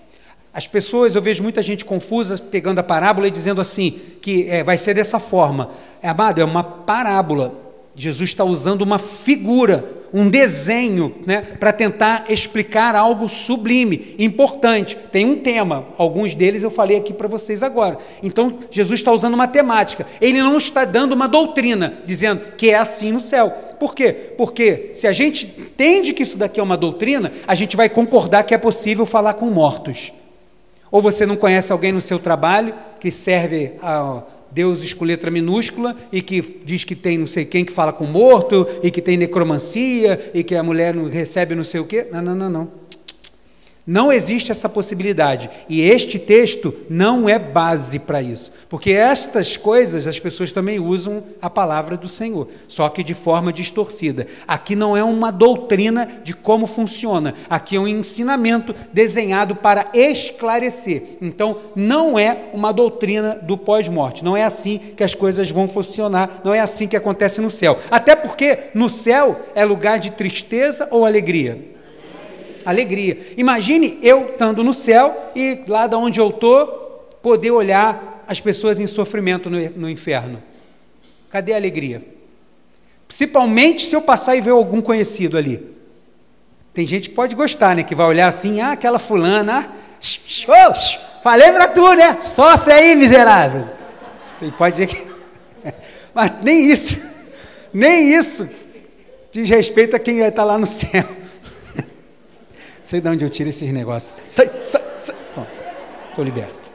As 0.55 0.67
pessoas, 0.67 1.15
eu 1.15 1.21
vejo 1.21 1.43
muita 1.43 1.61
gente 1.61 1.85
confusa 1.85 2.39
pegando 2.39 2.79
a 2.79 2.83
parábola 2.83 3.29
e 3.29 3.31
dizendo 3.31 3.61
assim, 3.61 4.01
que 4.23 4.49
é, 4.49 4.65
vai 4.65 4.79
ser 4.79 4.95
dessa 4.95 5.19
forma. 5.19 5.71
Amado, 6.03 6.41
é 6.41 6.45
uma 6.45 6.65
parábola. 6.65 7.53
Jesus 7.95 8.31
está 8.31 8.43
usando 8.43 8.81
uma 8.81 8.99
figura 8.99 9.96
um 10.13 10.29
desenho 10.29 11.15
né, 11.27 11.43
para 11.59 11.73
tentar 11.73 12.27
explicar 12.29 12.95
algo 12.95 13.29
sublime, 13.29 14.15
importante. 14.19 14.97
Tem 15.13 15.27
um 15.27 15.37
tema, 15.37 15.87
alguns 15.99 16.35
deles 16.35 16.63
eu 16.63 16.71
falei 16.71 16.99
aqui 16.99 17.13
para 17.13 17.29
vocês 17.29 17.63
agora. 17.63 17.99
Então, 18.23 18.59
Jesus 18.71 19.01
está 19.01 19.13
usando 19.13 19.35
uma 19.35 19.49
temática. 19.49 20.07
Ele 20.21 20.41
não 20.41 20.57
está 20.57 20.85
dando 20.85 21.13
uma 21.13 21.29
doutrina, 21.29 21.95
dizendo 22.05 22.41
que 22.57 22.71
é 22.71 22.77
assim 22.77 23.13
no 23.13 23.21
céu. 23.21 23.51
Por 23.79 23.95
quê? 23.95 24.13
Porque 24.37 24.91
se 24.93 25.07
a 25.07 25.13
gente 25.13 25.47
entende 25.59 26.15
que 26.15 26.23
isso 26.23 26.39
daqui 26.39 26.59
é 26.59 26.63
uma 26.63 26.77
doutrina, 26.77 27.33
a 27.47 27.55
gente 27.55 27.77
vai 27.77 27.89
concordar 27.89 28.45
que 28.45 28.55
é 28.55 28.59
possível 28.59 29.05
falar 29.05 29.35
com 29.35 29.51
mortos. 29.51 30.13
Ou 30.91 31.03
você 31.03 31.27
não 31.27 31.37
conhece 31.37 31.73
alguém 31.73 31.93
no 31.93 32.01
seu 32.01 32.19
trabalho 32.19 32.75
que 33.01 33.11
serve 33.11 33.73
a 33.83 34.23
Deus 34.57 34.95
com 34.95 35.05
letra 35.05 35.31
minúscula 35.31 35.95
e 36.11 36.23
que 36.23 36.41
diz 36.65 36.83
que 36.83 36.95
tem 36.95 37.19
não 37.19 37.27
sei 37.27 37.45
quem 37.45 37.63
que 37.63 37.71
fala 37.71 37.93
com 37.93 38.07
morto 38.07 38.67
e 38.83 38.91
que 38.91 39.03
tem 39.03 39.15
necromancia 39.19 40.31
e 40.33 40.43
que 40.43 40.55
a 40.55 40.63
mulher 40.63 40.95
não 40.95 41.11
recebe 41.11 41.55
não 41.55 41.63
sei 41.63 41.79
o 41.79 41.85
quê. 41.85 42.07
Não, 42.11 42.23
não, 42.23 42.35
não, 42.35 42.49
não. 42.49 42.69
Não 43.87 44.13
existe 44.13 44.51
essa 44.51 44.69
possibilidade. 44.69 45.49
E 45.69 45.81
este 45.81 46.19
texto 46.19 46.75
não 46.91 47.29
é 47.29 47.39
base 47.39 48.01
para 48.01 48.21
isso. 48.21 48.51
Porque 48.69 48.91
estas 48.91 49.57
coisas 49.57 50.09
as 50.09 50.19
pessoas 50.19 50.51
também 50.51 50.81
usam 50.81 51.23
a 51.41 51.49
palavra 51.49 51.97
do 51.97 52.09
Senhor, 52.09 52.49
só 52.67 52.89
que 52.89 53.05
de 53.05 53.15
forma 53.15 53.53
distorcida. 53.53 54.27
Aqui 54.49 54.75
não 54.75 54.97
é 54.97 55.05
uma 55.05 55.31
doutrina 55.31 56.21
de 56.25 56.35
como 56.35 56.67
funciona. 56.67 57.35
Aqui 57.49 57.77
é 57.77 57.81
um 57.81 57.87
ensinamento 57.87 58.75
desenhado 58.93 59.55
para 59.55 59.87
esclarecer. 59.95 61.19
Então, 61.21 61.59
não 61.77 62.19
é 62.19 62.49
uma 62.53 62.73
doutrina 62.73 63.39
do 63.41 63.57
pós-morte. 63.57 64.25
Não 64.25 64.37
é 64.37 64.43
assim 64.43 64.81
que 64.97 65.05
as 65.05 65.15
coisas 65.15 65.49
vão 65.49 65.69
funcionar. 65.69 66.41
Não 66.43 66.53
é 66.53 66.59
assim 66.59 66.89
que 66.89 66.97
acontece 66.97 67.41
no 67.41 67.51
céu. 67.51 67.79
Até 67.89 68.17
porque 68.17 68.59
no 68.75 68.91
céu 68.91 69.41
é 69.55 69.65
lugar 69.65 70.01
de 70.01 70.11
tristeza 70.11 70.89
ou 70.91 71.07
alegria 71.07 71.76
alegria. 72.71 73.35
Imagine 73.37 73.99
eu 74.03 74.31
estando 74.31 74.63
no 74.63 74.75
céu 74.75 75.31
e 75.35 75.61
lá 75.67 75.87
da 75.87 75.97
onde 75.97 76.21
eu 76.21 76.29
estou, 76.29 76.67
poder 77.23 77.51
olhar 77.51 78.25
as 78.29 78.41
pessoas 78.41 78.81
em 78.81 78.87
sofrimento 78.87 79.49
no, 79.49 79.59
no 79.71 79.89
inferno. 79.89 80.43
Cadê 81.31 81.53
a 81.53 81.57
alegria? 81.57 82.03
Principalmente 83.07 83.87
se 83.87 83.95
eu 83.95 84.03
passar 84.03 84.37
e 84.37 84.41
ver 84.41 84.51
algum 84.51 84.81
conhecido 84.81 85.39
ali. 85.39 85.75
Tem 86.75 86.87
gente 86.87 87.09
que 87.09 87.15
pode 87.15 87.35
gostar, 87.35 87.75
né? 87.75 87.83
Que 87.83 87.95
vai 87.95 88.07
olhar 88.07 88.29
assim, 88.29 88.61
ah, 88.61 88.73
aquela 88.73 88.99
fulana, 88.99 89.71
ah, 90.49 90.75
falei 91.23 91.53
pra 91.53 91.69
tu, 91.69 91.95
né? 91.95 92.19
Sofre 92.21 92.73
aí, 92.73 92.95
miserável. 92.95 93.67
Tem 94.39 94.51
pode 94.51 94.77
dizer 94.77 94.87
que. 94.89 95.07
Mas 96.13 96.33
nem 96.43 96.71
isso, 96.71 97.01
nem 97.73 98.15
isso 98.15 98.49
diz 99.31 99.51
respeito 99.51 99.95
a 99.95 99.99
quem 99.99 100.21
está 100.21 100.45
lá 100.45 100.57
no 100.59 100.67
céu. 100.67 101.05
Sei 102.87 103.01
de 103.01 103.09
onde 103.09 103.25
eu 103.25 103.29
tiro 103.29 103.51
esses 103.51 103.73
negócios. 103.73 104.23
Sai, 104.25 104.49
sai, 104.63 104.81
sai. 104.95 105.17
Estou 106.09 106.25
liberto. 106.25 106.73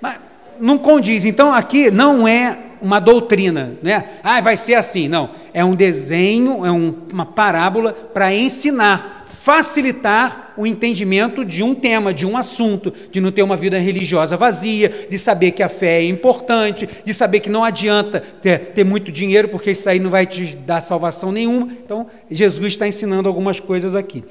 Mas 0.00 0.16
não 0.60 0.78
condiz. 0.78 1.24
Então 1.24 1.52
aqui 1.52 1.90
não 1.90 2.28
é 2.28 2.56
uma 2.80 3.00
doutrina, 3.00 3.76
né? 3.82 4.04
Ah, 4.22 4.40
vai 4.40 4.56
ser 4.56 4.74
assim. 4.74 5.08
Não. 5.08 5.30
É 5.52 5.64
um 5.64 5.74
desenho, 5.74 6.64
é 6.64 6.70
um, 6.70 6.94
uma 7.12 7.26
parábola 7.26 7.92
para 7.92 8.32
ensinar, 8.32 9.24
facilitar 9.26 10.52
o 10.56 10.64
entendimento 10.64 11.44
de 11.44 11.64
um 11.64 11.74
tema, 11.74 12.14
de 12.14 12.24
um 12.24 12.36
assunto, 12.36 12.94
de 13.10 13.20
não 13.20 13.32
ter 13.32 13.42
uma 13.42 13.56
vida 13.56 13.80
religiosa 13.80 14.36
vazia, 14.36 15.06
de 15.10 15.18
saber 15.18 15.50
que 15.50 15.64
a 15.64 15.68
fé 15.68 15.98
é 15.98 16.04
importante, 16.04 16.88
de 17.04 17.12
saber 17.12 17.40
que 17.40 17.50
não 17.50 17.64
adianta 17.64 18.20
ter, 18.20 18.66
ter 18.66 18.84
muito 18.84 19.10
dinheiro, 19.10 19.48
porque 19.48 19.72
isso 19.72 19.88
aí 19.88 19.98
não 19.98 20.10
vai 20.10 20.26
te 20.26 20.54
dar 20.54 20.80
salvação 20.80 21.32
nenhuma. 21.32 21.72
Então, 21.84 22.06
Jesus 22.30 22.74
está 22.74 22.86
ensinando 22.86 23.26
algumas 23.26 23.58
coisas 23.58 23.96
aqui. 23.96 24.22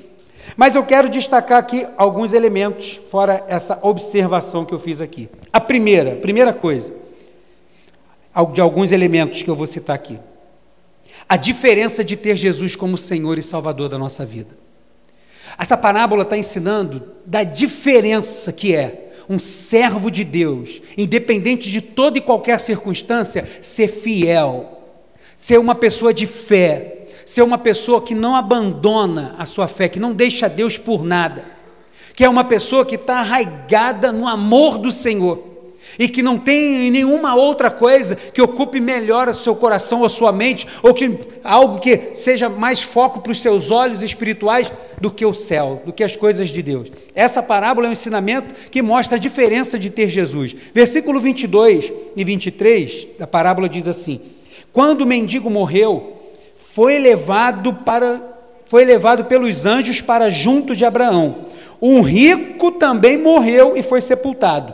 Mas 0.56 0.76
eu 0.76 0.84
quero 0.84 1.10
destacar 1.10 1.60
aqui 1.60 1.88
alguns 1.98 2.34
elementos, 2.34 3.00
fora 3.10 3.44
essa 3.48 3.80
observação 3.82 4.66
que 4.66 4.74
eu 4.74 4.80
fiz 4.80 5.02
aqui. 5.02 5.30
A 5.52 5.60
primeira, 5.60 6.16
primeira 6.16 6.54
coisa, 6.54 6.94
de 8.54 8.62
alguns 8.62 8.92
elementos 8.92 9.42
que 9.42 9.50
eu 9.50 9.56
vou 9.56 9.68
citar 9.68 9.96
aqui. 9.96 10.20
A 11.28 11.38
diferença 11.38 12.04
de 12.04 12.16
ter 12.16 12.36
Jesus 12.36 12.76
como 12.76 12.98
Senhor 12.98 13.38
e 13.38 13.44
Salvador 13.44 13.90
da 13.90 13.98
nossa 13.98 14.26
vida. 14.26 14.58
Essa 15.58 15.78
parábola 15.78 16.24
está 16.24 16.38
ensinando 16.38 17.04
da 17.26 17.44
diferença 17.44 18.52
que 18.52 18.76
é 18.76 19.12
um 19.30 19.40
servo 19.40 20.12
de 20.12 20.24
Deus, 20.24 20.82
independente 20.98 21.70
de 21.70 21.80
toda 21.80 22.18
e 22.18 22.22
qualquer 22.22 22.60
circunstância, 22.60 23.48
ser 23.62 23.88
fiel, 23.88 24.82
ser 25.38 25.58
uma 25.58 25.74
pessoa 25.74 26.14
de 26.14 26.28
fé, 26.28 27.01
ser 27.32 27.44
uma 27.44 27.58
pessoa 27.58 28.02
que 28.02 28.14
não 28.14 28.36
abandona 28.36 29.36
a 29.38 29.46
sua 29.46 29.66
fé, 29.66 29.88
que 29.88 30.02
não 30.02 30.12
deixa 30.12 30.50
Deus 30.50 30.78
por 30.78 31.02
nada, 31.02 31.46
que 32.14 32.26
é 32.26 32.30
uma 32.30 32.44
pessoa 32.44 32.86
que 32.86 32.96
está 32.96 33.20
arraigada 33.20 34.12
no 34.12 34.28
amor 34.28 34.78
do 34.78 34.92
Senhor 34.92 35.42
e 35.98 36.10
que 36.10 36.22
não 36.22 36.38
tem 36.38 36.92
nenhuma 36.92 37.34
outra 37.34 37.72
coisa 37.72 38.18
que 38.18 38.42
ocupe 38.42 38.82
melhor 38.82 39.30
o 39.30 39.34
seu 39.34 39.56
coração 39.56 40.02
ou 40.02 40.10
sua 40.10 40.34
mente, 40.34 40.68
ou 40.84 40.94
que 40.94 41.20
algo 41.42 41.80
que 41.80 42.12
seja 42.16 42.50
mais 42.50 42.82
foco 42.82 43.22
para 43.22 43.32
os 43.32 43.42
seus 43.42 43.72
olhos 43.72 44.04
espirituais 44.04 44.70
do 45.00 45.10
que 45.10 45.26
o 45.26 45.34
céu, 45.34 45.82
do 45.86 45.94
que 45.94 46.04
as 46.04 46.18
coisas 46.18 46.50
de 46.50 46.62
Deus. 46.62 46.92
Essa 47.16 47.42
parábola 47.42 47.88
é 47.88 47.90
um 47.92 47.94
ensinamento 47.94 48.54
que 48.70 48.82
mostra 48.82 49.16
a 49.16 49.20
diferença 49.20 49.80
de 49.80 49.90
ter 49.90 50.10
Jesus. 50.10 50.54
Versículo 50.74 51.22
22 51.22 51.94
e 52.14 52.26
23 52.26 53.08
da 53.18 53.26
parábola 53.26 53.70
diz 53.70 53.88
assim: 53.88 54.20
Quando 54.74 55.04
o 55.04 55.08
mendigo 55.08 55.50
morreu, 55.50 56.18
foi 56.74 57.00
levado 57.00 57.74
para 57.74 58.30
foi 58.68 58.86
levado 58.86 59.26
pelos 59.26 59.66
anjos 59.66 60.00
para 60.00 60.30
junto 60.30 60.74
de 60.74 60.86
Abraão. 60.86 61.48
Um 61.82 62.00
rico 62.00 62.72
também 62.72 63.18
morreu 63.18 63.76
e 63.76 63.84
foi 63.84 64.00
sepultado. 64.00 64.74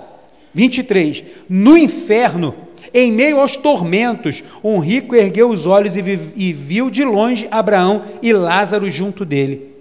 23. 0.53 1.23
No 1.49 1.75
inferno, 1.75 2.53
em 2.93 3.12
meio 3.12 3.39
aos 3.39 3.57
tormentos, 3.57 4.43
um 4.63 4.77
rico 4.77 5.15
ergueu 5.15 5.49
os 5.49 5.65
olhos 5.65 5.95
e, 5.95 6.01
e 6.36 6.53
viu 6.53 6.91
de 6.91 7.03
longe 7.03 7.47
Abraão 7.49 8.03
e 8.21 8.31
Lázaro 8.31 8.88
junto 8.88 9.25
dele. 9.25 9.73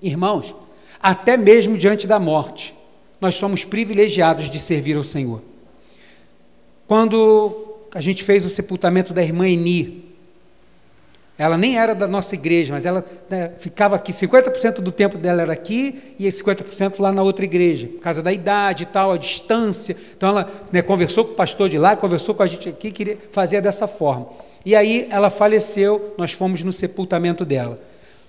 Irmãos, 0.00 0.54
até 1.02 1.36
mesmo 1.36 1.76
diante 1.76 2.06
da 2.06 2.18
morte, 2.18 2.72
nós 3.20 3.34
somos 3.34 3.62
privilegiados 3.62 4.48
de 4.48 4.58
servir 4.58 4.96
ao 4.96 5.04
Senhor. 5.04 5.42
Quando 6.86 7.76
a 7.94 8.00
gente 8.00 8.24
fez 8.24 8.46
o 8.46 8.48
sepultamento 8.48 9.12
da 9.12 9.22
irmã 9.22 9.46
Eni, 9.46 10.01
ela 11.38 11.56
nem 11.56 11.78
era 11.78 11.94
da 11.94 12.06
nossa 12.06 12.34
igreja, 12.34 12.74
mas 12.74 12.84
ela 12.84 13.04
né, 13.28 13.52
ficava 13.58 13.96
aqui, 13.96 14.12
50% 14.12 14.80
do 14.80 14.92
tempo 14.92 15.16
dela 15.16 15.42
era 15.42 15.52
aqui 15.52 16.14
e 16.18 16.28
50% 16.28 17.00
lá 17.00 17.10
na 17.10 17.22
outra 17.22 17.44
igreja, 17.44 17.86
por 17.86 18.00
causa 18.00 18.22
da 18.22 18.32
idade 18.32 18.82
e 18.82 18.86
tal, 18.86 19.12
a 19.12 19.16
distância. 19.16 19.96
Então 20.16 20.28
ela 20.28 20.50
né, 20.70 20.82
conversou 20.82 21.24
com 21.24 21.32
o 21.32 21.34
pastor 21.34 21.68
de 21.68 21.78
lá, 21.78 21.96
conversou 21.96 22.34
com 22.34 22.42
a 22.42 22.46
gente 22.46 22.68
aqui, 22.68 22.90
queria 22.90 23.18
fazer 23.30 23.60
dessa 23.62 23.86
forma. 23.86 24.28
E 24.64 24.76
aí 24.76 25.08
ela 25.10 25.30
faleceu, 25.30 26.14
nós 26.18 26.32
fomos 26.32 26.62
no 26.62 26.72
sepultamento 26.72 27.44
dela. 27.44 27.80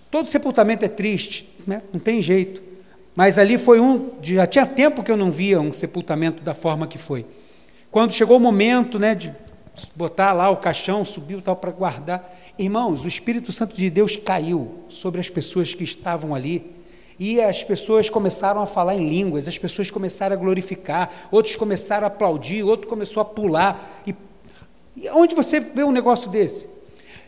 Todo 0.10 0.28
sepultamento 0.28 0.86
é 0.86 0.88
triste, 0.88 1.48
né? 1.68 1.82
não 1.92 2.00
tem 2.00 2.22
jeito. 2.22 2.62
Mas 3.16 3.38
ali 3.38 3.58
foi 3.58 3.80
um, 3.80 4.12
já 4.22 4.48
tinha 4.48 4.66
tempo 4.66 5.04
que 5.04 5.12
eu 5.12 5.18
não 5.18 5.32
via 5.32 5.60
um 5.60 5.74
sepultamento 5.74 6.42
da 6.42 6.54
forma 6.54 6.88
que 6.88 6.98
foi. 6.98 7.26
Quando 7.92 8.14
chegou 8.14 8.38
o 8.38 8.40
momento 8.40 8.98
né, 8.98 9.14
de 9.14 9.32
botar 9.96 10.34
lá 10.34 10.50
o 10.50 10.58
caixão, 10.58 11.04
subiu 11.04 11.42
tal 11.42 11.56
para 11.56 11.72
guardar, 11.72 12.44
Irmãos, 12.58 13.04
o 13.04 13.08
Espírito 13.08 13.52
Santo 13.52 13.76
de 13.76 13.90
Deus 13.90 14.16
caiu 14.16 14.84
sobre 14.88 15.20
as 15.20 15.28
pessoas 15.28 15.74
que 15.74 15.84
estavam 15.84 16.36
ali. 16.36 16.72
E 17.20 17.42
as 17.42 17.64
pessoas 17.64 18.10
começaram 18.10 18.62
a 18.62 18.68
falar 18.68 18.96
em 18.96 19.08
línguas, 19.08 19.48
as 19.48 19.58
pessoas 19.58 19.90
começaram 19.90 20.36
a 20.36 20.40
glorificar, 20.40 21.30
outros 21.32 21.56
começaram 21.56 22.06
a 22.06 22.08
aplaudir, 22.08 22.64
outro 22.64 22.88
começou 22.88 23.22
a 23.22 23.26
pular. 23.26 24.04
E, 24.06 24.16
e 24.98 25.10
onde 25.10 25.34
você 25.34 25.60
vê 25.60 25.84
um 25.84 25.92
negócio 25.92 26.30
desse? 26.30 26.68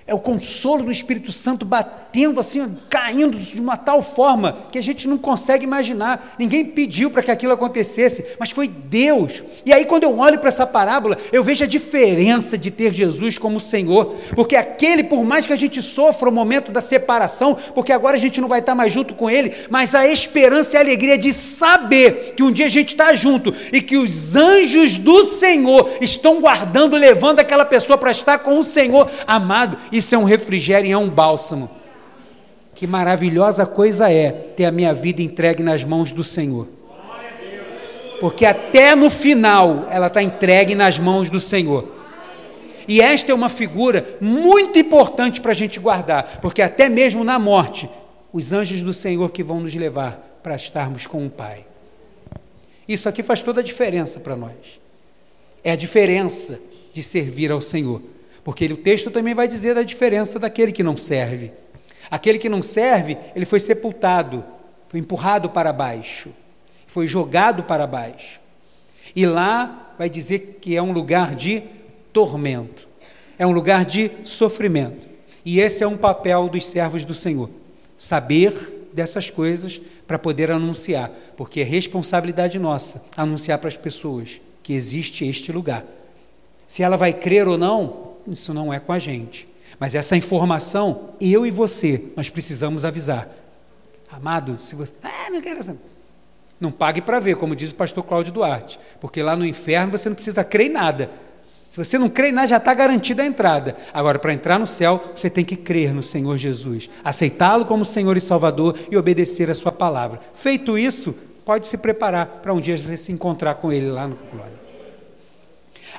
É 0.06 0.14
o 0.14 0.20
consolo 0.20 0.84
do 0.84 0.92
Espírito 0.92 1.32
Santo 1.32 1.66
batendo 1.66 2.05
assim, 2.40 2.78
caindo 2.90 3.38
de 3.38 3.60
uma 3.60 3.78
tal 3.78 4.02
forma 4.02 4.58
que 4.72 4.78
a 4.78 4.84
gente 4.84 5.08
não 5.08 5.18
consegue 5.18 5.64
imaginar. 5.64 6.36
Ninguém 6.40 6.66
pediu 6.66 7.10
para 7.10 7.22
que 7.22 7.32
aquilo 7.32 7.54
acontecesse, 7.54 8.26
mas 8.40 8.52
foi 8.52 8.68
Deus. 8.68 9.44
E 9.66 9.74
aí, 9.74 9.86
quando 9.86 10.04
eu 10.04 10.18
olho 10.18 10.40
para 10.40 10.50
essa 10.50 10.66
parábola, 10.66 11.18
eu 11.32 11.44
vejo 11.44 11.64
a 11.64 11.68
diferença 11.68 12.58
de 12.58 12.72
ter 12.72 12.94
Jesus 12.94 13.38
como 13.38 13.60
Senhor, 13.60 14.16
porque 14.36 14.56
aquele, 14.56 15.04
por 15.04 15.24
mais 15.24 15.46
que 15.46 15.54
a 15.54 15.58
gente 15.58 15.82
sofra 15.82 16.30
o 16.30 16.32
momento 16.32 16.72
da 16.72 16.82
separação, 16.82 17.58
porque 17.74 17.92
agora 17.92 18.18
a 18.18 18.20
gente 18.20 18.42
não 18.42 18.48
vai 18.48 18.60
estar 18.60 18.76
mais 18.76 18.92
junto 18.92 19.14
com 19.14 19.30
Ele, 19.30 19.54
mas 19.70 19.96
a 19.96 20.08
esperança 20.08 20.76
e 20.76 20.78
a 20.78 20.82
alegria 20.82 21.18
de 21.18 21.34
saber 21.34 22.34
que 22.36 22.44
um 22.44 22.52
dia 22.52 22.66
a 22.66 22.70
gente 22.70 22.90
está 22.90 23.14
junto 23.16 23.54
e 23.72 23.82
que 23.82 23.98
os 23.98 24.36
anjos 24.36 24.98
do 24.98 25.24
Senhor 25.26 25.90
estão 26.02 26.42
guardando, 26.42 26.96
levando 26.96 27.40
aquela 27.40 27.66
pessoa 27.66 27.98
para 27.98 28.12
estar 28.12 28.40
com 28.40 28.60
o 28.60 28.64
Senhor 28.64 29.10
amado 29.26 29.76
isso 29.92 30.14
é 30.16 30.18
um 30.18 30.24
refrigério, 30.24 30.92
é 30.92 30.98
um 30.98 31.10
bálsamo. 31.10 31.70
Que 32.76 32.86
maravilhosa 32.86 33.66
coisa 33.66 34.12
é 34.12 34.32
ter 34.32 34.66
a 34.66 34.72
minha 34.72 34.94
vida 34.94 35.22
entregue 35.22 35.64
nas 35.64 35.84
mãos 35.84 36.12
do 36.12 36.24
Senhor. 36.24 36.68
Porque 38.20 38.46
até 38.46 38.96
no 38.96 39.10
final 39.10 39.88
ela 39.90 40.08
está 40.08 40.22
entregue 40.22 40.76
nas 40.76 41.00
mãos 41.00 41.30
do 41.30 41.40
Senhor. 41.40 41.96
E 42.88 43.02
esta 43.02 43.32
é 43.32 43.36
uma 43.36 43.50
figura 43.50 44.18
muito 44.22 44.78
importante 44.78 45.42
para 45.42 45.52
a 45.52 45.56
gente 45.56 45.80
guardar, 45.80 46.40
porque 46.42 46.62
até 46.62 46.88
mesmo 46.88 47.24
na 47.24 47.40
morte, 47.40 47.90
os 48.32 48.54
anjos 48.54 48.82
do 48.82 48.94
Senhor 48.94 49.32
que 49.32 49.42
vão 49.42 49.62
nos 49.62 49.74
levar 49.74 50.40
para 50.44 50.56
estarmos 50.56 51.08
com 51.08 51.26
o 51.26 51.30
Pai. 51.30 51.66
Isso 52.88 53.10
aqui 53.10 53.24
faz 53.24 53.42
toda 53.42 53.62
a 53.62 53.64
diferença 53.64 54.20
para 54.20 54.36
nós. 54.36 54.54
É 55.64 55.72
a 55.72 55.76
diferença 55.76 56.60
de 56.94 57.02
servir 57.02 57.52
ao 57.52 57.60
Senhor. 57.60 58.02
Porque 58.44 58.66
o 58.66 58.78
texto 58.78 59.10
também 59.10 59.34
vai 59.34 59.48
dizer 59.48 59.74
da 59.74 59.82
diferença 59.82 60.38
daquele 60.38 60.72
que 60.72 60.84
não 60.84 60.96
serve. 60.96 61.52
Aquele 62.10 62.38
que 62.38 62.50
não 62.50 62.62
serve, 62.62 63.18
ele 63.36 63.46
foi 63.46 63.60
sepultado, 63.60 64.44
foi 64.88 65.00
empurrado 65.00 65.50
para 65.50 65.74
baixo, 65.74 66.30
foi 66.88 67.08
jogado 67.08 67.64
para 67.64 67.88
baixo. 67.88 68.40
E 69.16 69.26
lá 69.26 69.94
vai 69.98 70.10
dizer 70.10 70.60
que 70.62 70.76
é 70.76 70.82
um 70.82 70.92
lugar 70.92 71.36
de 71.36 71.64
tormento, 72.12 72.88
é 73.38 73.46
um 73.46 73.52
lugar 73.52 73.86
de 73.86 74.12
sofrimento. 74.24 75.08
E 75.44 75.60
esse 75.60 75.84
é 75.84 75.88
um 75.88 75.98
papel 75.98 76.50
dos 76.50 76.66
servos 76.66 77.06
do 77.06 77.14
Senhor: 77.14 77.50
saber 77.98 78.90
dessas 78.94 79.30
coisas 79.30 79.82
para 80.08 80.20
poder 80.20 80.52
anunciar, 80.52 81.12
porque 81.36 81.62
é 81.62 81.64
responsabilidade 81.64 82.58
nossa 82.58 83.06
anunciar 83.16 83.60
para 83.60 83.68
as 83.68 83.78
pessoas 83.78 84.40
que 84.64 84.74
existe 84.74 85.26
este 85.26 85.52
lugar. 85.52 85.86
Se 86.68 86.82
ela 86.82 86.98
vai 86.98 87.14
crer 87.14 87.48
ou 87.48 87.58
não, 87.58 88.14
isso 88.28 88.54
não 88.54 88.74
é 88.74 88.80
com 88.80 88.92
a 88.92 89.00
gente. 89.00 89.48
Mas 89.80 89.96
essa 89.96 90.16
informação, 90.16 91.10
eu 91.20 91.46
e 91.46 91.52
você, 91.52 92.12
nós 92.16 92.30
precisamos 92.30 92.86
avisar. 92.86 93.30
Amado, 94.12 94.58
se 94.60 94.76
você. 94.76 94.94
Ah, 95.04 95.30
não 95.32 95.42
quero 95.42 95.60
essa. 95.60 95.76
Não 96.60 96.72
pague 96.72 97.02
para 97.02 97.20
ver, 97.20 97.36
como 97.36 97.56
diz 97.56 97.72
o 97.72 97.76
pastor 97.76 98.04
Cláudio 98.04 98.34
Duarte. 98.34 98.80
Porque 99.02 99.22
lá 99.22 99.36
no 99.36 99.46
inferno 99.46 99.92
você 99.92 100.08
não 100.08 100.16
precisa 100.16 100.44
crer 100.44 100.68
em 100.68 100.74
nada. 100.74 101.10
Se 101.70 101.78
você 101.78 101.98
não 101.98 102.08
crê 102.08 102.30
em 102.30 102.32
nada, 102.32 102.48
já 102.48 102.58
está 102.58 102.74
garantida 102.74 103.22
a 103.22 103.26
entrada. 103.26 103.76
Agora, 103.94 104.18
para 104.18 104.34
entrar 104.34 104.58
no 104.58 104.66
céu, 104.66 105.12
você 105.16 105.30
tem 105.30 105.44
que 105.44 105.58
crer 105.58 105.94
no 105.94 106.02
Senhor 106.02 106.38
Jesus, 106.38 106.90
aceitá-lo 107.04 107.66
como 107.66 107.84
Senhor 107.84 108.16
e 108.16 108.22
Salvador 108.22 108.78
e 108.90 108.96
obedecer 108.96 109.52
a 109.52 109.54
Sua 109.54 109.74
palavra. 109.74 110.22
Feito 110.34 110.78
isso, 110.78 111.14
pode 111.44 111.68
se 111.68 111.78
preparar 111.78 112.40
para 112.42 112.54
um 112.54 112.62
dia 112.62 112.78
se 112.78 113.12
encontrar 113.12 113.56
com 113.56 113.74
Ele 113.74 113.92
lá 113.92 114.08
no 114.08 114.16
glória. 114.32 114.54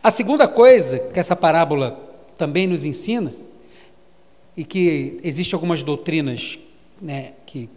A 0.02 0.10
segunda 0.10 0.48
coisa 0.48 0.98
que 0.98 1.20
essa 1.20 1.36
parábola 1.36 2.00
também 2.38 2.66
nos 2.66 2.84
ensina, 2.84 3.34
e 4.56 4.64
que 4.64 5.18
existem 5.22 5.54
algumas 5.54 5.82
doutrinas 5.82 6.58
né, 7.00 7.32
que 7.44 7.68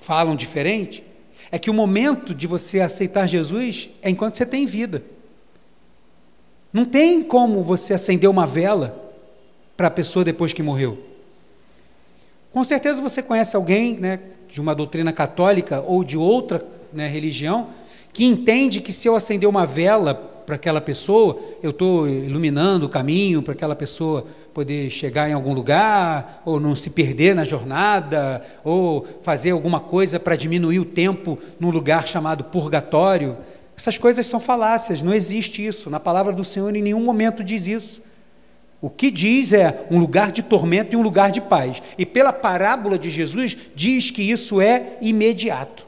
falam 0.00 0.36
diferente, 0.36 1.02
é 1.50 1.58
que 1.58 1.70
o 1.70 1.74
momento 1.74 2.34
de 2.34 2.46
você 2.46 2.80
aceitar 2.80 3.26
Jesus 3.26 3.88
é 4.02 4.10
enquanto 4.10 4.36
você 4.36 4.44
tem 4.44 4.66
vida. 4.66 5.02
Não 6.72 6.84
tem 6.84 7.22
como 7.22 7.62
você 7.62 7.94
acender 7.94 8.28
uma 8.28 8.46
vela 8.46 9.12
para 9.76 9.86
a 9.86 9.90
pessoa 9.90 10.24
depois 10.24 10.52
que 10.52 10.62
morreu. 10.62 10.98
Com 12.52 12.62
certeza 12.62 13.00
você 13.00 13.22
conhece 13.22 13.56
alguém 13.56 13.94
né, 13.94 14.20
de 14.50 14.60
uma 14.60 14.74
doutrina 14.74 15.12
católica 15.12 15.80
ou 15.80 16.04
de 16.04 16.16
outra 16.16 16.66
né, 16.92 17.08
religião 17.08 17.68
que 18.12 18.24
entende 18.24 18.80
que 18.80 18.92
se 18.92 19.08
eu 19.08 19.16
acender 19.16 19.48
uma 19.48 19.64
vela 19.64 20.37
para 20.48 20.54
aquela 20.54 20.80
pessoa, 20.80 21.38
eu 21.62 21.68
estou 21.68 22.08
iluminando 22.08 22.86
o 22.86 22.88
caminho 22.88 23.42
para 23.42 23.52
aquela 23.52 23.76
pessoa 23.76 24.26
poder 24.54 24.88
chegar 24.88 25.28
em 25.28 25.34
algum 25.34 25.52
lugar, 25.52 26.40
ou 26.42 26.58
não 26.58 26.74
se 26.74 26.88
perder 26.88 27.34
na 27.34 27.44
jornada, 27.44 28.42
ou 28.64 29.06
fazer 29.22 29.50
alguma 29.50 29.78
coisa 29.78 30.18
para 30.18 30.36
diminuir 30.36 30.78
o 30.78 30.86
tempo 30.86 31.38
num 31.60 31.68
lugar 31.68 32.08
chamado 32.08 32.44
purgatório. 32.44 33.36
Essas 33.76 33.98
coisas 33.98 34.26
são 34.26 34.40
falácias, 34.40 35.02
não 35.02 35.12
existe 35.12 35.66
isso. 35.66 35.90
Na 35.90 36.00
palavra 36.00 36.32
do 36.32 36.42
Senhor, 36.42 36.74
em 36.74 36.80
nenhum 36.80 37.04
momento 37.04 37.44
diz 37.44 37.66
isso. 37.66 38.00
O 38.80 38.88
que 38.88 39.10
diz 39.10 39.52
é 39.52 39.86
um 39.90 39.98
lugar 39.98 40.32
de 40.32 40.42
tormento 40.42 40.94
e 40.94 40.96
um 40.96 41.02
lugar 41.02 41.30
de 41.30 41.42
paz. 41.42 41.82
E 41.98 42.06
pela 42.06 42.32
parábola 42.32 42.98
de 42.98 43.10
Jesus, 43.10 43.54
diz 43.76 44.10
que 44.10 44.22
isso 44.22 44.62
é 44.62 44.96
imediato. 45.02 45.86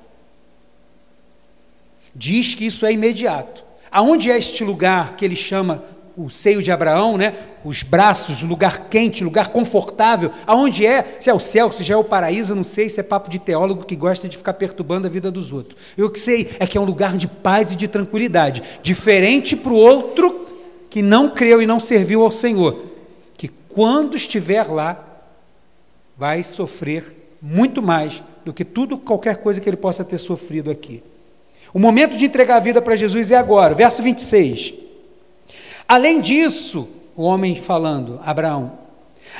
Diz 2.15 2.55
que 2.55 2.67
isso 2.67 2.85
é 2.85 2.93
imediato. 2.93 3.70
Aonde 3.91 4.31
é 4.31 4.39
este 4.39 4.63
lugar 4.63 5.17
que 5.17 5.25
ele 5.25 5.37
chama 5.37 5.83
o 6.17 6.29
seio 6.29 6.63
de 6.63 6.71
Abraão, 6.71 7.17
né? 7.17 7.35
Os 7.65 7.83
braços, 7.83 8.43
lugar 8.43 8.89
quente, 8.89 9.25
lugar 9.25 9.49
confortável. 9.49 10.31
Aonde 10.47 10.85
é? 10.85 11.17
Se 11.21 11.31
é 11.31 11.35
o 11.35 11.39
céu, 11.39 11.73
se 11.73 11.83
já 11.83 11.95
é 11.95 11.97
o 11.97 12.05
paraíso, 12.05 12.53
eu 12.53 12.57
não 12.57 12.65
sei 12.65 12.89
se 12.89 13.01
é 13.01 13.03
papo 13.03 13.31
de 13.31 13.39
teólogo 13.39 13.85
que 13.85 13.97
gosta 13.97 14.29
de 14.29 14.37
ficar 14.37 14.55
perturbando 14.55 15.07
a 15.07 15.11
vida 15.11 15.31
dos 15.31 15.53
outros. 15.53 15.81
Eu 15.97 16.11
que 16.11 16.21
sei 16.21 16.51
é 16.59 16.67
que 16.67 16.77
é 16.77 16.81
um 16.81 16.85
lugar 16.85 17.17
de 17.17 17.27
paz 17.27 17.71
e 17.71 17.77
de 17.77 17.89
tranquilidade, 17.89 18.63
diferente 18.83 19.57
para 19.57 19.73
o 19.73 19.77
outro 19.77 20.47
que 20.91 21.03
não 21.03 21.31
creu 21.31 21.63
e 21.63 21.67
não 21.67 21.79
serviu 21.79 22.23
ao 22.23 22.33
Senhor, 22.33 22.85
que 23.37 23.49
quando 23.49 24.17
estiver 24.17 24.65
lá, 24.65 25.03
vai 26.19 26.43
sofrer 26.43 27.17
muito 27.41 27.81
mais 27.81 28.23
do 28.45 28.53
que 28.53 28.65
tudo, 28.65 28.99
qualquer 28.99 29.37
coisa 29.39 29.61
que 29.61 29.69
ele 29.69 29.77
possa 29.77 30.05
ter 30.05 30.19
sofrido 30.19 30.71
aqui. 30.71 31.03
O 31.73 31.79
momento 31.79 32.17
de 32.17 32.27
entregar 32.27 32.57
a 32.57 32.61
vida 32.61 32.83
para 32.83 32.97
Jesus 32.97 33.31
é 33.31 33.37
agora. 33.37 33.75
Verso 33.75 34.03
26. 34.03 34.75
Além 35.87 36.21
disso, 36.21 36.89
o 37.17 37.23
homem 37.23 37.57
falando, 37.57 38.21
Abraão, 38.25 38.73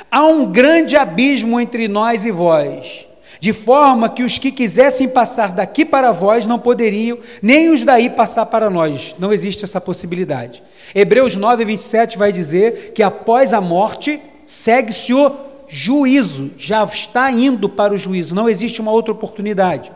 há 0.09 0.25
um 0.25 0.51
grande 0.51 0.95
abismo 0.95 1.59
entre 1.59 1.87
nós 1.87 2.25
e 2.25 2.31
vós, 2.31 3.05
de 3.39 3.53
forma 3.53 4.09
que 4.09 4.23
os 4.23 4.37
que 4.37 4.51
quisessem 4.51 5.07
passar 5.07 5.51
daqui 5.51 5.83
para 5.83 6.11
vós 6.11 6.45
não 6.45 6.59
poderiam, 6.59 7.17
nem 7.41 7.69
os 7.69 7.83
daí 7.83 8.09
passar 8.09 8.45
para 8.45 8.69
nós. 8.69 9.15
Não 9.17 9.33
existe 9.33 9.63
essa 9.63 9.81
possibilidade. 9.81 10.61
Hebreus 10.93 11.35
9, 11.35 11.65
27 11.65 12.17
vai 12.17 12.31
dizer 12.31 12.91
que 12.93 13.01
após 13.01 13.53
a 13.53 13.61
morte 13.61 14.21
segue-se 14.45 15.13
o 15.13 15.31
juízo, 15.67 16.51
já 16.57 16.83
está 16.83 17.31
indo 17.31 17.69
para 17.69 17.93
o 17.93 17.97
juízo, 17.97 18.35
não 18.35 18.49
existe 18.49 18.81
uma 18.81 18.91
outra 18.91 19.13
oportunidade. 19.13 19.91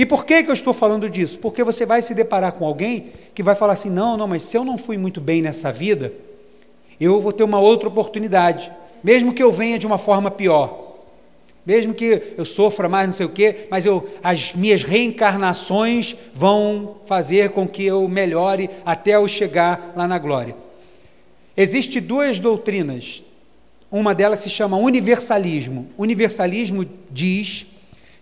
E 0.00 0.06
por 0.06 0.24
que, 0.24 0.42
que 0.42 0.48
eu 0.48 0.54
estou 0.54 0.72
falando 0.72 1.10
disso? 1.10 1.38
Porque 1.38 1.62
você 1.62 1.84
vai 1.84 2.00
se 2.00 2.14
deparar 2.14 2.52
com 2.52 2.64
alguém 2.64 3.12
que 3.34 3.42
vai 3.42 3.54
falar 3.54 3.74
assim: 3.74 3.90
não, 3.90 4.16
não, 4.16 4.26
mas 4.26 4.42
se 4.44 4.56
eu 4.56 4.64
não 4.64 4.78
fui 4.78 4.96
muito 4.96 5.20
bem 5.20 5.42
nessa 5.42 5.70
vida, 5.70 6.10
eu 6.98 7.20
vou 7.20 7.34
ter 7.34 7.44
uma 7.44 7.60
outra 7.60 7.86
oportunidade, 7.86 8.72
mesmo 9.04 9.34
que 9.34 9.42
eu 9.42 9.52
venha 9.52 9.78
de 9.78 9.86
uma 9.86 9.98
forma 9.98 10.30
pior. 10.30 10.94
Mesmo 11.66 11.92
que 11.92 12.32
eu 12.34 12.46
sofra 12.46 12.88
mais, 12.88 13.08
não 13.08 13.12
sei 13.12 13.26
o 13.26 13.28
quê, 13.28 13.66
mas 13.70 13.84
eu, 13.84 14.08
as 14.22 14.54
minhas 14.54 14.82
reencarnações 14.82 16.16
vão 16.34 16.96
fazer 17.04 17.50
com 17.50 17.68
que 17.68 17.84
eu 17.84 18.08
melhore 18.08 18.70
até 18.86 19.16
eu 19.16 19.28
chegar 19.28 19.92
lá 19.94 20.08
na 20.08 20.18
glória. 20.18 20.56
Existem 21.54 22.00
duas 22.00 22.40
doutrinas. 22.40 23.22
Uma 23.92 24.14
delas 24.14 24.40
se 24.40 24.48
chama 24.48 24.78
universalismo. 24.78 25.88
Universalismo 25.98 26.86
diz 27.10 27.66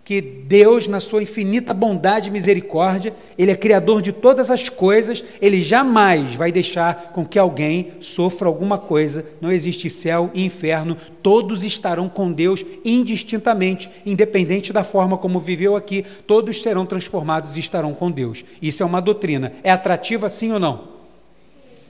que 0.09 0.23
Deus, 0.23 0.89
na 0.89 1.01
sua 1.01 1.23
infinita 1.23 1.75
bondade 1.75 2.31
e 2.31 2.33
misericórdia, 2.33 3.15
Ele 3.37 3.51
é 3.51 3.55
criador 3.55 4.01
de 4.01 4.11
todas 4.11 4.51
as 4.51 4.71
coisas, 4.71 5.23
Ele 5.39 5.63
jamais 5.63 6.35
vai 6.35 6.51
deixar 6.51 7.13
com 7.13 7.27
que 7.27 7.39
alguém 7.39 7.93
sofra 8.01 8.49
alguma 8.49 8.79
coisa. 8.79 9.27
Não 9.39 9.53
existe 9.53 9.91
céu 9.91 10.31
e 10.33 10.43
inferno, 10.43 10.97
todos 11.23 11.63
estarão 11.63 12.09
com 12.09 12.33
Deus 12.33 12.65
indistintamente, 12.83 13.91
independente 14.07 14.73
da 14.73 14.83
forma 14.83 15.19
como 15.19 15.39
viveu 15.39 15.77
aqui, 15.77 16.07
todos 16.27 16.63
serão 16.63 16.87
transformados 16.87 17.59
e 17.59 17.61
estarão 17.61 17.93
com 17.93 18.11
Deus. 18.11 18.47
Isso 18.63 18.83
é 18.83 18.87
uma 18.87 19.03
doutrina. 19.03 19.53
É 19.63 19.71
atrativa 19.71 20.31
sim 20.31 20.51
ou 20.53 20.59
não? 20.59 20.89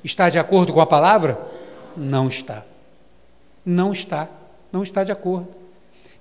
Está 0.02 0.28
de 0.28 0.40
acordo 0.40 0.72
com 0.72 0.80
a 0.80 0.86
palavra? 0.86 1.40
Não 1.96 2.26
está. 2.26 2.66
Não 3.64 3.92
está. 3.92 4.28
Não 4.72 4.82
está 4.82 5.04
de 5.04 5.12
acordo. 5.12 5.67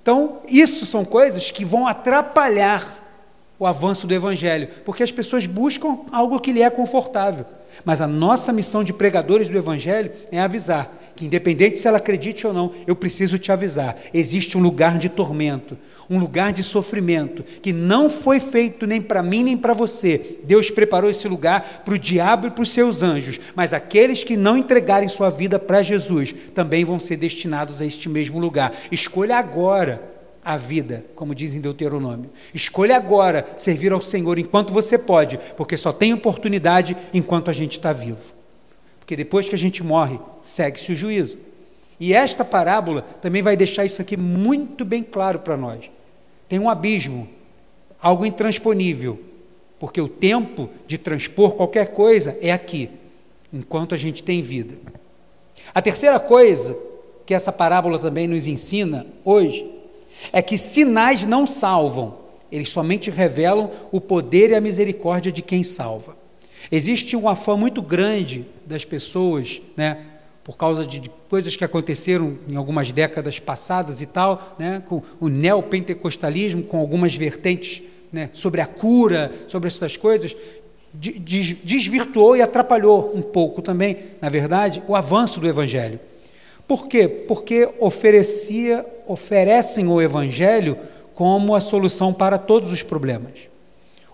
Então, 0.08 0.38
isso 0.48 0.86
são 0.86 1.04
coisas 1.04 1.52
que 1.52 1.66
vão 1.66 1.86
atrapalhar 1.86 2.98
o 3.60 3.66
avanço 3.66 4.08
do 4.08 4.14
Evangelho, 4.14 4.70
porque 4.86 5.04
as 5.04 5.12
pessoas 5.12 5.46
buscam 5.46 5.98
algo 6.14 6.40
que 6.40 6.54
lhe 6.54 6.62
é 6.62 6.70
confortável. 6.70 7.46
Mas 7.84 8.00
a 8.00 8.08
nossa 8.08 8.54
missão 8.54 8.86
de 8.86 8.94
pregadores 8.94 9.50
do 9.50 9.58
Evangelho 9.58 10.14
é 10.32 10.40
avisar 10.40 10.98
que, 11.14 11.26
independente 11.26 11.78
se 11.78 11.90
ela 11.90 11.98
acredite 11.98 12.48
ou 12.48 12.54
não, 12.54 12.72
eu 12.86 12.96
preciso 12.96 13.38
te 13.38 13.52
avisar: 13.52 13.98
existe 14.14 14.58
um 14.58 14.62
lugar 14.62 14.98
de 14.98 15.10
tormento, 15.10 15.78
um 16.10 16.18
lugar 16.18 16.54
de 16.54 16.64
sofrimento, 16.64 17.44
que 17.44 17.74
não 17.74 18.10
foi 18.10 18.40
feito 18.40 18.88
nem 18.88 19.02
para 19.02 19.22
mim 19.22 19.44
nem 19.44 19.58
para 19.58 19.74
você. 19.74 20.38
Deus 20.44 20.70
preparou 20.70 21.10
esse 21.10 21.28
lugar 21.28 21.84
para 21.84 21.94
o 21.94 22.00
diabo 22.00 22.48
e 22.48 22.52
para 22.52 22.62
os 22.62 22.72
seus 22.72 23.04
anjos, 23.04 23.40
mas 23.56 23.74
aqueles 23.74 24.24
que 24.24 24.38
não 24.38 24.58
entregarem 24.58 25.10
sua 25.10 25.30
vida 25.30 25.60
para 25.60 25.84
Jesus 25.84 26.34
também 26.54 26.86
vão 26.86 27.00
ser 27.00 27.18
destinados 27.18 27.82
a 27.82 27.86
este 27.86 28.08
mesmo 28.08 28.40
lugar. 28.40 28.74
Escolha 28.92 29.38
agora 29.38 30.02
a 30.44 30.56
vida, 30.56 31.06
como 31.14 31.36
diz 31.36 31.56
em 31.56 31.60
Deuteronômio. 31.60 32.30
Escolha 32.54 32.96
agora 32.96 33.46
servir 33.58 33.92
ao 33.92 34.00
Senhor 34.00 34.40
enquanto 34.40 34.72
você 34.72 34.98
pode, 34.98 35.38
porque 35.58 35.76
só 35.76 35.92
tem 35.92 36.14
oportunidade 36.14 36.96
enquanto 37.14 37.50
a 37.50 37.54
gente 37.54 37.74
está 37.74 37.92
vivo. 37.92 38.34
Porque 38.98 39.16
depois 39.16 39.50
que 39.50 39.56
a 39.56 39.58
gente 39.58 39.84
morre, 39.84 40.18
segue-se 40.42 40.94
o 40.94 40.96
juízo. 40.96 41.38
E 42.00 42.14
esta 42.14 42.46
parábola 42.46 43.02
também 43.22 43.42
vai 43.42 43.58
deixar 43.58 43.84
isso 43.84 44.02
aqui 44.02 44.16
muito 44.16 44.86
bem 44.86 45.04
claro 45.04 45.40
para 45.40 45.58
nós. 45.58 45.90
Tem 46.48 46.60
um 46.60 46.70
abismo, 46.70 47.28
algo 48.02 48.26
intransponível, 48.26 49.20
porque 49.80 50.02
o 50.02 50.08
tempo 50.08 50.70
de 50.88 50.98
transpor 50.98 51.52
qualquer 51.52 51.94
coisa 51.94 52.38
é 52.42 52.52
aqui, 52.52 52.90
enquanto 53.54 53.94
a 53.94 53.98
gente 53.98 54.24
tem 54.24 54.42
vida. 54.42 54.76
A 55.74 55.82
terceira 55.82 56.20
coisa 56.20 56.78
que 57.26 57.34
essa 57.34 57.52
parábola 57.52 58.00
também 58.00 58.28
nos 58.28 58.48
ensina 58.48 59.06
hoje 59.24 59.70
é 60.32 60.42
que 60.42 60.58
sinais 60.58 61.26
não 61.26 61.46
salvam, 61.46 62.18
eles 62.52 62.70
somente 62.70 63.12
revelam 63.12 63.70
o 63.92 64.00
poder 64.00 64.52
e 64.52 64.56
a 64.56 64.62
misericórdia 64.62 65.32
de 65.32 65.42
quem 65.42 65.64
salva. 65.64 66.16
Existe 66.72 67.16
um 67.16 67.28
afã 67.28 67.56
muito 67.56 67.82
grande 67.82 68.46
das 68.66 68.84
pessoas, 68.84 69.62
né, 69.76 70.06
por 70.48 70.56
causa 70.56 70.86
de 70.86 71.12
coisas 71.30 71.58
que 71.58 71.66
aconteceram 71.66 72.38
em 72.48 72.56
algumas 72.56 72.90
décadas 72.90 73.38
passadas 73.38 74.02
e 74.02 74.06
tal, 74.06 74.56
né, 74.58 74.82
com 74.88 75.04
o 75.20 75.28
neopentecostalismo, 75.28 76.64
com 76.64 76.80
algumas 76.80 77.14
vertentes 77.14 77.84
né, 78.14 78.30
sobre 78.32 78.62
a 78.62 78.66
cura, 78.66 79.30
sobre 79.50 79.68
essas 79.68 79.98
coisas, 79.98 80.34
desvirtuou 80.94 82.38
e 82.38 82.42
atrapalhou 82.42 83.12
um 83.14 83.22
pouco 83.22 83.62
também, 83.62 83.98
na 84.22 84.30
verdade, 84.30 84.82
o 84.88 84.96
avanço 84.96 85.42
do 85.42 85.50
Evangelho. 85.50 86.00
Por 86.66 86.88
quê? 86.88 87.10
Porque 87.10 87.68
oferecia, 87.78 88.86
oferecem 89.06 89.86
o 89.90 90.02
Evangelho 90.02 90.78
como 91.14 91.56
a 91.56 91.60
solução 91.60 92.14
para 92.14 92.38
todos 92.38 92.72
os 92.72 92.82
problemas. 92.82 93.50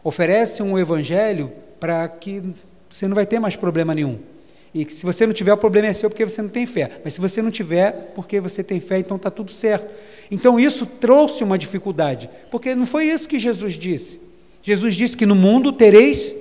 Oferecem 0.03 0.65
o 0.65 0.79
Evangelho 0.79 1.51
para 1.79 2.07
que 2.07 2.41
você 2.89 3.07
não 3.07 3.13
vai 3.13 3.27
ter 3.27 3.39
mais 3.39 3.55
problema 3.55 3.93
nenhum. 3.93 4.32
E 4.73 4.85
que 4.85 4.93
se 4.93 5.05
você 5.05 5.27
não 5.27 5.33
tiver, 5.33 5.53
o 5.53 5.57
problema 5.57 5.87
é 5.87 5.93
seu 5.93 6.09
porque 6.09 6.25
você 6.25 6.41
não 6.41 6.49
tem 6.49 6.65
fé. 6.65 6.99
Mas 7.03 7.13
se 7.13 7.21
você 7.21 7.41
não 7.41 7.51
tiver, 7.51 8.11
porque 8.15 8.39
você 8.39 8.63
tem 8.63 8.79
fé, 8.79 8.97
então 8.97 9.17
está 9.17 9.29
tudo 9.29 9.51
certo. 9.51 9.93
Então 10.31 10.59
isso 10.59 10.85
trouxe 10.85 11.43
uma 11.43 11.57
dificuldade, 11.57 12.29
porque 12.49 12.73
não 12.73 12.87
foi 12.87 13.05
isso 13.05 13.27
que 13.27 13.37
Jesus 13.37 13.75
disse. 13.75 14.19
Jesus 14.63 14.95
disse 14.95 15.15
que 15.15 15.25
no 15.25 15.35
mundo 15.35 15.71
tereis, 15.71 16.35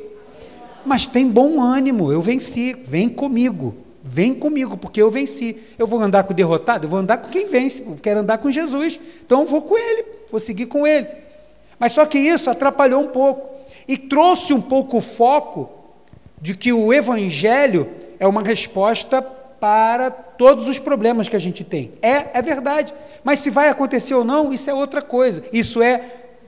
mas 0.87 1.07
tem 1.07 1.29
bom 1.29 1.61
ânimo, 1.61 2.11
eu 2.11 2.23
venci, 2.23 2.73
vem 2.73 3.09
comigo, 3.09 3.75
vem 4.03 4.33
comigo, 4.35 4.77
porque 4.79 5.03
eu 5.03 5.11
venci. 5.11 5.59
Eu 5.79 5.87
vou 5.87 6.01
andar 6.01 6.23
com 6.25 6.33
o 6.33 6.37
derrotado, 6.37 6.87
eu 6.87 6.91
vou 6.91 7.01
andar 7.01 7.19
com 7.19 7.29
quem 7.29 7.47
vence, 7.47 7.83
eu 7.83 7.99
quero 8.01 8.21
andar 8.21 8.39
com 8.39 8.51
Jesus, 8.51 8.99
então 9.27 9.43
eu 9.43 9.47
vou 9.47 9.61
com 9.61 9.77
ele, 9.77 10.05
vou 10.31 10.41
seguir 10.41 10.67
com 10.67 10.87
ele. 10.87 11.07
Mas 11.79 11.93
só 11.93 12.07
que 12.07 12.19
isso 12.19 12.49
atrapalhou 12.49 13.03
um 13.03 13.09
pouco 13.09 13.51
e 13.87 13.99
trouxe 13.99 14.55
um 14.55 14.61
pouco 14.61 14.99
o 14.99 15.03
foco 15.03 15.69
de 16.41 16.57
que 16.57 16.73
o 16.73 16.93
Evangelho 16.93 17.89
é 18.23 18.27
uma 18.29 18.41
resposta 18.41 19.21
para 19.21 20.09
todos 20.09 20.69
os 20.69 20.79
problemas 20.79 21.29
que 21.29 21.35
a 21.35 21.41
gente 21.41 21.65
tem. 21.65 21.91
É, 22.01 22.39
é 22.39 22.41
verdade. 22.41 22.95
Mas 23.25 23.41
se 23.41 23.51
vai 23.51 23.69
acontecer 23.69 24.15
ou 24.15 24.25
não, 24.25 24.53
isso 24.53 24.71
é 24.71 24.73
outra 24.73 25.03
coisa. 25.03 25.43
Isso 25.53 25.83
é 25.83 26.05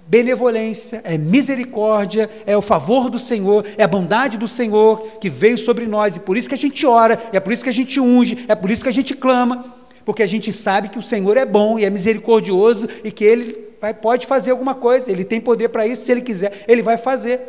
benevolência, 0.07 1.01
é 1.03 1.19
misericórdia, 1.19 2.31
é 2.47 2.57
o 2.57 2.63
favor 2.63 3.11
do 3.11 3.19
Senhor, 3.19 3.67
é 3.77 3.83
a 3.83 3.89
bondade 3.89 4.39
do 4.39 4.47
Senhor 4.47 5.19
que 5.21 5.29
veio 5.29 5.59
sobre 5.59 5.85
nós, 5.87 6.15
e 6.15 6.21
por 6.21 6.37
isso 6.37 6.49
que 6.49 6.55
a 6.55 6.59
gente 6.59 6.87
ora, 6.87 7.21
é 7.33 7.41
por 7.41 7.53
isso 7.53 7.65
que 7.65 7.71
a 7.71 7.73
gente 7.73 7.99
unge, 7.99 8.45
é 8.47 8.55
por 8.55 8.71
isso 8.71 8.85
que 8.85 8.91
a 8.91 8.93
gente 8.93 9.15
clama, 9.15 9.75
porque 10.05 10.23
a 10.23 10.29
gente 10.29 10.53
sabe 10.53 10.91
que 10.91 10.99
o 10.99 11.03
Senhor 11.03 11.37
é 11.37 11.45
bom 11.45 11.77
e 11.77 11.85
é 11.85 11.91
misericordioso 11.91 12.87
e 13.03 13.11
que 13.11 13.25
Ele 13.25 13.71
vai, 13.81 13.95
pode 13.95 14.29
fazer 14.29 14.53
alguma 14.53 14.77
coisa, 14.77 15.11
Ele 15.11 15.25
tem 15.25 15.41
poder 15.41 15.71
para 15.71 15.87
isso, 15.87 16.05
se 16.05 16.13
Ele 16.13 16.23
quiser, 16.23 16.65
Ele 16.69 16.83
vai 16.83 16.99
fazer. 16.99 17.41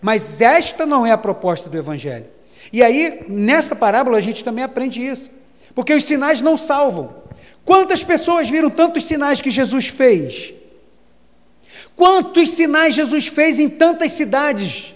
Mas 0.00 0.40
esta 0.40 0.86
não 0.86 1.04
é 1.04 1.10
a 1.10 1.18
proposta 1.18 1.68
do 1.68 1.76
Evangelho. 1.76 2.33
E 2.74 2.82
aí, 2.82 3.24
nessa 3.28 3.76
parábola, 3.76 4.18
a 4.18 4.20
gente 4.20 4.42
também 4.42 4.64
aprende 4.64 5.00
isso, 5.00 5.30
porque 5.76 5.94
os 5.94 6.02
sinais 6.02 6.42
não 6.42 6.56
salvam. 6.56 7.14
Quantas 7.64 8.02
pessoas 8.02 8.48
viram 8.48 8.68
tantos 8.68 9.04
sinais 9.04 9.40
que 9.40 9.48
Jesus 9.48 9.86
fez? 9.86 10.52
Quantos 11.94 12.50
sinais 12.50 12.96
Jesus 12.96 13.28
fez 13.28 13.60
em 13.60 13.68
tantas 13.68 14.10
cidades? 14.10 14.92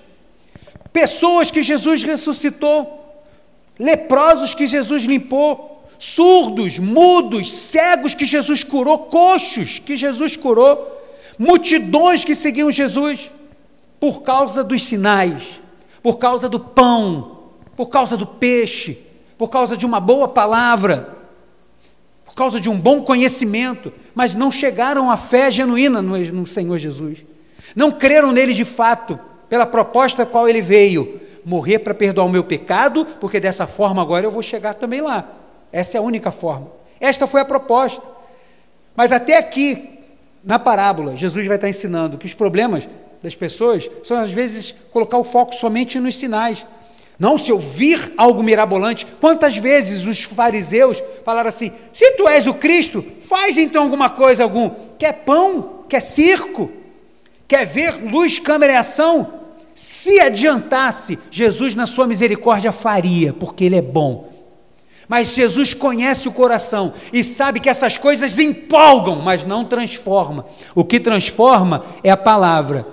Pessoas 0.92 1.52
que 1.52 1.62
Jesus 1.62 2.02
ressuscitou, 2.02 3.22
leprosos 3.78 4.56
que 4.56 4.66
Jesus 4.66 5.04
limpou, 5.04 5.88
surdos, 6.00 6.80
mudos, 6.80 7.52
cegos 7.52 8.12
que 8.12 8.24
Jesus 8.24 8.64
curou, 8.64 8.98
coxos 9.04 9.78
que 9.78 9.96
Jesus 9.96 10.36
curou, 10.36 11.00
multidões 11.38 12.24
que 12.24 12.34
seguiam 12.34 12.72
Jesus 12.72 13.30
por 14.00 14.22
causa 14.22 14.64
dos 14.64 14.82
sinais, 14.82 15.44
por 16.02 16.18
causa 16.18 16.48
do 16.48 16.58
pão, 16.58 17.37
por 17.78 17.88
causa 17.88 18.14
do 18.14 18.26
peixe, 18.26 18.98
por 19.38 19.48
causa 19.48 19.74
de 19.74 19.86
uma 19.86 20.00
boa 20.00 20.28
palavra, 20.28 21.16
por 22.26 22.34
causa 22.34 22.60
de 22.60 22.68
um 22.68 22.78
bom 22.78 23.00
conhecimento 23.00 23.90
mas 24.18 24.34
não 24.34 24.50
chegaram 24.50 25.08
à 25.08 25.16
fé 25.16 25.48
genuína 25.48 26.02
no, 26.02 26.18
no 26.18 26.44
Senhor 26.44 26.76
Jesus. 26.76 27.24
Não 27.76 27.92
creram 27.92 28.32
nele 28.32 28.52
de 28.52 28.64
fato, 28.64 29.16
pela 29.48 29.64
proposta 29.64 30.24
a 30.24 30.26
qual 30.26 30.48
ele 30.48 30.60
veio, 30.60 31.20
morrer 31.44 31.78
para 31.78 31.94
perdoar 31.94 32.24
o 32.26 32.28
meu 32.28 32.42
pecado, 32.42 33.06
porque 33.20 33.38
dessa 33.38 33.64
forma 33.64 34.02
agora 34.02 34.26
eu 34.26 34.32
vou 34.32 34.42
chegar 34.42 34.74
também 34.74 35.00
lá. 35.00 35.28
Essa 35.70 35.96
é 35.96 36.00
a 36.00 36.02
única 36.02 36.32
forma. 36.32 36.66
Esta 36.98 37.28
foi 37.28 37.42
a 37.42 37.44
proposta. 37.44 38.02
Mas 38.96 39.12
até 39.12 39.38
aqui, 39.38 40.00
na 40.42 40.58
parábola, 40.58 41.14
Jesus 41.14 41.46
vai 41.46 41.54
estar 41.54 41.68
ensinando 41.68 42.18
que 42.18 42.26
os 42.26 42.34
problemas 42.34 42.88
das 43.22 43.36
pessoas 43.36 43.88
são 44.02 44.18
às 44.18 44.32
vezes 44.32 44.74
colocar 44.90 45.18
o 45.18 45.22
foco 45.22 45.54
somente 45.54 46.00
nos 46.00 46.16
sinais. 46.16 46.66
Não, 47.18 47.36
se 47.36 47.50
eu 47.50 47.58
vir 47.58 48.12
algo 48.16 48.42
mirabolante, 48.42 49.06
quantas 49.20 49.56
vezes 49.56 50.06
os 50.06 50.22
fariseus 50.22 51.02
falaram 51.24 51.48
assim: 51.48 51.72
se 51.92 52.12
tu 52.12 52.28
és 52.28 52.46
o 52.46 52.54
Cristo, 52.54 53.04
faz 53.28 53.58
então 53.58 53.82
alguma 53.82 54.08
coisa, 54.08 54.44
algum. 54.44 54.70
Quer 54.98 55.24
pão? 55.24 55.84
Quer 55.88 56.00
circo? 56.00 56.70
Quer 57.48 57.64
ver 57.64 57.94
luz, 58.04 58.38
câmera 58.38 58.74
e 58.74 58.76
ação? 58.76 59.34
Se 59.74 60.20
adiantasse, 60.20 61.18
Jesus, 61.30 61.74
na 61.74 61.86
sua 61.86 62.06
misericórdia, 62.06 62.70
faria, 62.72 63.32
porque 63.32 63.64
Ele 63.64 63.76
é 63.76 63.82
bom. 63.82 64.28
Mas 65.08 65.34
Jesus 65.34 65.72
conhece 65.72 66.28
o 66.28 66.32
coração 66.32 66.92
e 67.12 67.24
sabe 67.24 67.60
que 67.60 67.70
essas 67.70 67.96
coisas 67.96 68.38
empolgam, 68.38 69.16
mas 69.16 69.44
não 69.44 69.64
transforma. 69.64 70.44
O 70.74 70.84
que 70.84 71.00
transforma 71.00 71.84
é 72.04 72.10
a 72.10 72.16
palavra. 72.16 72.86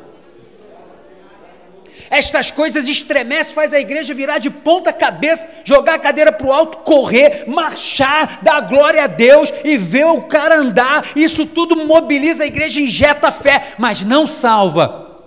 Estas 2.10 2.52
coisas 2.52 2.88
estremecem, 2.88 3.54
faz 3.54 3.74
a 3.74 3.80
igreja 3.80 4.13
virar 4.13 4.39
de 4.39 4.50
ponta 4.50 4.94
cabeça, 4.94 5.48
jogar 5.63 5.96
a 5.96 6.00
cadeira 6.00 6.32
para 6.32 6.48
o 6.48 6.54
alto, 6.54 6.78
correr, 6.80 7.46
marchar, 7.48 8.39
dar 8.44 8.62
glória 8.62 9.04
a 9.04 9.08
Deus 9.08 9.52
e 9.63 9.78
ver 9.78 10.06
o 10.06 10.24
cara 10.24 10.58
andar. 10.58 11.12
Isso 11.15 11.46
tudo 11.46 11.76
mobiliza 11.86 12.44
a 12.44 12.48
igreja, 12.48 12.80
injeta 12.80 13.32
fé, 13.32 13.74
mas 13.78 14.04
não 14.04 14.28
salva. 14.28 15.24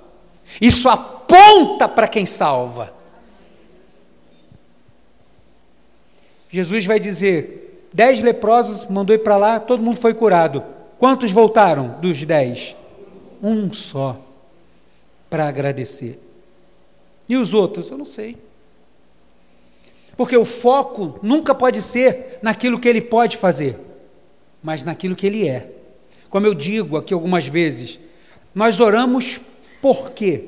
Isso 0.61 0.89
aponta 0.89 1.89
para 1.89 2.09
quem 2.09 2.25
salva. 2.25 2.95
Jesus 6.51 6.87
vai 6.87 6.99
dizer: 6.99 7.89
dez 7.93 8.21
leprosos 8.21 8.87
mandou 8.87 9.15
ir 9.15 9.21
para 9.21 9.37
lá, 9.37 9.61
todo 9.61 9.83
mundo 9.83 9.99
foi 9.99 10.15
curado. 10.15 10.65
Quantos 10.99 11.31
voltaram 11.31 11.97
dos 12.01 12.25
dez? 12.25 12.75
Um 13.43 13.73
só, 13.73 14.17
para 15.31 15.47
agradecer. 15.47 16.28
E 17.29 17.37
os 17.37 17.53
outros? 17.53 17.91
Eu 17.91 17.99
não 17.99 18.05
sei. 18.05 18.37
Porque 20.17 20.37
o 20.37 20.45
foco 20.45 21.19
nunca 21.23 21.55
pode 21.55 21.81
ser 21.81 22.39
naquilo 22.43 22.81
que 22.81 22.89
ele 22.89 23.01
pode 23.01 23.37
fazer, 23.37 23.79
mas 24.63 24.85
naquilo 24.85 25.15
que 25.15 25.27
ele 25.27 25.47
é. 25.47 25.71
Como 26.29 26.47
eu 26.47 26.55
digo 26.55 26.97
aqui 26.97 27.15
algumas 27.15 27.47
vezes, 27.47 27.99
nós 28.55 28.81
oramos 28.81 29.41
por 29.81 30.11
quê? 30.11 30.45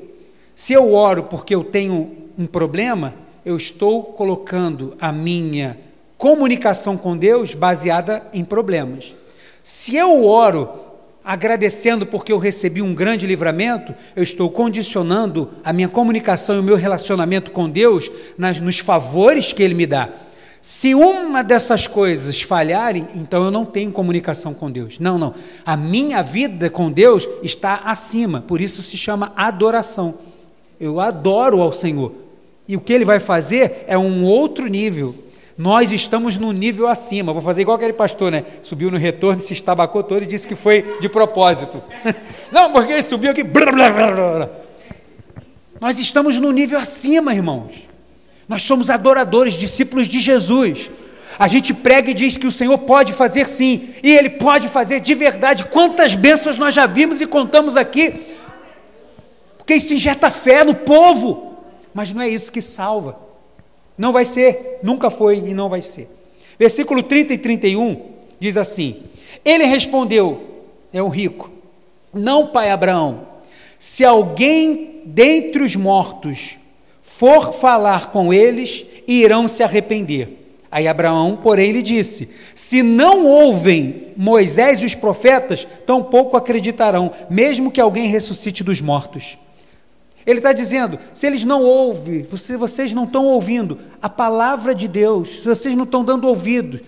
Se 0.57 0.73
eu 0.73 0.93
oro 0.93 1.25
porque 1.25 1.55
eu 1.55 1.62
tenho 1.62 2.29
um 2.37 2.47
problema, 2.47 3.14
eu 3.45 3.57
estou 3.57 4.03
colocando 4.03 4.97
a 5.01 5.12
minha 5.12 5.79
comunicação 6.19 6.97
com 6.97 7.16
Deus 7.16 7.55
baseada 7.55 8.27
em 8.33 8.45
problemas. 8.45 9.14
Se 9.62 9.95
eu 9.95 10.27
oro 10.27 10.89
agradecendo 11.24 12.06
porque 12.06 12.33
eu 12.33 12.38
recebi 12.38 12.80
um 12.83 12.94
grande 12.94 13.26
livramento, 13.26 13.94
eu 14.16 14.22
estou 14.22 14.50
condicionando 14.50 15.50
a 15.64 15.72
minha 15.72 15.88
comunicação 15.88 16.56
e 16.56 16.59
o 16.59 16.62
meu 16.62 16.76
relacionamento 16.76 17.50
com 17.50 17.68
Deus 17.68 18.11
nas, 18.38 18.59
nos 18.59 18.78
favores 18.78 19.52
que 19.52 19.62
Ele 19.62 19.74
me 19.74 19.87
dá. 19.87 20.09
Se 20.62 20.94
uma 20.94 21.42
dessas 21.42 21.87
coisas 21.87 22.42
falharem, 22.42 23.09
então 23.14 23.44
eu 23.44 23.50
não 23.50 23.64
tenho 23.64 23.90
comunicação 23.90 24.52
com 24.52 24.70
Deus. 24.70 24.98
Não, 24.98 25.16
não. 25.16 25.35
A 25.64 25.76
minha 25.76 26.22
vida 26.22 26.68
com 26.68 26.92
Deus 26.92 27.26
está 27.42 27.76
acima, 27.85 28.42
por 28.42 28.61
isso 28.61 28.83
se 28.83 28.96
chama 28.96 29.33
adoração. 29.37 30.16
Eu 30.78 31.00
adoro 31.00 31.61
ao 31.62 31.72
Senhor. 31.72 32.12
E 32.68 32.76
o 32.76 32.80
que 32.80 32.92
Ele 32.92 33.04
vai 33.04 33.20
fazer 33.20 33.85
é 33.87 33.96
um 33.96 34.22
outro 34.22 34.66
nível 34.66 35.14
nós 35.61 35.92
estamos 35.92 36.38
no 36.38 36.53
nível 36.53 36.88
acima. 36.88 37.35
Vou 37.35 37.42
fazer 37.42 37.61
igual 37.61 37.77
aquele 37.77 37.92
pastor, 37.92 38.33
né? 38.33 38.44
Subiu 38.62 38.90
no 38.90 38.96
retorno, 38.96 39.42
se 39.42 39.53
estabacou 39.53 40.03
todo 40.03 40.23
e 40.23 40.27
disse 40.27 40.49
que 40.49 40.55
foi 40.55 40.96
de 41.03 41.07
propósito. 41.07 41.83
Não, 42.51 42.73
porque 42.73 42.94
ele 42.94 43.03
subiu 43.03 43.31
aqui. 43.31 43.42
Blá, 43.42 43.70
blá, 43.70 43.90
blá, 43.90 44.49
Nós 45.79 45.99
estamos 45.99 46.38
no 46.38 46.51
nível 46.51 46.79
acima, 46.79 47.35
irmãos. 47.35 47.73
Nós 48.49 48.62
somos 48.62 48.88
adoradores, 48.88 49.53
discípulos 49.53 50.09
de 50.09 50.18
Jesus. 50.18 50.88
A 51.38 51.46
gente 51.46 51.75
prega 51.75 52.11
e 52.11 52.14
diz 52.14 52.38
que 52.38 52.46
o 52.46 52.53
Senhor 52.53 52.79
pode 52.79 53.12
fazer 53.12 53.46
sim, 53.46 53.90
e 54.03 54.16
Ele 54.16 54.31
pode 54.31 54.66
fazer 54.66 54.99
de 54.99 55.14
verdade. 55.14 55.64
Quantas 55.64 56.14
bênçãos 56.14 56.57
nós 56.57 56.75
já 56.75 56.87
vimos 56.87 57.20
e 57.20 57.27
contamos 57.27 57.77
aqui, 57.77 58.35
porque 59.59 59.75
isso 59.75 59.92
injeta 59.92 60.31
fé 60.31 60.64
no 60.64 60.75
povo, 60.75 61.59
mas 61.92 62.14
não 62.14 62.23
é 62.23 62.31
isso 62.31 62.51
que 62.51 62.62
salva. 62.62 63.29
Não 63.96 64.12
vai 64.12 64.24
ser, 64.24 64.79
nunca 64.83 65.11
foi 65.11 65.38
e 65.38 65.55
não 65.55 65.68
vai 65.68 65.83
ser. 65.83 66.09
Versículo 66.59 67.03
30 67.03 67.35
e 67.35 67.38
31 67.38 68.00
diz 68.38 68.57
assim: 68.57 69.03
Ele 69.44 69.64
respondeu, 69.64 70.62
é 70.92 71.03
um 71.03 71.09
rico, 71.09 71.50
não, 72.12 72.48
pai 72.48 72.70
Abraão, 72.70 73.29
se 73.79 74.05
alguém 74.05 75.00
dentre 75.05 75.62
os 75.62 75.76
mortos 75.76 76.59
for 77.00 77.53
falar 77.53 78.11
com 78.11 78.33
eles, 78.33 78.85
irão 79.07 79.46
se 79.48 79.62
arrepender. 79.62 80.37
Aí 80.70 80.87
Abraão, 80.87 81.38
porém, 81.42 81.72
lhe 81.72 81.83
disse: 81.83 82.29
Se 82.55 82.83
não 82.83 83.26
ouvem 83.26 84.09
Moisés 84.16 84.81
e 84.81 84.87
os 84.87 84.94
profetas, 84.94 85.66
tampouco 85.87 86.37
acreditarão, 86.37 87.11
mesmo 87.29 87.70
que 87.70 87.81
alguém 87.81 88.09
ressuscite 88.09 88.62
dos 88.62 88.81
mortos. 88.81 89.37
Ele 90.31 90.38
está 90.38 90.53
dizendo: 90.53 90.97
se 91.12 91.27
eles 91.27 91.43
não 91.43 91.61
ouvem, 91.64 92.25
se 92.37 92.57
vocês 92.57 92.93
não 92.93 93.03
estão 93.03 93.27
ouvindo 93.27 93.79
a 94.01 94.09
palavra 94.09 94.73
de 94.73 94.87
Deus, 94.87 95.40
se 95.40 95.49
vocês 95.49 95.75
não 95.75 95.83
estão 95.83 96.05
dando 96.05 96.29
ouvido 96.29 96.81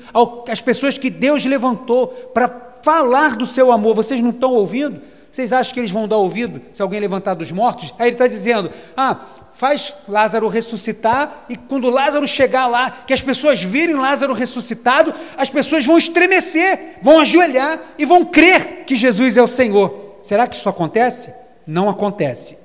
às 0.48 0.60
pessoas 0.60 0.96
que 0.96 1.10
Deus 1.10 1.44
levantou 1.44 2.06
para 2.32 2.48
falar 2.82 3.34
do 3.34 3.44
seu 3.44 3.72
amor, 3.72 3.96
vocês 3.96 4.22
não 4.22 4.30
estão 4.30 4.52
ouvindo? 4.52 5.00
Vocês 5.30 5.52
acham 5.52 5.74
que 5.74 5.80
eles 5.80 5.90
vão 5.90 6.06
dar 6.06 6.18
ouvido 6.18 6.60
se 6.72 6.80
alguém 6.80 7.00
levantar 7.00 7.34
dos 7.34 7.50
mortos? 7.50 7.92
Aí 7.98 8.06
ele 8.06 8.14
está 8.14 8.28
dizendo: 8.28 8.70
ah, 8.96 9.18
faz 9.54 9.92
Lázaro 10.06 10.46
ressuscitar, 10.46 11.46
e 11.48 11.56
quando 11.56 11.90
Lázaro 11.90 12.28
chegar 12.28 12.68
lá, 12.68 12.92
que 13.04 13.12
as 13.12 13.22
pessoas 13.22 13.60
virem 13.60 13.96
Lázaro 13.96 14.34
ressuscitado, 14.34 15.12
as 15.36 15.50
pessoas 15.50 15.84
vão 15.84 15.98
estremecer, 15.98 16.98
vão 17.02 17.18
ajoelhar 17.18 17.80
e 17.98 18.04
vão 18.04 18.24
crer 18.24 18.84
que 18.86 18.94
Jesus 18.94 19.36
é 19.36 19.42
o 19.42 19.48
Senhor. 19.48 20.18
Será 20.22 20.46
que 20.46 20.54
isso 20.54 20.68
acontece? 20.68 21.34
Não 21.66 21.88
acontece. 21.88 22.61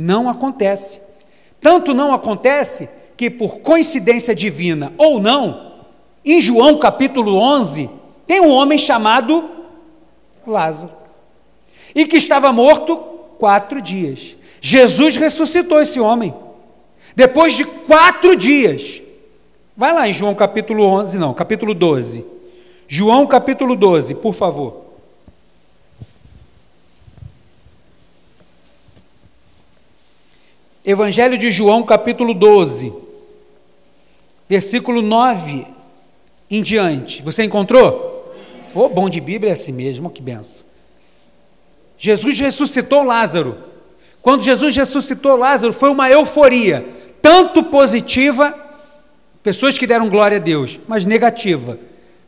Não 0.00 0.28
acontece. 0.28 1.00
Tanto 1.60 1.92
não 1.92 2.12
acontece 2.14 2.88
que, 3.16 3.28
por 3.28 3.58
coincidência 3.58 4.32
divina 4.32 4.92
ou 4.96 5.18
não, 5.18 5.72
em 6.24 6.40
João 6.40 6.78
capítulo 6.78 7.34
11, 7.34 7.90
tem 8.24 8.40
um 8.40 8.48
homem 8.48 8.78
chamado 8.78 9.50
Lázaro, 10.46 10.92
e 11.96 12.06
que 12.06 12.16
estava 12.16 12.52
morto 12.52 12.96
quatro 13.40 13.82
dias. 13.82 14.36
Jesus 14.60 15.16
ressuscitou 15.16 15.82
esse 15.82 15.98
homem, 15.98 16.32
depois 17.16 17.54
de 17.54 17.64
quatro 17.64 18.36
dias. 18.36 19.02
Vai 19.76 19.92
lá 19.92 20.08
em 20.08 20.12
João 20.12 20.32
capítulo 20.32 20.84
11, 20.84 21.18
não, 21.18 21.34
capítulo 21.34 21.74
12. 21.74 22.24
João 22.86 23.26
capítulo 23.26 23.74
12, 23.74 24.14
por 24.14 24.32
favor. 24.32 24.87
Evangelho 30.88 31.36
de 31.36 31.50
João, 31.50 31.82
capítulo 31.82 32.32
12, 32.32 32.94
versículo 34.48 35.02
9 35.02 35.66
em 36.50 36.62
diante. 36.62 37.20
Você 37.20 37.44
encontrou? 37.44 38.34
O 38.74 38.80
oh, 38.80 38.88
bom 38.88 39.06
de 39.10 39.20
Bíblia 39.20 39.50
é 39.50 39.52
assim 39.52 39.70
mesmo, 39.70 40.08
que 40.08 40.22
benção. 40.22 40.64
Jesus 41.98 42.40
ressuscitou 42.40 43.02
Lázaro. 43.02 43.58
Quando 44.22 44.42
Jesus 44.42 44.74
ressuscitou 44.74 45.36
Lázaro, 45.36 45.74
foi 45.74 45.90
uma 45.90 46.08
euforia, 46.08 46.88
tanto 47.20 47.62
positiva, 47.64 48.58
pessoas 49.42 49.76
que 49.76 49.86
deram 49.86 50.08
glória 50.08 50.38
a 50.38 50.40
Deus, 50.40 50.80
mas 50.88 51.04
negativa, 51.04 51.78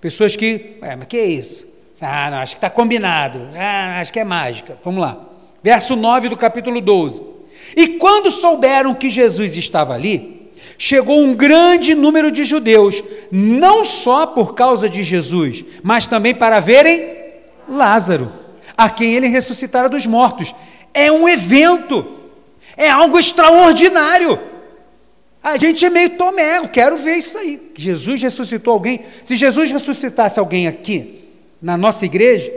pessoas 0.02 0.36
que, 0.36 0.76
é, 0.82 0.94
mas 0.96 1.08
que 1.08 1.16
é 1.16 1.24
isso? 1.24 1.66
Ah, 1.98 2.30
não, 2.30 2.38
acho 2.40 2.56
que 2.56 2.58
está 2.58 2.68
combinado, 2.68 3.40
ah, 3.56 4.00
acho 4.02 4.12
que 4.12 4.20
é 4.20 4.24
mágica. 4.24 4.76
Vamos 4.84 5.00
lá. 5.00 5.18
Verso 5.62 5.96
9 5.96 6.28
do 6.28 6.36
capítulo 6.36 6.82
12. 6.82 7.39
E 7.76 7.88
quando 7.98 8.30
souberam 8.30 8.94
que 8.94 9.11
Jesus 9.11 9.56
estava 9.56 9.94
ali, 9.94 10.50
chegou 10.78 11.20
um 11.20 11.34
grande 11.34 11.94
número 11.94 12.30
de 12.30 12.44
judeus, 12.44 13.02
não 13.30 13.84
só 13.84 14.26
por 14.26 14.54
causa 14.54 14.88
de 14.88 15.02
Jesus, 15.02 15.64
mas 15.82 16.06
também 16.06 16.34
para 16.34 16.61
verem 16.61 17.18
Lázaro, 17.68 18.32
a 18.76 18.88
quem 18.88 19.14
ele 19.14 19.28
ressuscitara 19.28 19.88
dos 19.88 20.06
mortos. 20.06 20.54
É 20.92 21.12
um 21.12 21.28
evento, 21.28 22.06
é 22.76 22.88
algo 22.88 23.18
extraordinário. 23.18 24.38
A 25.42 25.56
gente 25.56 25.84
é 25.84 25.90
meio 25.90 26.11
tomé, 26.11 26.58
eu 26.58 26.68
quero 26.68 26.96
ver 26.96 27.16
isso 27.16 27.38
aí. 27.38 27.61
Jesus 27.74 28.22
ressuscitou 28.22 28.74
alguém. 28.74 29.00
Se 29.24 29.36
Jesus 29.36 29.70
ressuscitasse 29.70 30.38
alguém 30.38 30.66
aqui, 30.66 31.20
na 31.61 31.76
nossa 31.76 32.04
igreja, 32.04 32.50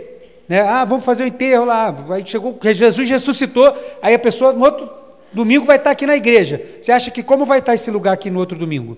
né? 0.48 0.62
ah, 0.62 0.86
vamos 0.86 1.06
fazer 1.06 1.24
o 1.24 1.28
enterro 1.28 1.66
lá. 1.66 1.96
Aí 2.10 2.24
chegou, 2.26 2.58
Jesus 2.62 3.10
ressuscitou, 3.10 3.76
aí 4.02 4.14
a 4.14 4.20
pessoa 4.20 4.54
no 4.54 4.64
outro 4.64 4.90
domingo 5.32 5.66
vai 5.66 5.78
estar 5.78 5.92
aqui 5.92 6.06
na 6.06 6.16
igreja. 6.16 6.62
Você 6.82 6.92
acha 6.92 7.12
que 7.12 7.24
como 7.24 7.46
vai 7.46 7.60
estar 7.60 7.74
esse 7.74 7.90
lugar 7.90 8.14
aqui 8.14 8.30
no 8.30 8.40
outro 8.40 8.58
domingo? 8.58 8.98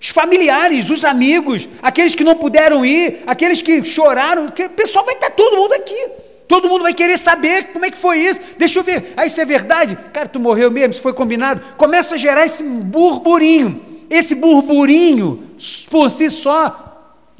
Os 0.00 0.08
familiares, 0.08 0.88
os 0.88 1.04
amigos, 1.04 1.68
aqueles 1.82 2.14
que 2.14 2.24
não 2.24 2.34
puderam 2.34 2.84
ir, 2.86 3.22
aqueles 3.26 3.60
que 3.60 3.84
choraram, 3.84 4.46
o 4.46 4.70
pessoal 4.70 5.04
vai 5.04 5.14
estar 5.14 5.30
todo 5.30 5.56
mundo 5.56 5.74
aqui. 5.74 6.08
Todo 6.48 6.68
mundo 6.68 6.82
vai 6.82 6.94
querer 6.94 7.16
saber 7.16 7.66
como 7.66 7.84
é 7.84 7.90
que 7.90 7.96
foi 7.96 8.18
isso. 8.18 8.40
Deixa 8.58 8.78
eu 8.78 8.82
ver. 8.82 9.12
Aí 9.16 9.28
isso 9.28 9.40
é 9.40 9.44
verdade? 9.44 9.96
Cara, 10.12 10.26
tu 10.26 10.40
morreu 10.40 10.70
mesmo, 10.70 10.92
isso 10.92 11.02
foi 11.02 11.12
combinado. 11.12 11.60
Começa 11.76 12.16
a 12.16 12.18
gerar 12.18 12.44
esse 12.44 12.62
burburinho. 12.62 13.80
Esse 14.08 14.34
burburinho, 14.34 15.50
por 15.88 16.10
si 16.10 16.28
só, 16.28 16.89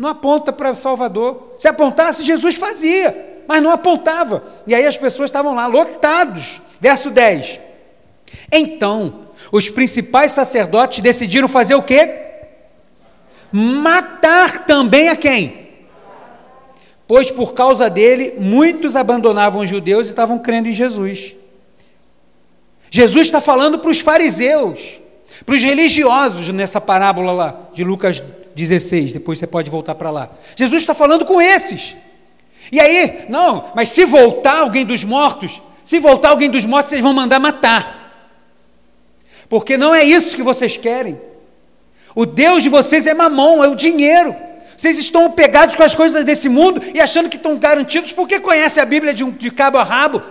não 0.01 0.09
aponta 0.09 0.53
para 0.53 0.75
Salvador. 0.75 1.55
Se 1.59 1.69
apontasse, 1.69 2.25
Jesus 2.25 2.57
fazia, 2.57 3.43
mas 3.47 3.63
não 3.63 3.71
apontava. 3.71 4.43
E 4.67 4.75
aí 4.75 4.87
as 4.87 4.97
pessoas 4.97 5.29
estavam 5.29 5.55
lá, 5.55 5.67
lotados. 5.67 6.61
Verso 6.81 7.11
10. 7.11 7.61
Então, 8.51 9.27
os 9.53 9.69
principais 9.69 10.33
sacerdotes 10.33 11.01
decidiram 11.01 11.49
fazer 11.49 11.75
o 11.75 11.83
quê? 11.83 12.11
Matar 13.53 14.65
também 14.65 15.09
a 15.09 15.17
quem? 15.17 15.61
pois 17.11 17.29
por 17.29 17.55
causa 17.55 17.91
dele 17.91 18.35
muitos 18.39 18.95
abandonavam 18.95 19.63
os 19.63 19.69
judeus 19.69 20.07
e 20.07 20.11
estavam 20.11 20.39
crendo 20.39 20.69
em 20.69 20.73
Jesus. 20.73 21.35
Jesus 22.89 23.27
está 23.27 23.41
falando 23.41 23.81
para 23.81 23.91
os 23.91 23.99
fariseus, 23.99 25.00
para 25.51 25.57
os 25.57 25.65
religiosos 25.65 26.49
nessa 26.51 26.81
parábola 26.81 27.33
lá 27.33 27.61
de 27.75 27.83
Lucas 27.83 28.23
16, 28.55 29.15
depois 29.15 29.37
você 29.37 29.49
pode 29.49 29.69
voltar 29.69 29.97
para 29.97 30.09
lá. 30.09 30.31
Jesus 30.55 30.81
está 30.81 30.95
falando 30.95 31.27
com 31.27 31.43
esses. 31.43 31.97
E 32.71 32.79
aí, 32.79 33.25
não, 33.29 33.73
mas 33.75 33.89
se 33.89 34.05
voltar 34.05 34.61
alguém 34.61 34.87
dos 34.87 35.03
mortos, 35.03 35.61
se 35.85 35.99
voltar 35.99 36.29
alguém 36.29 36.49
dos 36.49 36.65
mortos, 36.65 36.91
vocês 36.91 37.03
vão 37.03 37.13
mandar 37.13 37.41
matar. 37.41 38.31
Porque 39.49 39.77
não 39.77 39.93
é 39.93 40.05
isso 40.05 40.37
que 40.37 40.43
vocês 40.45 40.77
querem. 40.77 41.21
O 42.15 42.25
Deus 42.25 42.63
de 42.63 42.69
vocês 42.69 43.09
é 43.09 43.13
mamão, 43.13 43.65
é 43.65 43.67
o 43.67 43.75
dinheiro. 43.75 44.37
Vocês 44.77 44.99
estão 44.99 45.33
pegados 45.33 45.75
com 45.75 45.83
as 45.83 45.97
coisas 45.97 46.25
desse 46.25 46.49
mundo 46.49 46.81
e 46.95 47.01
achando 47.01 47.29
que 47.29 47.37
estão 47.37 47.59
garantidos 47.59 48.13
porque 48.13 48.39
conhecem 48.39 48.81
a 48.81 48.87
Bíblia 48.87 49.13
de, 49.13 49.25
um, 49.25 49.33
de 49.33 49.51
cabo 49.51 49.79
a 49.79 49.83
rabo. 49.83 50.23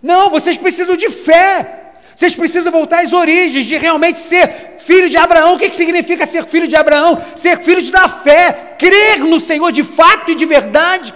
Não, 0.00 0.30
vocês 0.30 0.56
precisam 0.56 0.96
de 0.96 1.10
fé. 1.10 1.80
Vocês 2.16 2.34
precisam 2.34 2.70
voltar 2.70 3.00
às 3.00 3.12
origens, 3.12 3.64
de 3.64 3.76
realmente 3.76 4.20
ser 4.20 4.76
filho 4.78 5.08
de 5.08 5.16
Abraão. 5.16 5.54
O 5.54 5.58
que, 5.58 5.68
que 5.68 5.74
significa 5.74 6.24
ser 6.26 6.44
filho 6.46 6.68
de 6.68 6.76
Abraão? 6.76 7.22
Ser 7.34 7.60
filho 7.62 7.82
da 7.90 8.08
fé, 8.08 8.74
crer 8.78 9.18
no 9.18 9.40
Senhor 9.40 9.72
de 9.72 9.82
fato 9.82 10.30
e 10.30 10.34
de 10.34 10.46
verdade. 10.46 11.12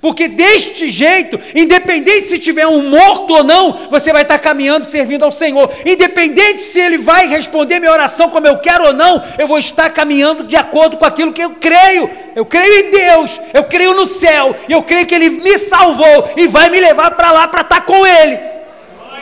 Porque 0.00 0.28
deste 0.28 0.88
jeito, 0.90 1.40
independente 1.54 2.28
se 2.28 2.38
tiver 2.38 2.66
um 2.66 2.88
morto 2.88 3.34
ou 3.34 3.44
não, 3.44 3.88
você 3.90 4.12
vai 4.12 4.22
estar 4.22 4.38
caminhando 4.38 4.84
servindo 4.84 5.24
ao 5.24 5.32
Senhor. 5.32 5.70
Independente 5.84 6.62
se 6.62 6.78
Ele 6.78 6.98
vai 6.98 7.26
responder 7.26 7.80
minha 7.80 7.92
oração 7.92 8.30
como 8.30 8.46
eu 8.46 8.58
quero 8.58 8.86
ou 8.86 8.92
não, 8.92 9.22
eu 9.38 9.48
vou 9.48 9.58
estar 9.58 9.90
caminhando 9.90 10.44
de 10.44 10.56
acordo 10.56 10.96
com 10.96 11.04
aquilo 11.04 11.32
que 11.32 11.42
eu 11.42 11.50
creio. 11.50 12.08
Eu 12.36 12.46
creio 12.46 12.86
em 12.86 12.90
Deus, 12.90 13.40
eu 13.52 13.64
creio 13.64 13.94
no 13.94 14.06
céu, 14.06 14.54
eu 14.68 14.82
creio 14.82 15.06
que 15.06 15.14
Ele 15.14 15.30
me 15.30 15.58
salvou 15.58 16.32
e 16.36 16.46
vai 16.46 16.70
me 16.70 16.78
levar 16.78 17.10
para 17.12 17.32
lá 17.32 17.48
para 17.48 17.62
estar 17.62 17.80
com 17.80 18.06
Ele. 18.06 18.57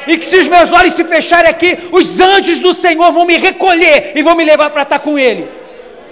E 0.07 0.16
que 0.18 0.26
se 0.26 0.36
os 0.36 0.48
meus 0.48 0.72
olhos 0.72 0.92
se 0.92 1.04
fecharem 1.04 1.50
aqui, 1.50 1.76
os 1.92 2.20
anjos 2.20 2.61
do 2.61 2.72
Senhor 2.72 3.11
vão 3.12 3.24
me 3.24 3.36
recolher 3.36 4.12
e 4.14 4.22
vão 4.22 4.36
me 4.36 4.44
levar 4.44 4.70
para 4.70 4.82
estar 4.82 4.98
com 5.00 5.18
Ele. 5.18 5.48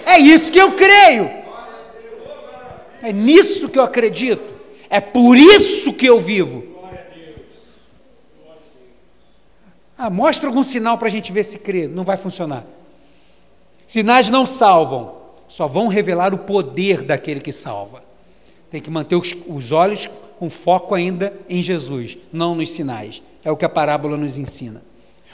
É 0.05 0.19
isso 0.19 0.51
que 0.51 0.59
eu 0.59 0.73
creio. 0.73 1.31
É 3.01 3.13
nisso 3.13 3.69
que 3.69 3.79
eu 3.79 3.83
acredito. 3.83 4.53
É 4.89 4.99
por 4.99 5.37
isso 5.37 5.93
que 5.93 6.05
eu 6.05 6.19
vivo. 6.19 6.75
Ah, 9.97 10.09
mostra 10.09 10.47
algum 10.47 10.63
sinal 10.63 10.97
para 10.97 11.07
a 11.07 11.11
gente 11.11 11.31
ver 11.31 11.43
se 11.43 11.57
crê. 11.57 11.87
Não 11.87 12.03
vai 12.03 12.17
funcionar. 12.17 12.65
Sinais 13.87 14.29
não 14.29 14.45
salvam, 14.45 15.15
só 15.47 15.67
vão 15.67 15.87
revelar 15.87 16.33
o 16.33 16.39
poder 16.39 17.03
daquele 17.03 17.39
que 17.39 17.51
salva. 17.51 18.03
Tem 18.69 18.81
que 18.81 18.89
manter 18.89 19.15
os, 19.15 19.35
os 19.47 19.71
olhos 19.71 20.09
com 20.37 20.49
foco 20.49 20.93
ainda 20.93 21.33
em 21.47 21.61
Jesus, 21.61 22.17
não 22.33 22.55
nos 22.55 22.71
sinais. 22.71 23.21
É 23.45 23.51
o 23.51 23.55
que 23.55 23.63
a 23.63 23.69
parábola 23.69 24.17
nos 24.17 24.37
ensina. 24.37 24.81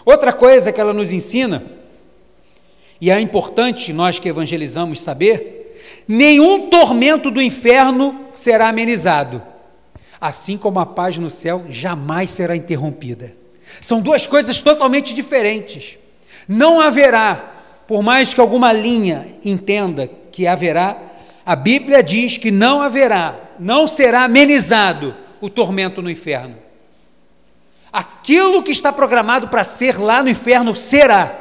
Outra 0.05 0.31
coisa 0.31 0.71
que 0.71 0.79
ela 0.79 0.93
nos 0.93 1.11
ensina, 1.11 1.63
e 2.99 3.09
é 3.09 3.19
importante 3.19 3.91
nós 3.91 4.19
que 4.19 4.29
evangelizamos 4.29 5.01
saber, 5.01 6.03
nenhum 6.07 6.69
tormento 6.69 7.31
do 7.31 7.41
inferno 7.41 8.27
será 8.35 8.67
amenizado 8.67 9.41
assim 10.21 10.55
como 10.55 10.79
a 10.79 10.85
paz 10.85 11.17
no 11.17 11.31
céu 11.31 11.65
jamais 11.67 12.29
será 12.29 12.55
interrompida. 12.55 13.33
São 13.81 13.99
duas 13.99 14.27
coisas 14.27 14.61
totalmente 14.61 15.15
diferentes. 15.15 15.97
Não 16.47 16.79
haverá, 16.79 17.53
por 17.87 18.03
mais 18.03 18.31
que 18.31 18.39
alguma 18.39 18.71
linha 18.71 19.27
entenda 19.43 20.07
que 20.31 20.45
haverá, 20.45 20.95
a 21.43 21.55
Bíblia 21.55 22.03
diz 22.03 22.37
que 22.37 22.51
não 22.51 22.81
haverá, 22.81 23.35
não 23.59 23.87
será 23.87 24.25
amenizado 24.25 25.15
o 25.41 25.49
tormento 25.49 26.03
no 26.03 26.09
inferno. 26.09 26.55
Aquilo 27.91 28.63
que 28.63 28.71
está 28.71 28.91
programado 28.91 29.47
para 29.47 29.63
ser 29.63 29.99
lá 29.99 30.23
no 30.23 30.29
inferno 30.29 30.75
será. 30.75 31.39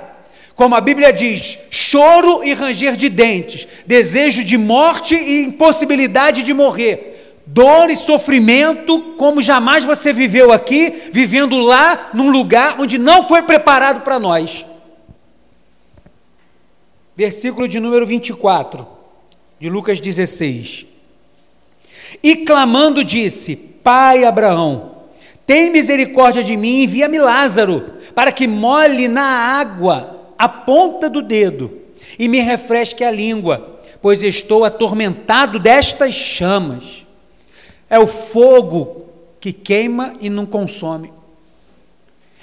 Como 0.54 0.74
a 0.74 0.80
Bíblia 0.80 1.12
diz, 1.12 1.58
choro 1.70 2.44
e 2.44 2.52
ranger 2.52 2.96
de 2.96 3.08
dentes, 3.08 3.66
desejo 3.86 4.44
de 4.44 4.58
morte 4.58 5.14
e 5.14 5.44
impossibilidade 5.44 6.42
de 6.42 6.52
morrer 6.52 7.10
dor 7.52 7.90
e 7.90 7.96
sofrimento 7.96 9.14
como 9.16 9.42
jamais 9.42 9.84
você 9.84 10.12
viveu 10.12 10.52
aqui, 10.52 11.10
vivendo 11.10 11.58
lá 11.58 12.10
num 12.14 12.30
lugar 12.30 12.80
onde 12.80 12.96
não 12.96 13.24
foi 13.24 13.42
preparado 13.42 14.02
para 14.02 14.20
nós. 14.20 14.64
Versículo 17.16 17.66
de 17.66 17.80
número 17.80 18.06
24, 18.06 18.86
de 19.58 19.68
Lucas 19.68 20.00
16. 20.00 20.86
E 22.22 22.36
clamando 22.36 23.04
disse: 23.04 23.56
Pai 23.56 24.24
Abraão, 24.24 24.99
tem 25.50 25.68
misericórdia 25.68 26.44
de 26.44 26.56
mim, 26.56 26.84
envia-me 26.84 27.18
Lázaro, 27.18 27.94
para 28.14 28.30
que 28.30 28.46
molhe 28.46 29.08
na 29.08 29.24
água 29.24 30.30
a 30.38 30.48
ponta 30.48 31.10
do 31.10 31.20
dedo 31.20 31.76
e 32.16 32.28
me 32.28 32.38
refresque 32.38 33.02
a 33.02 33.10
língua, 33.10 33.80
pois 34.00 34.22
estou 34.22 34.64
atormentado 34.64 35.58
destas 35.58 36.14
chamas. 36.14 37.04
É 37.88 37.98
o 37.98 38.06
fogo 38.06 39.06
que 39.40 39.52
queima 39.52 40.14
e 40.20 40.30
não 40.30 40.46
consome. 40.46 41.12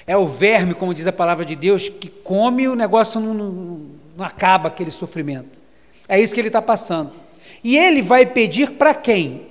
É 0.06 0.14
o 0.14 0.28
verme, 0.28 0.74
como 0.74 0.92
diz 0.92 1.06
a 1.06 1.12
palavra 1.12 1.46
de 1.46 1.56
Deus, 1.56 1.88
que 1.88 2.10
come 2.10 2.64
e 2.64 2.68
o 2.68 2.76
negócio 2.76 3.18
não, 3.18 3.32
não, 3.32 3.80
não 4.18 4.24
acaba 4.26 4.68
aquele 4.68 4.90
sofrimento. 4.90 5.58
É 6.06 6.20
isso 6.20 6.34
que 6.34 6.40
ele 6.42 6.48
está 6.50 6.60
passando. 6.60 7.12
E 7.64 7.74
ele 7.74 8.02
vai 8.02 8.26
pedir 8.26 8.72
para 8.72 8.92
quem? 8.92 9.46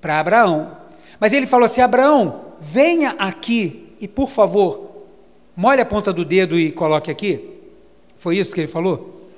Para 0.00 0.18
Abraão. 0.18 0.78
Mas 1.20 1.34
ele 1.34 1.46
falou 1.46 1.66
assim: 1.66 1.82
Abraão, 1.82 2.43
venha 2.64 3.10
aqui 3.18 3.94
e, 4.00 4.08
por 4.08 4.30
favor, 4.30 5.04
molhe 5.54 5.80
a 5.80 5.86
ponta 5.86 6.12
do 6.12 6.24
dedo 6.24 6.58
e 6.58 6.72
coloque 6.72 7.10
aqui. 7.10 7.50
Foi 8.18 8.38
isso 8.38 8.54
que 8.54 8.60
ele 8.60 8.68
falou? 8.68 9.28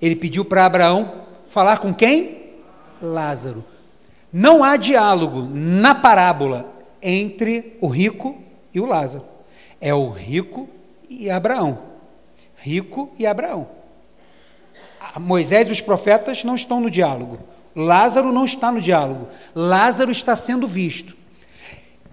Ele 0.00 0.14
pediu 0.14 0.44
para 0.44 0.64
Abraão 0.64 1.26
falar 1.48 1.78
com 1.78 1.92
quem? 1.92 2.52
Lázaro. 3.02 3.64
Não 4.32 4.62
há 4.62 4.76
diálogo 4.76 5.42
na 5.52 5.94
parábola 5.94 6.72
entre 7.02 7.76
o 7.80 7.88
rico 7.88 8.38
e 8.72 8.80
o 8.80 8.86
Lázaro. 8.86 9.24
É 9.80 9.92
o 9.92 10.08
rico 10.08 10.68
e 11.08 11.28
Abraão. 11.28 11.78
Rico 12.56 13.10
e 13.18 13.26
Abraão. 13.26 13.68
Moisés 15.18 15.66
e 15.68 15.72
os 15.72 15.80
profetas 15.80 16.44
não 16.44 16.54
estão 16.54 16.80
no 16.80 16.90
diálogo. 16.90 17.40
Lázaro 17.74 18.30
não 18.30 18.44
está 18.44 18.70
no 18.70 18.80
diálogo. 18.80 19.28
Lázaro 19.54 20.12
está 20.12 20.36
sendo 20.36 20.66
visto. 20.66 21.19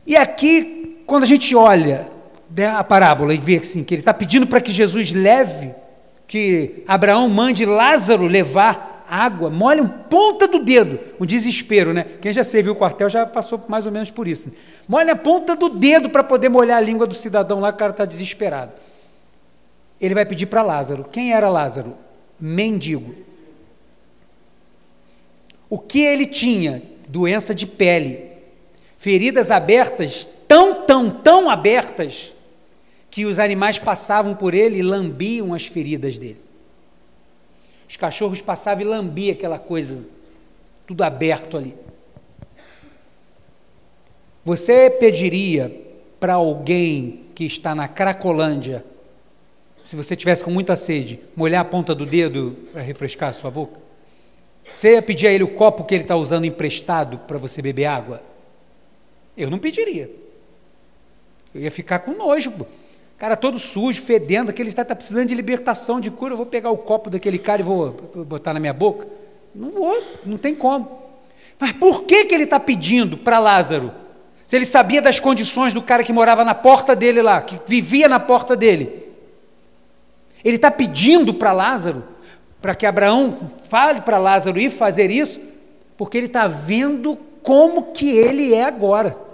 E 0.08 0.16
aqui, 0.16 1.04
quando 1.06 1.24
a 1.24 1.28
gente 1.28 1.54
olha 1.54 2.10
né, 2.50 2.66
a 2.66 2.82
parábola 2.82 3.34
e 3.34 3.38
vê 3.38 3.58
assim, 3.58 3.84
que 3.84 3.94
ele 3.94 4.02
está 4.02 4.14
pedindo 4.14 4.48
para 4.48 4.62
que 4.62 4.72
Jesus 4.72 5.12
leve, 5.12 5.76
que 6.26 6.82
Abraão 6.88 7.28
mande 7.28 7.66
Lázaro 7.66 8.26
levar 8.26 9.06
água, 9.10 9.50
molha 9.50 9.84
um 9.84 9.88
ponta 9.88 10.48
do 10.48 10.60
dedo, 10.60 10.98
um 11.20 11.26
desespero, 11.26 11.94
né? 11.94 12.06
Quem 12.22 12.32
já 12.32 12.44
serviu 12.44 12.72
o 12.72 12.76
quartel 12.76 13.10
já 13.10 13.26
passou 13.26 13.62
mais 13.68 13.86
ou 13.86 13.92
menos 13.92 14.10
por 14.10 14.30
isso. 14.30 14.48
Né? 14.48 14.56
Molha 14.88 15.12
a 15.12 15.16
ponta 15.16 15.58
do 15.58 15.70
dedo 15.70 16.10
para 16.10 16.24
poder 16.24 16.48
molhar 16.48 16.78
a 16.78 16.82
língua 16.82 17.06
do 17.06 17.14
cidadão 17.14 17.60
lá, 17.60 17.70
o 17.70 17.74
cara 17.74 17.92
está 17.92 18.06
desesperado. 18.06 18.72
Ele 20.00 20.14
vai 20.14 20.26
pedir 20.26 20.46
para 20.46 20.62
Lázaro. 20.62 21.06
Quem 21.12 21.34
era 21.34 21.50
Lázaro? 21.50 21.96
Mendigo. 22.40 23.14
O 25.70 25.78
que 25.78 26.00
ele 26.00 26.26
tinha? 26.26 26.82
Doença 27.10 27.54
de 27.54 27.66
pele, 27.66 28.27
feridas 28.98 29.52
abertas, 29.52 30.28
tão, 30.48 30.86
tão, 30.86 31.10
tão 31.10 31.50
abertas, 31.50 32.34
que 33.10 33.26
os 33.26 33.40
animais 33.40 33.80
passavam 33.80 34.36
por 34.36 34.54
ele 34.54 34.80
e 34.80 34.84
lambiam 34.84 35.54
as 35.54 35.66
feridas 35.66 36.18
dele. 36.18 36.38
Os 37.90 37.96
cachorros 37.96 38.42
passavam 38.42 38.84
e 38.84 38.86
lambiam 38.86 39.34
aquela 39.34 39.58
coisa, 39.58 40.06
tudo 40.86 41.04
aberto 41.04 41.58
ali. 41.58 41.74
Você 44.44 44.90
pediria 44.90 45.76
para 46.20 46.34
alguém 46.34 47.26
que 47.34 47.46
está 47.46 47.74
na 47.74 47.88
Cracolândia, 47.88 48.84
se 49.84 49.96
você 49.96 50.16
tivesse 50.16 50.44
com 50.44 50.52
muita 50.52 50.76
sede, 50.76 51.20
molhar 51.36 51.62
a 51.62 51.66
ponta 51.66 51.96
do 51.96 52.06
dedo 52.06 52.58
para 52.72 52.82
refrescar 52.82 53.30
a 53.30 53.34
sua 53.34 53.50
boca? 53.50 53.80
Você 54.76 54.94
ia 54.94 55.02
pedir 55.02 55.28
a 55.28 55.32
ele 55.32 55.44
o 55.44 55.56
copo 55.56 55.86
que 55.86 55.96
ele 55.96 56.04
está 56.04 56.16
usando 56.16 56.46
emprestado 56.46 57.20
para 57.20 57.38
você 57.38 57.62
beber 57.62 57.86
água? 57.86 58.22
Eu 59.38 59.50
não 59.52 59.60
pediria. 59.60 60.10
Eu 61.54 61.62
ia 61.62 61.72
ficar 61.72 62.00
com 62.00 62.12
nojo. 62.12 62.52
Cara 63.18 63.36
todo 63.36 63.58
sujo, 63.58 64.02
fedendo, 64.02 64.50
aquele 64.50 64.70
está 64.70 64.86
tá 64.86 64.96
precisando 64.96 65.28
de 65.28 65.36
libertação, 65.36 66.00
de 66.00 66.12
cura. 66.12 66.34
Eu 66.34 66.38
vou 66.38 66.46
pegar 66.46 66.72
o 66.72 66.78
copo 66.78 67.10
daquele 67.10 67.40
cara 67.40 67.62
e 67.62 67.66
vou 67.66 67.92
botar 68.28 68.54
na 68.54 68.60
minha 68.60 68.74
boca? 68.74 69.08
Não 69.56 69.72
vou, 69.72 70.04
não 70.26 70.38
tem 70.38 70.54
como. 70.54 71.04
Mas 71.60 71.72
por 71.74 72.04
que, 72.04 72.26
que 72.26 72.36
ele 72.36 72.44
está 72.44 72.60
pedindo 72.60 73.18
para 73.18 73.40
Lázaro? 73.40 73.92
Se 74.46 74.56
ele 74.56 74.66
sabia 74.66 75.02
das 75.02 75.20
condições 75.20 75.74
do 75.74 75.82
cara 75.82 76.04
que 76.04 76.14
morava 76.14 76.46
na 76.46 76.54
porta 76.54 76.96
dele 76.96 77.22
lá, 77.22 77.42
que 77.42 77.60
vivia 77.68 78.08
na 78.08 78.20
porta 78.20 78.56
dele. 78.56 79.08
Ele 80.44 80.56
está 80.56 80.72
pedindo 80.72 81.34
para 81.34 81.52
Lázaro, 81.52 82.04
para 82.62 82.76
que 82.76 82.86
Abraão 82.86 83.52
fale 83.68 84.02
para 84.02 84.18
Lázaro 84.18 84.60
ir 84.60 84.70
fazer 84.70 85.10
isso, 85.10 85.40
porque 85.98 86.18
ele 86.18 86.28
está 86.28 86.48
vendo 86.48 87.18
como 87.42 87.92
que 87.92 88.10
ele 88.10 88.54
é 88.54 88.64
agora. 88.64 89.27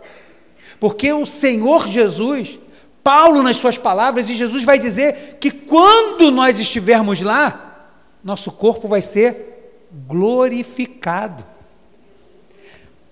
Porque 0.84 1.14
o 1.14 1.26
Senhor 1.26 1.88
Jesus 1.88 2.60
Paulo 3.02 3.42
nas 3.42 3.56
suas 3.56 3.78
palavras, 3.78 4.30
e 4.30 4.34
Jesus 4.34 4.66
vai 4.66 4.78
dizer 4.78 5.38
que 5.40 5.50
quando 5.50 6.30
nós 6.30 6.60
estivermos 6.60 7.22
lá, 7.22 7.88
nosso 8.22 8.52
corpo 8.52 8.86
vai 8.86 9.02
ser 9.02 9.86
glorificado. 10.06 11.46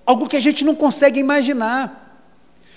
Algo 0.06 0.28
que 0.28 0.36
a 0.36 0.42
gente 0.42 0.66
não 0.66 0.76
consegue 0.76 1.18
imaginar. 1.18 2.28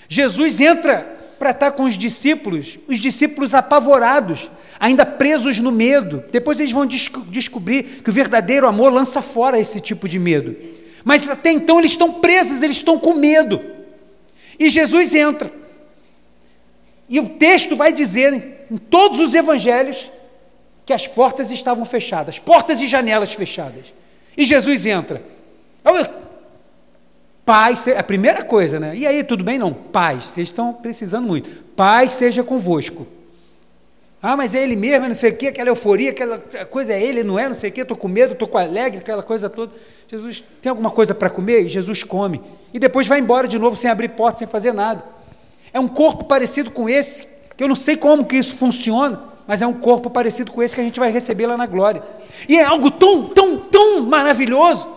Jesus 0.07 0.61
entra 0.61 0.99
para 1.37 1.49
estar 1.49 1.71
com 1.73 1.83
os 1.83 1.97
discípulos, 1.97 2.79
os 2.87 2.97
discípulos 2.97 3.53
apavorados, 3.53 4.49
ainda 4.79 5.05
presos 5.05 5.59
no 5.59 5.73
medo. 5.73 6.23
Depois 6.31 6.57
eles 6.57 6.71
vão 6.71 6.85
descobrir 6.85 8.01
que 8.01 8.09
o 8.09 8.13
verdadeiro 8.13 8.65
amor 8.65 8.93
lança 8.93 9.21
fora 9.21 9.59
esse 9.59 9.81
tipo 9.81 10.07
de 10.07 10.17
medo. 10.17 10.55
Mas 11.03 11.29
até 11.29 11.51
então 11.51 11.79
eles 11.79 11.91
estão 11.91 12.13
presos, 12.13 12.63
eles 12.63 12.77
estão 12.77 12.97
com 12.97 13.13
medo. 13.13 13.74
E 14.59 14.69
Jesus 14.69 15.13
entra. 15.13 15.51
E 17.07 17.19
o 17.19 17.29
texto 17.29 17.75
vai 17.75 17.93
dizer 17.93 18.65
em 18.69 18.77
todos 18.77 19.19
os 19.19 19.35
evangelhos 19.35 20.09
que 20.85 20.93
as 20.93 21.07
portas 21.07 21.51
estavam 21.51 21.85
fechadas, 21.85 22.39
portas 22.39 22.81
e 22.81 22.87
janelas 22.87 23.33
fechadas. 23.33 23.93
E 24.37 24.45
Jesus 24.45 24.85
entra. 24.85 25.21
Paz, 27.45 27.87
a 27.87 28.01
primeira 28.01 28.43
coisa, 28.43 28.79
né? 28.79 28.95
E 28.95 29.05
aí, 29.05 29.23
tudo 29.23 29.43
bem? 29.43 29.59
Não, 29.59 29.71
paz, 29.71 30.25
vocês 30.25 30.47
estão 30.47 30.73
precisando 30.73 31.27
muito. 31.27 31.49
Paz 31.75 32.13
seja 32.13 32.43
convosco. 32.43 33.05
Ah, 34.19 34.35
mas 34.35 34.55
é 34.55 34.63
ele 34.63 34.75
mesmo, 34.75 35.07
não 35.07 35.13
sei 35.13 35.29
o 35.29 35.35
quê, 35.35 35.47
aquela 35.47 35.69
euforia, 35.69 36.09
aquela 36.09 36.39
coisa 36.71 36.93
é 36.93 36.99
ele, 36.99 37.23
não 37.23 37.37
é, 37.37 37.47
não 37.47 37.53
sei 37.53 37.69
o 37.69 37.73
quê, 37.73 37.81
estou 37.81 37.95
com 37.95 38.07
medo, 38.07 38.33
estou 38.33 38.47
com 38.47 38.57
alegre, 38.57 38.97
aquela 38.97 39.21
coisa 39.21 39.47
toda. 39.47 39.71
Jesus, 40.07 40.43
tem 40.61 40.69
alguma 40.69 40.91
coisa 40.91 41.15
para 41.15 41.29
comer? 41.29 41.65
E 41.65 41.69
Jesus 41.69 42.03
come. 42.03 42.41
E 42.73 42.79
depois 42.79 43.07
vai 43.07 43.19
embora 43.19 43.47
de 43.47 43.57
novo 43.57 43.75
sem 43.75 43.89
abrir 43.89 44.09
porta, 44.09 44.39
sem 44.39 44.47
fazer 44.47 44.73
nada. 44.73 45.03
É 45.73 45.79
um 45.79 45.87
corpo 45.87 46.25
parecido 46.25 46.69
com 46.69 46.87
esse, 46.87 47.27
que 47.57 47.63
eu 47.63 47.67
não 47.67 47.75
sei 47.75 47.97
como 47.97 48.25
que 48.25 48.35
isso 48.35 48.55
funciona, 48.55 49.21
mas 49.47 49.61
é 49.61 49.67
um 49.67 49.73
corpo 49.73 50.09
parecido 50.09 50.51
com 50.51 50.61
esse 50.61 50.75
que 50.75 50.81
a 50.81 50.83
gente 50.83 50.99
vai 50.99 51.11
receber 51.11 51.47
lá 51.47 51.57
na 51.57 51.65
glória. 51.65 52.03
E 52.47 52.57
é 52.57 52.63
algo 52.63 52.91
tão, 52.91 53.29
tão, 53.29 53.57
tão 53.57 54.01
maravilhoso, 54.01 54.87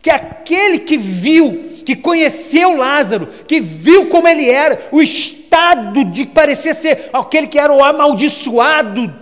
que 0.00 0.10
aquele 0.10 0.78
que 0.78 0.96
viu, 0.96 1.82
que 1.84 1.94
conheceu 1.94 2.76
Lázaro, 2.76 3.28
que 3.46 3.60
viu 3.60 4.06
como 4.06 4.26
ele 4.26 4.48
era, 4.48 4.88
o 4.90 5.02
estado 5.02 6.04
de 6.04 6.26
parecer 6.26 6.74
ser 6.74 7.10
aquele 7.12 7.46
que 7.46 7.58
era 7.58 7.72
o 7.72 7.84
amaldiçoado, 7.84 9.12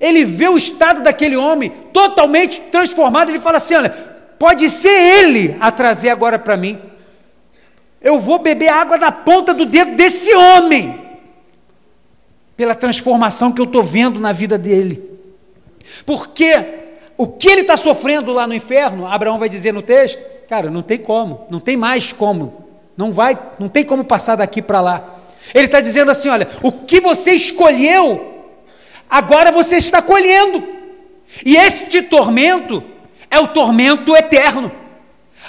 ele 0.00 0.24
vê 0.24 0.48
o 0.48 0.56
estado 0.56 1.02
daquele 1.02 1.36
homem 1.36 1.72
totalmente 1.92 2.60
transformado, 2.60 3.30
ele 3.30 3.40
fala 3.40 3.58
assim: 3.58 3.74
olha, 3.74 4.13
pode 4.44 4.68
ser 4.68 4.90
ele 4.90 5.56
a 5.58 5.72
trazer 5.72 6.10
agora 6.10 6.38
para 6.38 6.54
mim. 6.54 6.78
Eu 7.98 8.20
vou 8.20 8.38
beber 8.38 8.68
água 8.68 8.98
da 8.98 9.10
ponta 9.10 9.54
do 9.54 9.64
dedo 9.64 9.96
desse 9.96 10.34
homem, 10.34 11.00
pela 12.54 12.74
transformação 12.74 13.50
que 13.50 13.58
eu 13.58 13.64
estou 13.64 13.82
vendo 13.82 14.20
na 14.20 14.32
vida 14.32 14.58
dele. 14.58 15.02
Porque 16.04 16.62
o 17.16 17.26
que 17.26 17.48
ele 17.48 17.62
está 17.62 17.74
sofrendo 17.74 18.34
lá 18.34 18.46
no 18.46 18.52
inferno, 18.52 19.06
Abraão 19.06 19.38
vai 19.38 19.48
dizer 19.48 19.72
no 19.72 19.80
texto, 19.80 20.20
cara, 20.46 20.68
não 20.68 20.82
tem 20.82 20.98
como, 20.98 21.46
não 21.48 21.58
tem 21.58 21.74
mais 21.74 22.12
como, 22.12 22.66
não 22.98 23.12
vai, 23.12 23.38
não 23.58 23.70
tem 23.70 23.82
como 23.82 24.04
passar 24.04 24.36
daqui 24.36 24.60
para 24.60 24.82
lá. 24.82 25.20
Ele 25.54 25.64
está 25.64 25.80
dizendo 25.80 26.10
assim: 26.10 26.28
olha, 26.28 26.46
o 26.62 26.70
que 26.70 27.00
você 27.00 27.30
escolheu, 27.32 28.44
agora 29.08 29.50
você 29.50 29.78
está 29.78 30.02
colhendo, 30.02 30.62
e 31.46 31.56
este 31.56 32.02
tormento 32.02 32.92
é 33.34 33.40
o 33.40 33.48
tormento 33.48 34.14
eterno. 34.16 34.70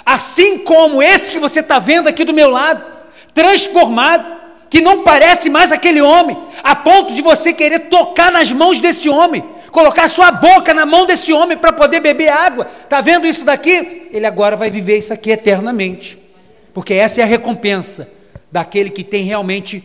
Assim 0.04 0.58
como 0.58 1.00
esse 1.00 1.30
que 1.30 1.38
você 1.38 1.60
está 1.60 1.78
vendo 1.78 2.08
aqui 2.08 2.24
do 2.24 2.34
meu 2.34 2.50
lado, 2.50 2.84
transformado, 3.32 4.36
que 4.68 4.80
não 4.80 5.04
parece 5.04 5.48
mais 5.48 5.70
aquele 5.70 6.02
homem, 6.02 6.36
a 6.64 6.74
ponto 6.74 7.12
de 7.12 7.22
você 7.22 7.52
querer 7.52 7.88
tocar 7.88 8.32
nas 8.32 8.50
mãos 8.50 8.80
desse 8.80 9.08
homem, 9.08 9.44
colocar 9.70 10.08
sua 10.08 10.32
boca 10.32 10.74
na 10.74 10.84
mão 10.84 11.06
desse 11.06 11.32
homem 11.32 11.56
para 11.56 11.72
poder 11.72 12.00
beber 12.00 12.28
água. 12.28 12.68
Está 12.82 13.00
vendo 13.00 13.24
isso 13.24 13.44
daqui? 13.44 14.08
Ele 14.12 14.26
agora 14.26 14.56
vai 14.56 14.68
viver 14.68 14.98
isso 14.98 15.12
aqui 15.12 15.30
eternamente, 15.30 16.18
porque 16.74 16.92
essa 16.92 17.20
é 17.20 17.24
a 17.24 17.26
recompensa 17.26 18.08
daquele 18.50 18.90
que 18.90 19.04
tem 19.04 19.22
realmente 19.22 19.84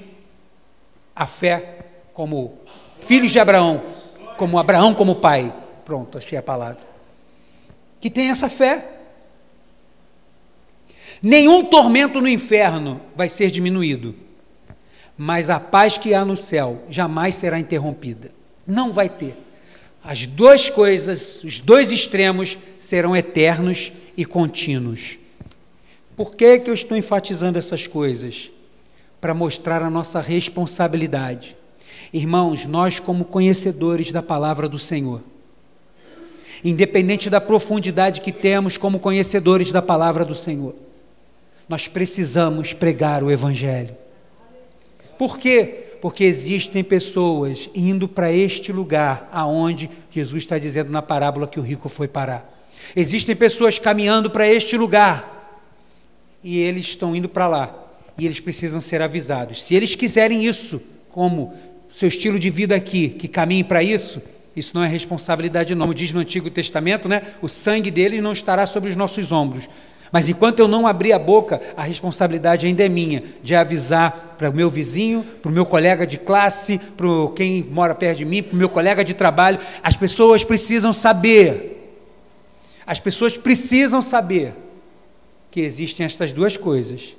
a 1.15 1.27
fé 1.27 1.75
como 2.13 2.57
filhos 2.99 3.31
de 3.31 3.39
Abraão, 3.39 3.83
como 4.37 4.57
Abraão 4.57 4.95
como 4.95 5.15
pai. 5.15 5.53
Pronto, 5.85 6.17
achei 6.17 6.37
a 6.37 6.43
palavra. 6.43 6.90
Que 8.01 8.09
tem 8.09 8.29
essa 8.29 8.49
fé. 8.49 8.85
Nenhum 11.21 11.63
tormento 11.63 12.19
no 12.19 12.27
inferno 12.27 12.99
vai 13.15 13.29
ser 13.29 13.51
diminuído, 13.51 14.15
mas 15.15 15.51
a 15.51 15.59
paz 15.59 15.95
que 15.97 16.15
há 16.15 16.25
no 16.25 16.35
céu 16.35 16.83
jamais 16.89 17.35
será 17.35 17.59
interrompida. 17.59 18.31
Não 18.65 18.91
vai 18.91 19.07
ter. 19.07 19.37
As 20.03 20.25
duas 20.25 20.67
coisas, 20.69 21.43
os 21.43 21.59
dois 21.59 21.91
extremos, 21.91 22.57
serão 22.79 23.15
eternos 23.15 23.93
e 24.17 24.25
contínuos. 24.25 25.19
Por 26.15 26.35
que, 26.35 26.59
que 26.59 26.69
eu 26.71 26.73
estou 26.73 26.97
enfatizando 26.97 27.59
essas 27.59 27.85
coisas? 27.85 28.49
Para 29.19 29.35
mostrar 29.35 29.83
a 29.83 29.91
nossa 29.91 30.19
responsabilidade. 30.19 31.55
Irmãos, 32.11 32.65
nós, 32.65 32.99
como 32.99 33.25
conhecedores 33.25 34.11
da 34.11 34.23
palavra 34.23 34.67
do 34.67 34.79
Senhor, 34.79 35.21
independente 36.63 37.29
da 37.29 37.41
profundidade 37.41 38.21
que 38.21 38.31
temos 38.31 38.77
como 38.77 38.99
conhecedores 38.99 39.71
da 39.71 39.81
palavra 39.81 40.23
do 40.23 40.35
Senhor, 40.35 40.75
nós 41.67 41.87
precisamos 41.87 42.73
pregar 42.73 43.23
o 43.23 43.31
Evangelho. 43.31 43.95
Por 45.17 45.37
quê? 45.37 45.85
Porque 46.01 46.23
existem 46.23 46.83
pessoas 46.83 47.69
indo 47.75 48.07
para 48.07 48.31
este 48.31 48.71
lugar 48.71 49.29
aonde 49.31 49.89
Jesus 50.11 50.43
está 50.43 50.57
dizendo 50.57 50.91
na 50.91 51.01
parábola 51.01 51.47
que 51.47 51.59
o 51.59 51.63
rico 51.63 51.87
foi 51.87 52.07
parar. 52.07 52.49
Existem 52.95 53.35
pessoas 53.35 53.77
caminhando 53.77 54.29
para 54.29 54.47
este 54.47 54.75
lugar 54.75 55.61
e 56.43 56.59
eles 56.59 56.87
estão 56.87 57.15
indo 57.15 57.29
para 57.29 57.47
lá 57.47 57.81
e 58.17 58.25
eles 58.25 58.39
precisam 58.39 58.81
ser 58.81 59.01
avisados. 59.01 59.63
Se 59.63 59.75
eles 59.75 59.95
quiserem 59.95 60.45
isso, 60.45 60.81
como 61.09 61.53
seu 61.89 62.07
estilo 62.07 62.39
de 62.39 62.49
vida 62.49 62.75
aqui, 62.75 63.09
que 63.09 63.27
caminhe 63.27 63.63
para 63.63 63.83
isso, 63.83 64.21
isso 64.55 64.71
não 64.75 64.83
é 64.83 64.87
responsabilidade, 64.87 65.73
não. 65.73 65.85
Como 65.85 65.93
diz 65.93 66.11
no 66.11 66.19
Antigo 66.19 66.49
Testamento, 66.49 67.07
né? 67.07 67.21
o 67.41 67.47
sangue 67.47 67.89
dele 67.89 68.19
não 68.21 68.33
estará 68.33 68.65
sobre 68.65 68.89
os 68.89 68.95
nossos 68.95 69.31
ombros. 69.31 69.69
Mas 70.11 70.27
enquanto 70.27 70.59
eu 70.59 70.67
não 70.67 70.85
abrir 70.85 71.13
a 71.13 71.19
boca, 71.19 71.61
a 71.75 71.83
responsabilidade 71.83 72.67
ainda 72.67 72.85
é 72.85 72.89
minha, 72.89 73.23
de 73.41 73.55
avisar 73.55 74.35
para 74.37 74.49
o 74.49 74.53
meu 74.53 74.69
vizinho, 74.69 75.23
para 75.41 75.49
o 75.49 75.53
meu 75.53 75.65
colega 75.65 76.05
de 76.05 76.17
classe, 76.17 76.79
para 76.97 77.07
quem 77.33 77.63
mora 77.63 77.95
perto 77.95 78.17
de 78.17 78.25
mim, 78.25 78.43
para 78.43 78.53
o 78.53 78.57
meu 78.57 78.67
colega 78.67 79.05
de 79.05 79.13
trabalho. 79.13 79.57
As 79.81 79.95
pessoas 79.95 80.43
precisam 80.43 80.91
saber. 80.91 81.95
As 82.85 82.99
pessoas 82.99 83.37
precisam 83.37 84.01
saber 84.01 84.53
que 85.49 85.61
existem 85.61 86.05
estas 86.05 86.33
duas 86.33 86.57
coisas 86.57 87.15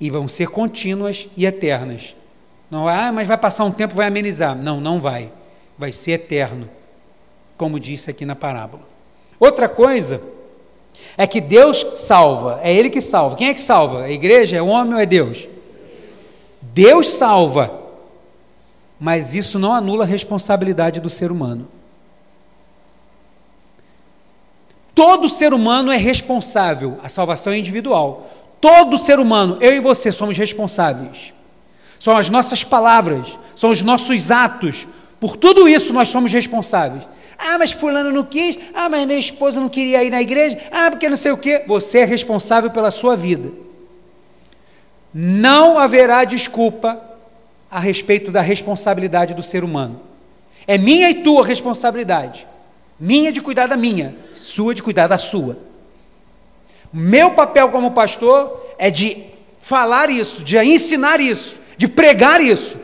e 0.00 0.08
vão 0.08 0.26
ser 0.26 0.48
contínuas 0.48 1.28
e 1.36 1.44
eternas. 1.44 2.16
Não 2.70 2.88
ah, 2.88 3.12
mas 3.12 3.28
vai 3.28 3.36
passar 3.36 3.64
um 3.64 3.70
tempo, 3.70 3.94
vai 3.94 4.06
amenizar. 4.06 4.56
Não, 4.56 4.80
não 4.80 4.98
vai. 4.98 5.30
Vai 5.78 5.92
ser 5.92 6.12
eterno, 6.12 6.68
como 7.56 7.80
disse 7.80 8.10
aqui 8.10 8.24
na 8.24 8.36
parábola. 8.36 8.82
Outra 9.38 9.68
coisa 9.68 10.22
é 11.16 11.26
que 11.26 11.40
Deus 11.40 11.84
salva, 11.96 12.60
é 12.62 12.72
Ele 12.72 12.90
que 12.90 13.00
salva. 13.00 13.36
Quem 13.36 13.48
é 13.48 13.54
que 13.54 13.60
salva? 13.60 14.04
A 14.04 14.10
igreja? 14.10 14.56
É 14.56 14.62
o 14.62 14.66
homem 14.66 14.94
ou 14.94 15.00
é 15.00 15.06
Deus? 15.06 15.48
Deus 16.60 17.10
salva, 17.10 17.82
mas 18.98 19.34
isso 19.34 19.58
não 19.58 19.72
anula 19.72 20.04
a 20.04 20.06
responsabilidade 20.06 21.00
do 21.00 21.10
ser 21.10 21.30
humano. 21.30 21.68
Todo 24.94 25.28
ser 25.28 25.52
humano 25.52 25.90
é 25.90 25.96
responsável, 25.96 26.98
a 27.02 27.08
salvação 27.08 27.52
é 27.52 27.58
individual. 27.58 28.30
Todo 28.60 28.96
ser 28.96 29.18
humano, 29.18 29.58
eu 29.60 29.74
e 29.74 29.80
você, 29.80 30.12
somos 30.12 30.38
responsáveis. 30.38 31.34
São 31.98 32.16
as 32.16 32.30
nossas 32.30 32.62
palavras, 32.62 33.38
são 33.56 33.70
os 33.70 33.82
nossos 33.82 34.30
atos. 34.30 34.86
Por 35.24 35.38
tudo 35.38 35.66
isso 35.66 35.90
nós 35.90 36.10
somos 36.10 36.30
responsáveis. 36.30 37.02
Ah, 37.38 37.56
mas 37.56 37.72
fulano 37.72 38.12
não 38.12 38.24
quis. 38.24 38.58
Ah, 38.74 38.90
mas 38.90 39.06
minha 39.06 39.18
esposa 39.18 39.58
não 39.58 39.70
queria 39.70 40.04
ir 40.04 40.10
na 40.10 40.20
igreja. 40.20 40.60
Ah, 40.70 40.90
porque 40.90 41.08
não 41.08 41.16
sei 41.16 41.32
o 41.32 41.38
quê. 41.38 41.62
Você 41.66 42.00
é 42.00 42.04
responsável 42.04 42.70
pela 42.70 42.90
sua 42.90 43.16
vida. 43.16 43.50
Não 45.14 45.78
haverá 45.78 46.24
desculpa 46.24 47.02
a 47.70 47.80
respeito 47.80 48.30
da 48.30 48.42
responsabilidade 48.42 49.32
do 49.32 49.42
ser 49.42 49.64
humano. 49.64 49.98
É 50.66 50.76
minha 50.76 51.08
e 51.08 51.14
tua 51.14 51.42
responsabilidade. 51.42 52.46
Minha 53.00 53.32
de 53.32 53.40
cuidar 53.40 53.66
da 53.66 53.78
minha, 53.78 54.14
sua 54.34 54.74
de 54.74 54.82
cuidar 54.82 55.06
da 55.06 55.16
sua. 55.16 55.56
Meu 56.92 57.30
papel 57.30 57.70
como 57.70 57.92
pastor 57.92 58.74
é 58.76 58.90
de 58.90 59.24
falar 59.58 60.10
isso, 60.10 60.44
de 60.44 60.58
ensinar 60.58 61.18
isso, 61.18 61.58
de 61.78 61.88
pregar 61.88 62.42
isso. 62.42 62.83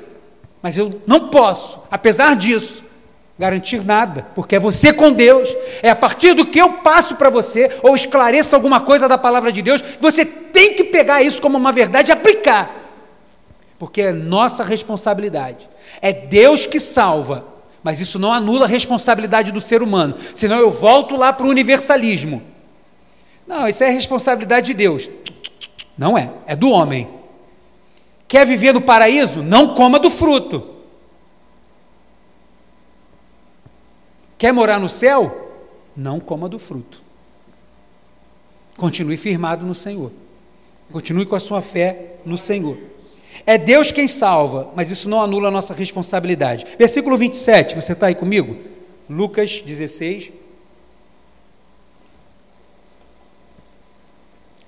Mas 0.62 0.76
eu 0.76 1.00
não 1.06 1.28
posso, 1.28 1.80
apesar 1.90 2.36
disso, 2.36 2.84
garantir 3.38 3.82
nada, 3.82 4.26
porque 4.34 4.56
é 4.56 4.60
você 4.60 4.92
com 4.92 5.10
Deus, 5.10 5.48
é 5.82 5.88
a 5.88 5.96
partir 5.96 6.34
do 6.34 6.46
que 6.46 6.60
eu 6.60 6.74
passo 6.74 7.16
para 7.16 7.30
você, 7.30 7.78
ou 7.82 7.96
esclareço 7.96 8.54
alguma 8.54 8.80
coisa 8.80 9.08
da 9.08 9.16
palavra 9.16 9.50
de 9.50 9.62
Deus, 9.62 9.82
você 9.98 10.26
tem 10.26 10.74
que 10.74 10.84
pegar 10.84 11.22
isso 11.22 11.40
como 11.40 11.56
uma 11.56 11.72
verdade 11.72 12.10
e 12.10 12.12
aplicar, 12.12 12.70
porque 13.78 14.02
é 14.02 14.12
nossa 14.12 14.62
responsabilidade. 14.62 15.66
É 16.02 16.12
Deus 16.12 16.66
que 16.66 16.78
salva, 16.78 17.46
mas 17.82 17.98
isso 17.98 18.18
não 18.18 18.30
anula 18.30 18.66
a 18.66 18.68
responsabilidade 18.68 19.50
do 19.50 19.60
ser 19.60 19.82
humano, 19.82 20.16
senão 20.34 20.58
eu 20.58 20.70
volto 20.70 21.16
lá 21.16 21.32
para 21.32 21.46
o 21.46 21.50
universalismo. 21.50 22.42
Não, 23.46 23.66
isso 23.66 23.82
é 23.82 23.88
responsabilidade 23.88 24.66
de 24.66 24.74
Deus. 24.74 25.08
Não 25.96 26.16
é, 26.16 26.28
é 26.46 26.54
do 26.54 26.70
homem. 26.70 27.08
Quer 28.30 28.46
viver 28.46 28.72
no 28.72 28.80
paraíso? 28.80 29.42
Não 29.42 29.74
coma 29.74 29.98
do 29.98 30.08
fruto. 30.08 30.64
Quer 34.38 34.52
morar 34.52 34.78
no 34.78 34.88
céu? 34.88 35.50
Não 35.96 36.20
coma 36.20 36.48
do 36.48 36.56
fruto. 36.56 37.02
Continue 38.76 39.16
firmado 39.16 39.66
no 39.66 39.74
Senhor. 39.74 40.12
Continue 40.92 41.26
com 41.26 41.34
a 41.34 41.40
sua 41.40 41.60
fé 41.60 42.18
no 42.24 42.38
Senhor. 42.38 42.78
É 43.44 43.58
Deus 43.58 43.90
quem 43.90 44.06
salva, 44.06 44.70
mas 44.76 44.92
isso 44.92 45.08
não 45.08 45.20
anula 45.20 45.48
a 45.48 45.50
nossa 45.50 45.74
responsabilidade. 45.74 46.64
Versículo 46.78 47.16
27, 47.16 47.74
você 47.74 47.94
está 47.94 48.06
aí 48.06 48.14
comigo? 48.14 48.56
Lucas 49.08 49.60
16. 49.60 50.30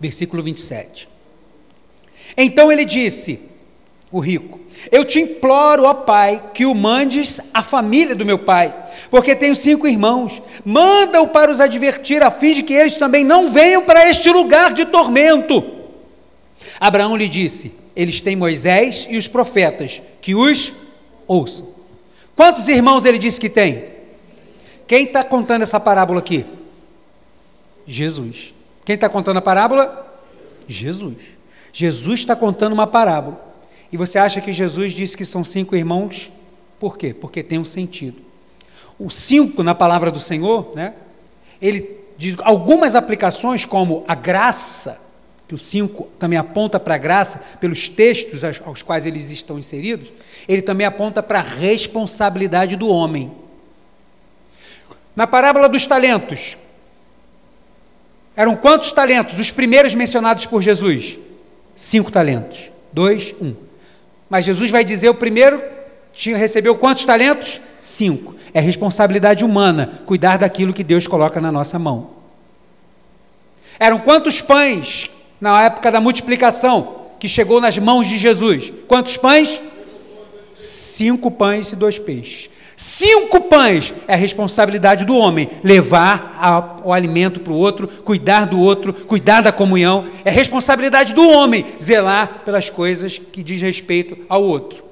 Versículo 0.00 0.42
27. 0.42 1.08
Então 2.36 2.72
ele 2.72 2.84
disse: 2.84 3.51
o 4.12 4.20
rico. 4.20 4.60
Eu 4.90 5.04
te 5.04 5.20
imploro, 5.20 5.84
ó 5.84 5.94
Pai, 5.94 6.50
que 6.52 6.66
o 6.66 6.74
mandes 6.74 7.40
à 7.54 7.62
família 7.62 8.14
do 8.14 8.26
meu 8.26 8.38
pai, 8.38 8.74
porque 9.10 9.34
tenho 9.34 9.56
cinco 9.56 9.88
irmãos. 9.88 10.42
Manda-o 10.64 11.28
para 11.28 11.50
os 11.50 11.60
advertir, 11.60 12.22
a 12.22 12.30
fim 12.30 12.52
de 12.54 12.62
que 12.62 12.74
eles 12.74 12.98
também 12.98 13.24
não 13.24 13.48
venham 13.50 13.82
para 13.84 14.08
este 14.08 14.30
lugar 14.30 14.72
de 14.72 14.84
tormento. 14.84 15.64
Abraão 16.78 17.16
lhe 17.16 17.28
disse: 17.28 17.72
Eles 17.96 18.20
têm 18.20 18.36
Moisés 18.36 19.06
e 19.08 19.16
os 19.16 19.26
profetas, 19.26 20.02
que 20.20 20.34
os 20.34 20.72
ouçam. 21.26 21.68
Quantos 22.34 22.68
irmãos 22.68 23.04
ele 23.04 23.18
disse 23.18 23.40
que 23.40 23.48
tem? 23.48 23.84
Quem 24.86 25.04
está 25.04 25.22
contando 25.22 25.62
essa 25.62 25.78
parábola 25.78 26.18
aqui? 26.18 26.44
Jesus. 27.86 28.52
Quem 28.84 28.94
está 28.94 29.08
contando 29.08 29.36
a 29.36 29.42
parábola? 29.42 30.20
Jesus. 30.66 31.38
Jesus 31.72 32.20
está 32.20 32.34
contando 32.34 32.72
uma 32.72 32.86
parábola. 32.86 33.51
E 33.92 33.96
você 33.96 34.18
acha 34.18 34.40
que 34.40 34.52
Jesus 34.52 34.94
disse 34.94 35.16
que 35.16 35.24
são 35.24 35.44
cinco 35.44 35.76
irmãos? 35.76 36.30
Por 36.80 36.96
quê? 36.96 37.12
Porque 37.12 37.42
tem 37.42 37.58
um 37.58 37.64
sentido. 37.64 38.22
O 38.98 39.10
cinco 39.10 39.62
na 39.62 39.74
palavra 39.74 40.10
do 40.10 40.18
Senhor, 40.18 40.72
né? 40.74 40.94
Ele 41.60 41.98
diz 42.16 42.36
algumas 42.42 42.94
aplicações, 42.94 43.66
como 43.66 44.02
a 44.08 44.14
graça, 44.14 44.98
que 45.46 45.54
o 45.54 45.58
cinco 45.58 46.08
também 46.18 46.38
aponta 46.38 46.80
para 46.80 46.94
a 46.94 46.98
graça, 46.98 47.42
pelos 47.60 47.88
textos 47.88 48.42
aos, 48.42 48.80
quais 48.80 49.04
eles 49.04 49.30
estão 49.30 49.58
inseridos, 49.58 50.10
ele 50.48 50.62
também 50.62 50.86
aponta 50.86 51.22
para 51.22 51.40
a 51.40 51.42
responsabilidade 51.42 52.76
do 52.76 52.88
homem. 52.88 53.30
Na 55.14 55.26
parábola 55.26 55.68
dos 55.68 55.86
talentos, 55.86 56.56
eram 58.34 58.56
quantos 58.56 58.92
talentos? 58.92 59.38
Os 59.38 59.50
primeiros 59.50 59.94
mencionados 59.94 60.46
por 60.46 60.62
Jesus? 60.62 61.18
Cinco 61.76 62.10
talentos. 62.10 62.70
Dois, 62.92 63.34
um. 63.40 63.54
Mas 64.32 64.46
Jesus 64.46 64.70
vai 64.70 64.82
dizer: 64.82 65.10
o 65.10 65.14
primeiro 65.14 65.62
tinha, 66.10 66.38
recebeu 66.38 66.74
quantos 66.74 67.04
talentos? 67.04 67.60
Cinco. 67.78 68.34
É 68.54 68.60
responsabilidade 68.60 69.44
humana 69.44 70.00
cuidar 70.06 70.38
daquilo 70.38 70.72
que 70.72 70.82
Deus 70.82 71.06
coloca 71.06 71.38
na 71.38 71.52
nossa 71.52 71.78
mão. 71.78 72.12
Eram 73.78 73.98
quantos 73.98 74.40
pães 74.40 75.10
na 75.38 75.64
época 75.64 75.90
da 75.90 76.00
multiplicação 76.00 77.08
que 77.20 77.28
chegou 77.28 77.60
nas 77.60 77.76
mãos 77.76 78.06
de 78.06 78.16
Jesus? 78.16 78.72
Quantos 78.88 79.18
pães? 79.18 79.60
Cinco 80.54 81.30
pães 81.30 81.70
e 81.70 81.76
dois 81.76 81.98
peixes. 81.98 82.48
Cinco 82.82 83.42
pães 83.42 83.94
é 84.08 84.14
a 84.14 84.16
responsabilidade 84.16 85.04
do 85.04 85.16
homem 85.16 85.48
levar 85.62 86.36
a, 86.36 86.80
o 86.84 86.92
alimento 86.92 87.38
para 87.38 87.52
o 87.52 87.56
outro, 87.56 87.86
cuidar 87.86 88.44
do 88.44 88.58
outro, 88.58 88.92
cuidar 88.92 89.40
da 89.40 89.52
comunhão. 89.52 90.06
É 90.24 90.32
responsabilidade 90.32 91.14
do 91.14 91.30
homem 91.30 91.64
zelar 91.80 92.40
pelas 92.44 92.68
coisas 92.68 93.18
que 93.18 93.40
diz 93.40 93.62
respeito 93.62 94.18
ao 94.28 94.42
outro. 94.42 94.82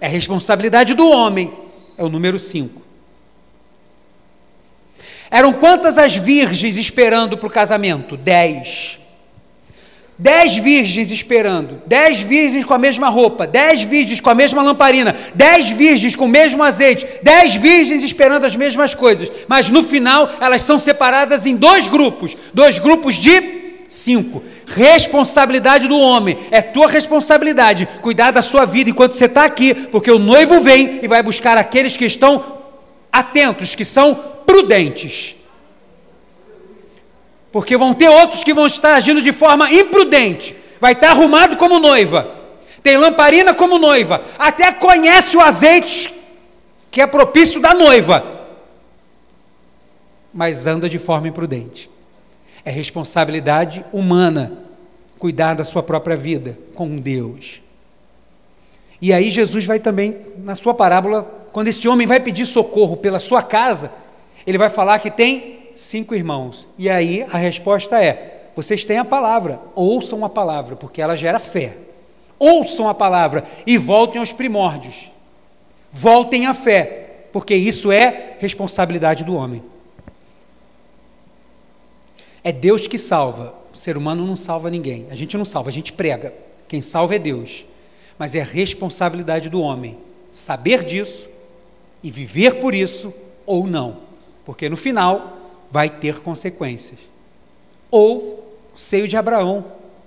É 0.00 0.08
responsabilidade 0.08 0.94
do 0.94 1.06
homem. 1.06 1.52
É 1.98 2.02
o 2.02 2.08
número 2.08 2.38
cinco. 2.38 2.80
Eram 5.30 5.52
quantas 5.52 5.98
as 5.98 6.16
virgens 6.16 6.78
esperando 6.78 7.36
para 7.36 7.46
o 7.46 7.50
casamento? 7.50 8.16
Dez. 8.16 8.98
Dez 10.16 10.56
virgens 10.56 11.10
esperando, 11.10 11.82
dez 11.86 12.20
virgens 12.20 12.64
com 12.64 12.72
a 12.72 12.78
mesma 12.78 13.08
roupa, 13.08 13.48
dez 13.48 13.82
virgens 13.82 14.20
com 14.20 14.30
a 14.30 14.34
mesma 14.34 14.62
lamparina, 14.62 15.14
dez 15.34 15.70
virgens 15.70 16.14
com 16.14 16.26
o 16.26 16.28
mesmo 16.28 16.62
azeite, 16.62 17.04
dez 17.20 17.56
virgens 17.56 18.04
esperando 18.04 18.44
as 18.44 18.54
mesmas 18.54 18.94
coisas, 18.94 19.28
mas 19.48 19.68
no 19.68 19.82
final 19.82 20.30
elas 20.40 20.62
são 20.62 20.78
separadas 20.78 21.46
em 21.46 21.56
dois 21.56 21.88
grupos, 21.88 22.36
dois 22.52 22.78
grupos 22.78 23.16
de 23.16 23.64
cinco. 23.88 24.44
Responsabilidade 24.68 25.88
do 25.88 25.98
homem, 25.98 26.38
é 26.52 26.62
tua 26.62 26.86
responsabilidade 26.86 27.88
cuidar 28.00 28.30
da 28.30 28.40
sua 28.40 28.64
vida 28.64 28.90
enquanto 28.90 29.14
você 29.14 29.24
está 29.24 29.44
aqui, 29.44 29.74
porque 29.74 30.12
o 30.12 30.18
noivo 30.20 30.60
vem 30.60 31.00
e 31.02 31.08
vai 31.08 31.24
buscar 31.24 31.58
aqueles 31.58 31.96
que 31.96 32.04
estão 32.04 32.62
atentos, 33.10 33.74
que 33.74 33.84
são 33.84 34.14
prudentes 34.46 35.34
porque 37.54 37.76
vão 37.76 37.94
ter 37.94 38.08
outros 38.08 38.42
que 38.42 38.52
vão 38.52 38.66
estar 38.66 38.96
agindo 38.96 39.22
de 39.22 39.30
forma 39.30 39.72
imprudente. 39.72 40.56
Vai 40.80 40.92
estar 40.92 41.10
arrumado 41.10 41.56
como 41.56 41.78
noiva, 41.78 42.28
tem 42.82 42.96
lamparina 42.96 43.54
como 43.54 43.78
noiva, 43.78 44.24
até 44.36 44.72
conhece 44.72 45.36
o 45.36 45.40
azeite 45.40 46.12
que 46.90 47.00
é 47.00 47.06
propício 47.06 47.60
da 47.60 47.72
noiva, 47.72 48.24
mas 50.32 50.66
anda 50.66 50.88
de 50.88 50.98
forma 50.98 51.28
imprudente. 51.28 51.88
É 52.64 52.72
responsabilidade 52.72 53.84
humana 53.92 54.64
cuidar 55.16 55.54
da 55.54 55.64
sua 55.64 55.80
própria 55.80 56.16
vida 56.16 56.58
com 56.74 56.96
Deus. 56.96 57.62
E 59.00 59.12
aí 59.12 59.30
Jesus 59.30 59.64
vai 59.64 59.78
também, 59.78 60.16
na 60.38 60.56
sua 60.56 60.74
parábola, 60.74 61.46
quando 61.52 61.68
esse 61.68 61.86
homem 61.86 62.04
vai 62.04 62.18
pedir 62.18 62.46
socorro 62.46 62.96
pela 62.96 63.20
sua 63.20 63.44
casa, 63.44 63.92
ele 64.44 64.58
vai 64.58 64.70
falar 64.70 64.98
que 64.98 65.08
tem 65.08 65.63
cinco 65.74 66.14
irmãos. 66.14 66.68
E 66.78 66.88
aí 66.88 67.26
a 67.30 67.38
resposta 67.38 68.02
é: 68.02 68.50
vocês 68.54 68.84
têm 68.84 68.98
a 68.98 69.04
palavra, 69.04 69.60
ouçam 69.74 70.24
a 70.24 70.28
palavra, 70.28 70.76
porque 70.76 71.02
ela 71.02 71.16
gera 71.16 71.38
fé. 71.38 71.76
Ouçam 72.38 72.88
a 72.88 72.94
palavra 72.94 73.44
e 73.66 73.76
voltem 73.78 74.20
aos 74.20 74.32
primórdios. 74.32 75.10
Voltem 75.90 76.46
à 76.46 76.54
fé, 76.54 77.26
porque 77.32 77.54
isso 77.54 77.92
é 77.92 78.36
responsabilidade 78.38 79.24
do 79.24 79.34
homem. 79.34 79.62
É 82.42 82.52
Deus 82.52 82.86
que 82.86 82.98
salva. 82.98 83.54
O 83.72 83.76
ser 83.76 83.96
humano 83.96 84.26
não 84.26 84.36
salva 84.36 84.70
ninguém. 84.70 85.06
A 85.10 85.14
gente 85.14 85.36
não 85.36 85.44
salva, 85.44 85.70
a 85.70 85.72
gente 85.72 85.92
prega. 85.92 86.34
Quem 86.68 86.82
salva 86.82 87.16
é 87.16 87.18
Deus. 87.18 87.64
Mas 88.18 88.34
é 88.34 88.42
responsabilidade 88.42 89.48
do 89.48 89.60
homem 89.60 89.98
saber 90.30 90.84
disso 90.84 91.28
e 92.02 92.10
viver 92.10 92.56
por 92.56 92.74
isso 92.74 93.12
ou 93.46 93.66
não. 93.66 93.98
Porque 94.44 94.68
no 94.68 94.76
final 94.76 95.43
vai 95.74 95.90
ter 95.90 96.20
consequências. 96.20 97.00
Ou 97.90 98.56
seio 98.76 99.08
de 99.08 99.16
Abraão, 99.16 99.64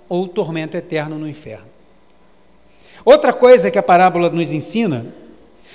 ou 0.08 0.26
tormento 0.26 0.78
eterno 0.78 1.18
no 1.18 1.28
inferno. 1.28 1.66
Outra 3.04 3.34
coisa 3.34 3.70
que 3.70 3.78
a 3.78 3.82
parábola 3.82 4.30
nos 4.30 4.50
ensina, 4.50 5.14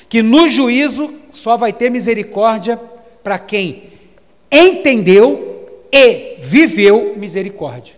que 0.10 0.24
no 0.24 0.50
juízo 0.50 1.14
só 1.32 1.56
vai 1.58 1.72
ter 1.72 1.92
misericórdia 1.92 2.76
para 3.24 3.38
quem 3.38 3.84
entendeu 4.52 5.70
e 5.92 6.38
viveu 6.40 7.14
misericórdia. 7.16 7.94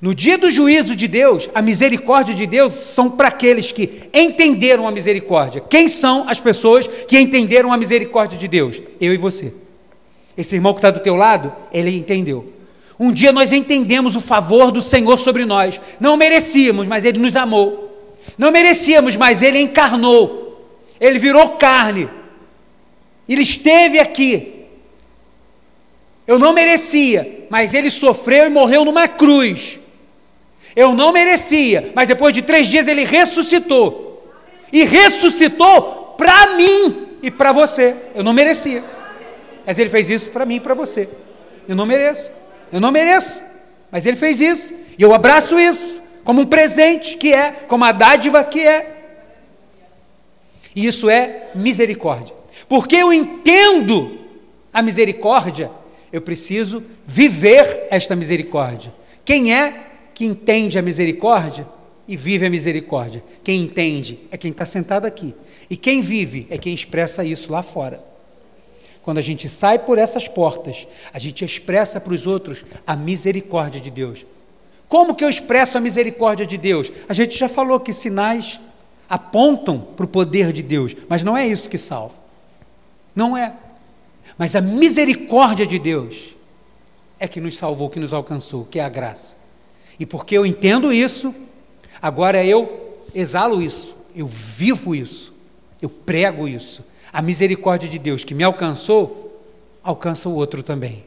No 0.00 0.14
dia 0.14 0.38
do 0.38 0.50
juízo 0.50 0.96
de 0.96 1.06
Deus, 1.06 1.46
a 1.54 1.60
misericórdia 1.60 2.34
de 2.34 2.46
Deus 2.46 2.72
são 2.72 3.10
para 3.10 3.28
aqueles 3.28 3.70
que 3.70 4.08
entenderam 4.14 4.88
a 4.88 4.90
misericórdia. 4.90 5.60
Quem 5.60 5.90
são 5.90 6.26
as 6.26 6.40
pessoas 6.40 6.86
que 6.86 7.20
entenderam 7.20 7.70
a 7.70 7.76
misericórdia 7.76 8.38
de 8.38 8.48
Deus? 8.48 8.80
Eu 8.98 9.12
e 9.12 9.18
você. 9.18 9.52
Esse 10.36 10.54
irmão 10.54 10.72
que 10.72 10.78
está 10.78 10.90
do 10.90 11.00
teu 11.00 11.16
lado, 11.16 11.52
ele 11.72 11.96
entendeu. 11.96 12.52
Um 12.98 13.12
dia 13.12 13.32
nós 13.32 13.52
entendemos 13.52 14.14
o 14.16 14.20
favor 14.20 14.70
do 14.70 14.82
Senhor 14.82 15.18
sobre 15.18 15.44
nós. 15.44 15.80
Não 15.98 16.16
merecíamos, 16.16 16.86
mas 16.86 17.04
Ele 17.04 17.18
nos 17.18 17.34
amou. 17.34 18.14
Não 18.36 18.50
merecíamos, 18.50 19.16
mas 19.16 19.42
Ele 19.42 19.58
encarnou. 19.58 20.76
Ele 21.00 21.18
virou 21.18 21.48
carne. 21.50 22.08
Ele 23.26 23.42
esteve 23.42 23.98
aqui 23.98 24.60
eu 26.30 26.38
não 26.38 26.52
merecia, 26.52 27.46
mas 27.50 27.74
ele 27.74 27.90
sofreu 27.90 28.46
e 28.46 28.50
morreu 28.50 28.84
numa 28.84 29.08
cruz. 29.08 29.80
Eu 30.76 30.94
não 30.94 31.10
merecia, 31.10 31.90
mas 31.92 32.06
depois 32.06 32.32
de 32.32 32.40
três 32.40 32.68
dias 32.68 32.86
ele 32.86 33.04
ressuscitou. 33.04 34.32
E 34.72 34.84
ressuscitou 34.84 36.14
para 36.16 36.54
mim 36.56 37.08
e 37.20 37.32
para 37.32 37.50
você. 37.50 37.96
Eu 38.14 38.22
não 38.22 38.32
merecia. 38.32 38.84
Mas 39.70 39.78
ele 39.78 39.88
fez 39.88 40.10
isso 40.10 40.30
para 40.30 40.44
mim 40.44 40.56
e 40.56 40.60
para 40.60 40.74
você. 40.74 41.08
Eu 41.68 41.76
não 41.76 41.86
mereço. 41.86 42.28
Eu 42.72 42.80
não 42.80 42.90
mereço. 42.90 43.40
Mas 43.88 44.04
ele 44.04 44.16
fez 44.16 44.40
isso. 44.40 44.74
E 44.98 45.00
eu 45.00 45.14
abraço 45.14 45.60
isso 45.60 46.00
como 46.24 46.40
um 46.40 46.44
presente 46.44 47.16
que 47.16 47.32
é, 47.32 47.52
como 47.68 47.84
a 47.84 47.92
dádiva 47.92 48.42
que 48.42 48.58
é. 48.58 49.20
E 50.74 50.84
isso 50.84 51.08
é 51.08 51.50
misericórdia. 51.54 52.34
Porque 52.68 52.96
eu 52.96 53.12
entendo 53.12 54.18
a 54.72 54.82
misericórdia 54.82 55.70
eu 56.12 56.20
preciso 56.20 56.82
viver 57.06 57.86
esta 57.92 58.16
misericórdia. 58.16 58.92
Quem 59.24 59.54
é 59.54 59.86
que 60.12 60.24
entende 60.24 60.80
a 60.80 60.82
misericórdia 60.82 61.64
e 62.08 62.16
vive 62.16 62.44
a 62.44 62.50
misericórdia? 62.50 63.22
Quem 63.44 63.62
entende 63.62 64.18
é 64.32 64.36
quem 64.36 64.50
está 64.50 64.66
sentado 64.66 65.06
aqui. 65.06 65.32
E 65.70 65.76
quem 65.76 66.02
vive 66.02 66.48
é 66.50 66.58
quem 66.58 66.74
expressa 66.74 67.24
isso 67.24 67.52
lá 67.52 67.62
fora. 67.62 68.09
Quando 69.02 69.18
a 69.18 69.22
gente 69.22 69.48
sai 69.48 69.78
por 69.78 69.98
essas 69.98 70.28
portas, 70.28 70.86
a 71.12 71.18
gente 71.18 71.44
expressa 71.44 72.00
para 72.00 72.12
os 72.12 72.26
outros 72.26 72.64
a 72.86 72.94
misericórdia 72.94 73.80
de 73.80 73.90
Deus. 73.90 74.24
Como 74.88 75.14
que 75.14 75.24
eu 75.24 75.30
expresso 75.30 75.78
a 75.78 75.80
misericórdia 75.80 76.44
de 76.44 76.58
Deus? 76.58 76.90
A 77.08 77.14
gente 77.14 77.38
já 77.38 77.48
falou 77.48 77.78
que 77.80 77.92
sinais 77.92 78.60
apontam 79.08 79.80
para 79.80 80.04
o 80.04 80.08
poder 80.08 80.52
de 80.52 80.62
Deus, 80.62 80.94
mas 81.08 81.22
não 81.22 81.36
é 81.36 81.46
isso 81.46 81.68
que 81.68 81.78
salva. 81.78 82.14
Não 83.14 83.36
é. 83.36 83.54
Mas 84.36 84.54
a 84.54 84.60
misericórdia 84.60 85.66
de 85.66 85.78
Deus 85.78 86.34
é 87.18 87.28
que 87.28 87.40
nos 87.40 87.56
salvou, 87.56 87.90
que 87.90 88.00
nos 88.00 88.12
alcançou, 88.12 88.64
que 88.64 88.78
é 88.78 88.84
a 88.84 88.88
graça. 88.88 89.36
E 89.98 90.06
porque 90.06 90.36
eu 90.36 90.46
entendo 90.46 90.92
isso, 90.92 91.34
agora 92.00 92.44
eu 92.44 92.98
exalo 93.14 93.60
isso, 93.62 93.94
eu 94.14 94.26
vivo 94.26 94.94
isso, 94.94 95.32
eu 95.82 95.88
prego 95.88 96.48
isso. 96.48 96.84
A 97.12 97.20
misericórdia 97.20 97.88
de 97.88 97.98
Deus 97.98 98.24
que 98.24 98.34
me 98.34 98.44
alcançou, 98.44 99.40
alcança 99.82 100.28
o 100.28 100.34
outro 100.34 100.62
também. 100.62 101.04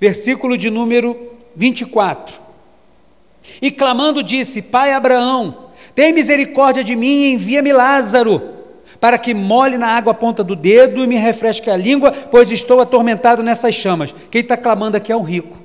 Versículo 0.00 0.56
de 0.56 0.70
número 0.70 1.32
24. 1.56 2.40
E 3.60 3.70
clamando 3.70 4.22
disse: 4.22 4.62
Pai 4.62 4.92
Abraão, 4.92 5.68
tem 5.94 6.12
misericórdia 6.12 6.84
de 6.84 6.94
mim 6.94 7.24
e 7.24 7.32
envia-me 7.32 7.72
Lázaro 7.72 8.58
para 9.00 9.18
que 9.18 9.32
molhe 9.32 9.78
na 9.78 9.88
água 9.88 10.12
a 10.12 10.14
ponta 10.14 10.42
do 10.42 10.56
dedo 10.56 11.02
e 11.04 11.06
me 11.06 11.16
refresque 11.16 11.70
a 11.70 11.76
língua, 11.76 12.10
pois 12.10 12.50
estou 12.50 12.80
atormentado 12.80 13.42
nessas 13.42 13.74
chamas. 13.74 14.14
Quem 14.30 14.40
está 14.40 14.56
clamando 14.56 14.96
aqui 14.96 15.12
é 15.12 15.16
um 15.16 15.22
rico, 15.22 15.56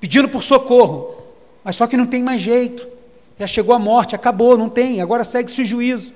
pedindo 0.00 0.28
por 0.28 0.42
socorro, 0.42 1.14
mas 1.62 1.76
só 1.76 1.86
que 1.86 1.96
não 1.96 2.06
tem 2.06 2.22
mais 2.22 2.40
jeito. 2.40 2.86
Já 3.38 3.46
chegou 3.46 3.74
a 3.74 3.78
morte, 3.78 4.14
acabou, 4.14 4.56
não 4.56 4.68
tem, 4.68 5.00
agora 5.00 5.24
segue-se 5.24 5.60
o 5.60 5.64
juízo. 5.64 6.12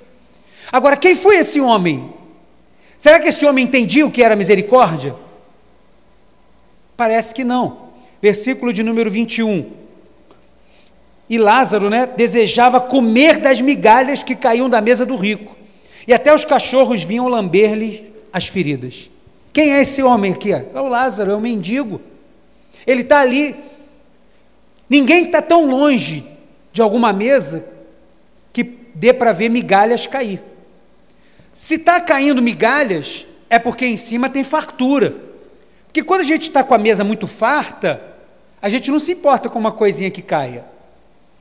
Agora, 0.71 0.97
quem 0.97 1.14
foi 1.14 1.37
esse 1.37 1.61
homem? 1.61 2.12
Será 2.99 3.21
que 3.21 3.29
esse 3.29 3.45
homem 3.47 3.64
entendia 3.64 4.07
o 4.07 4.11
que 4.11 4.23
era 4.23 4.37
misericórdia? 4.37 5.14
Parece 6.97 7.35
que 7.35 7.45
não. 7.45 7.89
Versículo 8.21 8.73
de 8.73 8.83
número 8.83 9.11
21. 9.11 9.71
E 11.31 11.39
Lázaro, 11.39 11.89
né, 11.89 12.07
desejava 12.07 12.81
comer 12.81 13.39
das 13.39 13.61
migalhas 13.61 14.23
que 14.23 14.35
caíam 14.35 14.69
da 14.69 14.81
mesa 14.81 15.05
do 15.05 15.14
rico 15.14 15.59
e 16.09 16.14
até 16.14 16.35
os 16.35 16.43
cachorros 16.43 17.03
vinham 17.03 17.29
lamber-lhe 17.29 18.11
as 18.33 18.47
feridas. 18.47 19.11
Quem 19.53 19.75
é 19.75 19.83
esse 19.83 20.03
homem 20.03 20.33
aqui? 20.33 20.53
É 20.53 20.64
o 20.75 20.89
Lázaro, 20.89 21.31
é 21.31 21.37
o 21.37 21.41
mendigo. 21.41 22.01
Ele 22.87 23.03
está 23.03 23.21
ali. 23.21 23.55
Ninguém 24.89 25.27
está 25.27 25.43
tão 25.43 25.66
longe 25.66 26.25
de 26.73 26.81
alguma 26.81 27.12
mesa 27.12 27.62
que 28.55 28.64
dê 28.95 29.12
para 29.12 29.35
ver 29.35 29.51
migalhas 29.51 30.07
cair. 30.07 30.43
Se 31.59 31.74
está 31.74 32.00
caindo 32.00 32.40
migalhas, 32.40 33.26
é 33.50 33.59
porque 33.59 33.84
em 33.84 33.96
cima 33.96 34.30
tem 34.30 34.44
fartura. 34.44 35.12
Porque 35.86 36.04
quando 36.04 36.20
a 36.20 36.24
gente 36.24 36.42
está 36.42 36.62
com 36.62 36.72
a 36.72 36.78
mesa 36.78 37.02
muito 37.02 37.26
farta, 37.26 38.00
a 38.62 38.68
gente 38.68 38.92
não 38.92 39.00
se 39.00 39.11
importa 39.11 39.48
com 39.48 39.59
uma 39.59 39.72
coisinha 39.72 40.09
que 40.09 40.22
caia. 40.22 40.64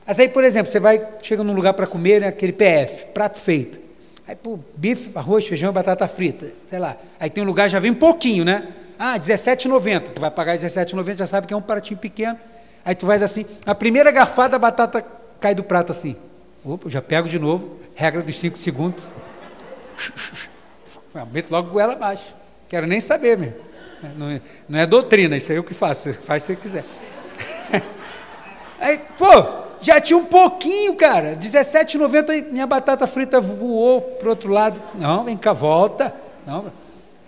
Mas 0.04 0.18
aí, 0.18 0.28
por 0.28 0.42
exemplo, 0.42 0.72
você 0.72 0.80
vai, 0.80 1.00
chega 1.22 1.44
num 1.44 1.52
lugar 1.52 1.72
para 1.72 1.86
comer, 1.86 2.20
né, 2.20 2.26
aquele 2.26 2.52
PF, 2.52 3.06
prato 3.14 3.38
feito. 3.38 3.78
Aí, 4.26 4.34
pô, 4.34 4.58
bife, 4.74 5.08
arroz, 5.14 5.46
feijão 5.46 5.72
batata 5.72 6.08
frita, 6.08 6.48
sei 6.68 6.80
lá. 6.80 6.96
Aí 7.20 7.30
tem 7.30 7.44
um 7.44 7.46
lugar, 7.46 7.70
já 7.70 7.78
vem 7.78 7.92
um 7.92 7.94
pouquinho, 7.94 8.44
né? 8.44 8.66
Ah, 8.98 9.12
R$17,90. 9.12 10.10
Tu 10.10 10.20
vai 10.20 10.32
pagar 10.32 10.58
R$17,90, 10.58 11.18
já 11.18 11.26
sabe 11.28 11.46
que 11.46 11.54
é 11.54 11.56
um 11.56 11.62
pratinho 11.62 12.00
pequeno. 12.00 12.36
Aí 12.84 12.96
tu 12.96 13.06
vais 13.06 13.22
assim, 13.22 13.46
a 13.64 13.72
primeira 13.72 14.10
garfada, 14.10 14.56
a 14.56 14.58
batata 14.58 15.00
cai 15.38 15.54
do 15.54 15.62
prato 15.62 15.92
assim. 15.92 16.16
Opa, 16.64 16.90
já 16.90 17.00
pego 17.00 17.28
de 17.28 17.38
novo, 17.38 17.78
regra 17.94 18.20
dos 18.20 18.36
5 18.36 18.58
segundos. 18.58 19.00
Meto 21.32 21.50
logo 21.50 21.70
goela 21.70 21.94
abaixo. 21.94 22.34
Quero 22.68 22.86
nem 22.86 23.00
saber 23.00 23.36
mesmo. 23.38 23.68
Não 24.68 24.78
é, 24.78 24.86
doutrina, 24.86 25.36
isso 25.36 25.50
aí 25.50 25.58
é 25.58 25.60
o 25.60 25.64
que 25.64 25.74
faço. 25.74 26.12
Faz 26.14 26.42
se 26.42 26.54
você 26.54 26.60
quiser. 26.60 26.84
Aí, 28.80 29.00
pô, 29.18 29.26
já 29.80 30.00
tinha 30.00 30.16
um 30.16 30.24
pouquinho, 30.24 30.94
cara. 30.94 31.36
17,90 31.36 32.50
minha 32.50 32.66
batata 32.66 33.06
frita 33.06 33.40
voou 33.40 34.00
para 34.00 34.26
o 34.26 34.30
outro 34.30 34.52
lado. 34.52 34.80
Não, 34.94 35.24
vem 35.24 35.36
cá, 35.36 35.52
volta. 35.52 36.14
Não. 36.46 36.72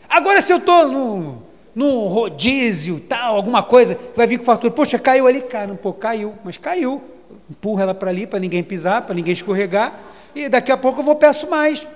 Agora 0.09 0.41
se 0.41 0.53
eu 0.53 0.59
estou 0.59 0.89
no, 0.89 1.43
no 1.75 2.07
rodízio, 2.07 3.01
tal, 3.01 3.37
alguma 3.37 3.63
coisa, 3.63 3.99
vai 4.15 4.27
vir 4.27 4.39
com 4.39 4.45
fatura. 4.45 4.73
Poxa, 4.73 4.99
caiu 4.99 5.27
ali, 5.27 5.41
cara. 5.41 5.75
Pô, 5.75 5.93
caiu, 5.93 6.35
mas 6.45 6.57
caiu. 6.57 7.03
Empurra 7.49 7.83
ela 7.83 7.95
para 7.95 8.11
ali, 8.11 8.27
para 8.27 8.39
ninguém 8.39 8.63
pisar, 8.63 9.03
para 9.03 9.15
ninguém 9.15 9.33
escorregar. 9.33 9.99
E 10.35 10.49
daqui 10.49 10.71
a 10.71 10.77
pouco 10.77 11.01
eu 11.01 11.05
vou 11.05 11.17
peço 11.17 11.51
mais. 11.51 11.87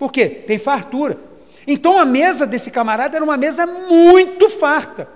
Por 0.00 0.10
quê? 0.10 0.26
Tem 0.26 0.58
fartura. 0.58 1.18
Então 1.66 1.98
a 1.98 2.06
mesa 2.06 2.46
desse 2.46 2.70
camarada 2.70 3.16
era 3.16 3.24
uma 3.24 3.36
mesa 3.36 3.66
muito 3.66 4.48
farta. 4.48 5.06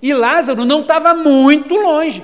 E 0.00 0.14
Lázaro 0.14 0.64
não 0.64 0.82
estava 0.82 1.12
muito 1.12 1.74
longe. 1.74 2.22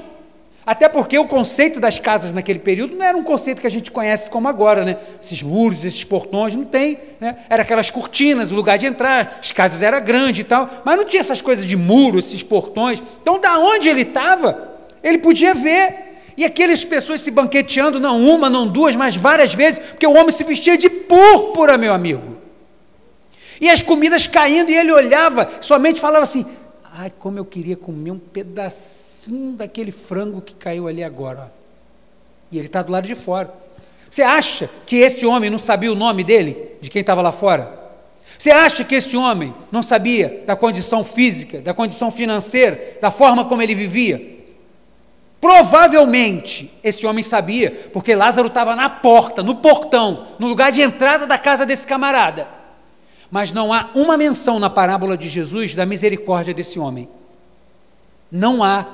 Até 0.64 0.88
porque 0.88 1.18
o 1.18 1.26
conceito 1.26 1.78
das 1.80 1.98
casas 1.98 2.32
naquele 2.32 2.60
período 2.60 2.94
não 2.94 3.04
era 3.04 3.18
um 3.18 3.24
conceito 3.24 3.60
que 3.60 3.66
a 3.66 3.70
gente 3.70 3.90
conhece 3.90 4.30
como 4.30 4.48
agora, 4.48 4.84
né? 4.84 4.96
Esses 5.20 5.42
muros, 5.42 5.84
esses 5.84 6.04
portões, 6.04 6.54
não 6.54 6.64
tem. 6.64 6.98
Né? 7.20 7.36
Era 7.48 7.62
aquelas 7.62 7.90
cortinas, 7.90 8.52
o 8.52 8.54
lugar 8.54 8.78
de 8.78 8.86
entrar, 8.86 9.38
as 9.40 9.50
casas 9.50 9.82
eram 9.82 10.00
grandes 10.04 10.40
e 10.40 10.44
tal, 10.44 10.68
mas 10.84 10.96
não 10.96 11.04
tinha 11.04 11.20
essas 11.20 11.40
coisas 11.40 11.66
de 11.66 11.76
muro, 11.76 12.20
esses 12.20 12.42
portões. 12.42 13.02
Então, 13.20 13.40
da 13.40 13.58
onde 13.58 13.88
ele 13.88 14.02
estava, 14.02 14.76
ele 15.02 15.18
podia 15.18 15.54
ver. 15.54 16.05
E 16.36 16.44
aquelas 16.44 16.84
pessoas 16.84 17.22
se 17.22 17.30
banqueteando, 17.30 17.98
não 17.98 18.22
uma, 18.22 18.50
não 18.50 18.68
duas, 18.68 18.94
mas 18.94 19.16
várias 19.16 19.54
vezes, 19.54 19.78
porque 19.78 20.06
o 20.06 20.12
homem 20.12 20.30
se 20.30 20.44
vestia 20.44 20.76
de 20.76 20.90
púrpura, 20.90 21.78
meu 21.78 21.94
amigo. 21.94 22.36
E 23.60 23.70
as 23.70 23.80
comidas 23.80 24.26
caindo, 24.26 24.70
e 24.70 24.74
ele 24.74 24.92
olhava, 24.92 25.50
somente 25.62 26.00
falava 26.00 26.24
assim: 26.24 26.44
ai, 26.92 27.10
como 27.18 27.38
eu 27.38 27.44
queria 27.44 27.76
comer 27.76 28.10
um 28.10 28.18
pedacinho 28.18 29.52
daquele 29.52 29.90
frango 29.90 30.42
que 30.42 30.54
caiu 30.54 30.86
ali 30.86 31.02
agora. 31.02 31.50
E 32.52 32.58
ele 32.58 32.66
está 32.66 32.82
do 32.82 32.92
lado 32.92 33.06
de 33.06 33.14
fora. 33.14 33.52
Você 34.10 34.22
acha 34.22 34.68
que 34.84 34.96
esse 34.96 35.24
homem 35.24 35.50
não 35.50 35.58
sabia 35.58 35.90
o 35.90 35.96
nome 35.96 36.22
dele, 36.22 36.72
de 36.80 36.90
quem 36.90 37.00
estava 37.00 37.22
lá 37.22 37.32
fora? 37.32 37.86
Você 38.38 38.50
acha 38.50 38.84
que 38.84 38.94
este 38.94 39.16
homem 39.16 39.54
não 39.72 39.82
sabia 39.82 40.42
da 40.46 40.54
condição 40.54 41.02
física, 41.02 41.60
da 41.60 41.72
condição 41.72 42.12
financeira, 42.12 42.98
da 43.00 43.10
forma 43.10 43.46
como 43.46 43.62
ele 43.62 43.74
vivia? 43.74 44.35
Provavelmente 45.46 46.72
esse 46.82 47.06
homem 47.06 47.22
sabia, 47.22 47.88
porque 47.92 48.16
Lázaro 48.16 48.48
estava 48.48 48.74
na 48.74 48.90
porta, 48.90 49.44
no 49.44 49.54
portão, 49.54 50.26
no 50.40 50.48
lugar 50.48 50.72
de 50.72 50.82
entrada 50.82 51.24
da 51.24 51.38
casa 51.38 51.64
desse 51.64 51.86
camarada. 51.86 52.48
Mas 53.30 53.52
não 53.52 53.72
há 53.72 53.90
uma 53.94 54.16
menção 54.16 54.58
na 54.58 54.68
parábola 54.68 55.16
de 55.16 55.28
Jesus 55.28 55.72
da 55.72 55.86
misericórdia 55.86 56.52
desse 56.52 56.80
homem. 56.80 57.08
Não 58.28 58.60
há. 58.60 58.86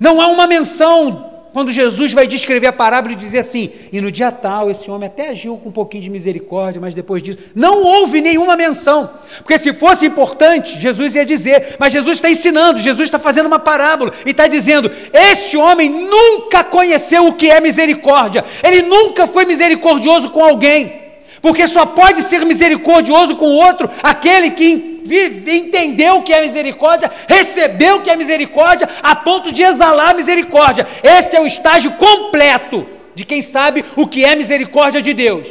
Não 0.00 0.18
há 0.18 0.28
uma 0.28 0.46
menção 0.46 1.33
quando 1.54 1.70
Jesus 1.70 2.12
vai 2.12 2.26
descrever 2.26 2.66
a 2.66 2.72
parábola 2.72 3.12
e 3.12 3.16
dizer 3.16 3.38
assim: 3.38 3.70
e 3.92 4.00
no 4.00 4.10
dia 4.10 4.32
tal, 4.32 4.68
esse 4.68 4.90
homem 4.90 5.06
até 5.06 5.28
agiu 5.28 5.56
com 5.56 5.68
um 5.68 5.72
pouquinho 5.72 6.02
de 6.02 6.10
misericórdia, 6.10 6.80
mas 6.80 6.94
depois 6.94 7.22
disso, 7.22 7.38
não 7.54 7.80
houve 7.80 8.20
nenhuma 8.20 8.56
menção, 8.56 9.08
porque 9.38 9.56
se 9.56 9.72
fosse 9.72 10.04
importante, 10.04 10.80
Jesus 10.80 11.14
ia 11.14 11.24
dizer, 11.24 11.76
mas 11.78 11.92
Jesus 11.92 12.16
está 12.16 12.28
ensinando, 12.28 12.80
Jesus 12.80 13.06
está 13.06 13.20
fazendo 13.20 13.46
uma 13.46 13.60
parábola 13.60 14.12
e 14.26 14.30
está 14.30 14.48
dizendo: 14.48 14.90
este 15.12 15.56
homem 15.56 15.88
nunca 15.88 16.64
conheceu 16.64 17.28
o 17.28 17.32
que 17.32 17.48
é 17.48 17.60
misericórdia, 17.60 18.44
ele 18.60 18.82
nunca 18.82 19.24
foi 19.28 19.44
misericordioso 19.44 20.30
com 20.30 20.44
alguém 20.44 21.03
porque 21.44 21.68
só 21.68 21.84
pode 21.84 22.22
ser 22.22 22.42
misericordioso 22.46 23.36
com 23.36 23.44
o 23.44 23.56
outro 23.56 23.90
aquele 24.02 24.52
que 24.52 25.02
vive, 25.04 25.58
entendeu 25.58 26.16
o 26.16 26.22
que 26.22 26.32
é 26.32 26.40
misericórdia, 26.40 27.10
recebeu 27.28 27.96
o 27.96 28.00
que 28.00 28.08
é 28.08 28.16
misericórdia, 28.16 28.88
a 29.02 29.14
ponto 29.14 29.52
de 29.52 29.62
exalar 29.62 30.14
misericórdia. 30.14 30.88
Esse 31.02 31.36
é 31.36 31.40
o 31.42 31.46
estágio 31.46 31.92
completo 31.92 32.86
de 33.14 33.26
quem 33.26 33.42
sabe 33.42 33.84
o 33.94 34.06
que 34.06 34.24
é 34.24 34.34
misericórdia 34.34 35.02
de 35.02 35.12
Deus. 35.12 35.48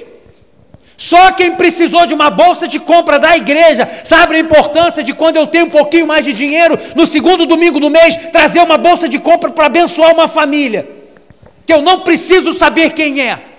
Só 0.98 1.32
quem 1.34 1.52
precisou 1.52 2.08
de 2.08 2.16
uma 2.16 2.32
bolsa 2.32 2.68
de 2.68 2.80
compra 2.80 3.20
da 3.20 3.38
igreja 3.38 3.88
sabe 4.04 4.36
a 4.36 4.40
importância 4.40 5.04
de 5.04 5.14
quando 5.14 5.38
eu 5.38 5.46
tenho 5.46 5.68
um 5.68 5.70
pouquinho 5.70 6.08
mais 6.08 6.26
de 6.26 6.34
dinheiro, 6.34 6.76
no 6.96 7.06
segundo 7.06 7.46
domingo 7.46 7.80
do 7.80 7.92
mês, 7.92 8.18
trazer 8.32 8.62
uma 8.64 8.80
bolsa 8.80 9.08
de 9.08 9.20
compra 9.20 9.52
para 9.52 9.68
abençoar 9.68 10.12
uma 10.12 10.28
família. 10.28 10.90
Que 11.68 11.74
eu 11.74 11.84
não 11.84 12.00
preciso 12.00 12.52
saber 12.52 12.94
quem 12.94 13.22
é. 13.22 13.53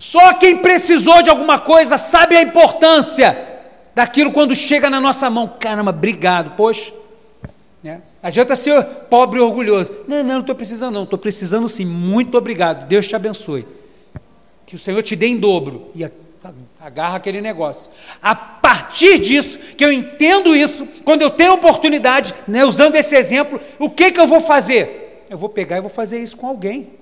Só 0.00 0.32
quem 0.32 0.56
precisou 0.56 1.22
de 1.22 1.28
alguma 1.28 1.58
coisa 1.58 1.98
sabe 1.98 2.34
a 2.34 2.42
importância 2.42 3.36
daquilo 3.94 4.32
quando 4.32 4.56
chega 4.56 4.88
na 4.88 4.98
nossa 4.98 5.28
mão. 5.28 5.46
Caramba, 5.60 5.90
obrigado, 5.90 6.56
poxa. 6.56 6.90
Né? 7.82 8.00
Adianta 8.22 8.56
ser 8.56 8.82
pobre 9.10 9.38
e 9.38 9.42
orgulhoso. 9.42 9.92
Não, 10.08 10.16
não, 10.16 10.24
não 10.24 10.40
estou 10.40 10.54
precisando, 10.54 10.94
não. 10.94 11.04
Estou 11.04 11.18
precisando 11.18 11.68
sim. 11.68 11.84
Muito 11.84 12.38
obrigado. 12.38 12.88
Deus 12.88 13.06
te 13.06 13.14
abençoe. 13.14 13.66
Que 14.64 14.74
o 14.74 14.78
Senhor 14.78 15.02
te 15.02 15.14
dê 15.14 15.26
em 15.26 15.36
dobro. 15.36 15.90
E 15.94 16.02
agarra 16.80 17.16
aquele 17.18 17.42
negócio. 17.42 17.90
A 18.22 18.34
partir 18.34 19.18
disso, 19.18 19.58
que 19.76 19.84
eu 19.84 19.92
entendo 19.92 20.56
isso, 20.56 20.88
quando 21.04 21.20
eu 21.20 21.30
tenho 21.30 21.52
oportunidade, 21.52 22.34
né, 22.48 22.64
usando 22.64 22.94
esse 22.94 23.14
exemplo, 23.14 23.60
o 23.78 23.90
que, 23.90 24.12
que 24.12 24.20
eu 24.20 24.26
vou 24.26 24.40
fazer? 24.40 25.26
Eu 25.28 25.36
vou 25.36 25.50
pegar 25.50 25.76
e 25.76 25.82
vou 25.82 25.90
fazer 25.90 26.22
isso 26.22 26.38
com 26.38 26.46
alguém 26.46 26.99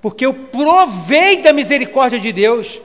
porque 0.00 0.24
eu 0.24 0.32
provei 0.32 1.38
da 1.38 1.52
misericórdia 1.52 2.18
de 2.18 2.32
Deus. 2.32 2.80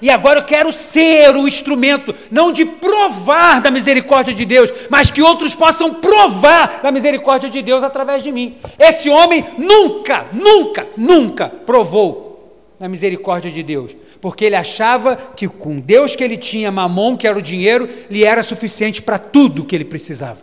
E 0.00 0.10
agora 0.10 0.40
eu 0.40 0.44
quero 0.44 0.72
ser 0.72 1.36
o 1.36 1.46
instrumento, 1.46 2.12
não 2.28 2.52
de 2.52 2.64
provar 2.64 3.60
da 3.60 3.70
misericórdia 3.70 4.34
de 4.34 4.44
Deus, 4.44 4.72
mas 4.90 5.12
que 5.12 5.22
outros 5.22 5.54
possam 5.54 5.94
provar 5.94 6.80
da 6.82 6.90
misericórdia 6.90 7.48
de 7.48 7.62
Deus 7.62 7.84
através 7.84 8.20
de 8.20 8.32
mim. 8.32 8.56
Esse 8.76 9.08
homem 9.08 9.44
nunca, 9.56 10.26
nunca, 10.32 10.88
nunca 10.96 11.48
provou 11.48 12.32
da 12.80 12.88
misericórdia 12.88 13.48
de 13.48 13.62
Deus, 13.62 13.94
porque 14.20 14.44
ele 14.44 14.56
achava 14.56 15.14
que 15.36 15.46
com 15.46 15.78
Deus 15.78 16.16
que 16.16 16.24
ele 16.24 16.36
tinha, 16.36 16.72
mamon, 16.72 17.16
que 17.16 17.28
era 17.28 17.38
o 17.38 17.42
dinheiro, 17.42 17.88
lhe 18.10 18.24
era 18.24 18.42
suficiente 18.42 19.00
para 19.00 19.20
tudo 19.20 19.64
que 19.64 19.76
ele 19.76 19.84
precisava. 19.84 20.40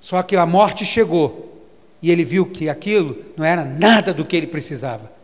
Só 0.00 0.22
que 0.22 0.34
a 0.34 0.46
morte 0.46 0.86
chegou 0.86 1.55
e 2.02 2.10
ele 2.10 2.24
viu 2.24 2.46
que 2.46 2.68
aquilo 2.68 3.16
não 3.36 3.44
era 3.44 3.64
nada 3.64 4.12
do 4.12 4.24
que 4.24 4.36
ele 4.36 4.46
precisava. 4.46 5.16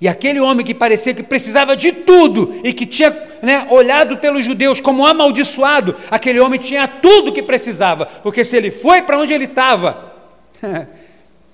E 0.00 0.08
aquele 0.08 0.40
homem 0.40 0.64
que 0.64 0.74
parecia 0.74 1.12
que 1.12 1.22
precisava 1.22 1.76
de 1.76 1.92
tudo 1.92 2.58
e 2.64 2.72
que 2.72 2.86
tinha 2.86 3.10
né, 3.42 3.66
olhado 3.70 4.16
pelos 4.16 4.44
judeus 4.44 4.80
como 4.80 5.06
amaldiçoado, 5.06 5.94
aquele 6.10 6.40
homem 6.40 6.58
tinha 6.58 6.88
tudo 6.88 7.32
que 7.32 7.42
precisava, 7.42 8.06
porque 8.06 8.42
se 8.42 8.56
ele 8.56 8.70
foi 8.70 9.02
para 9.02 9.18
onde 9.18 9.34
ele 9.34 9.44
estava, 9.44 10.14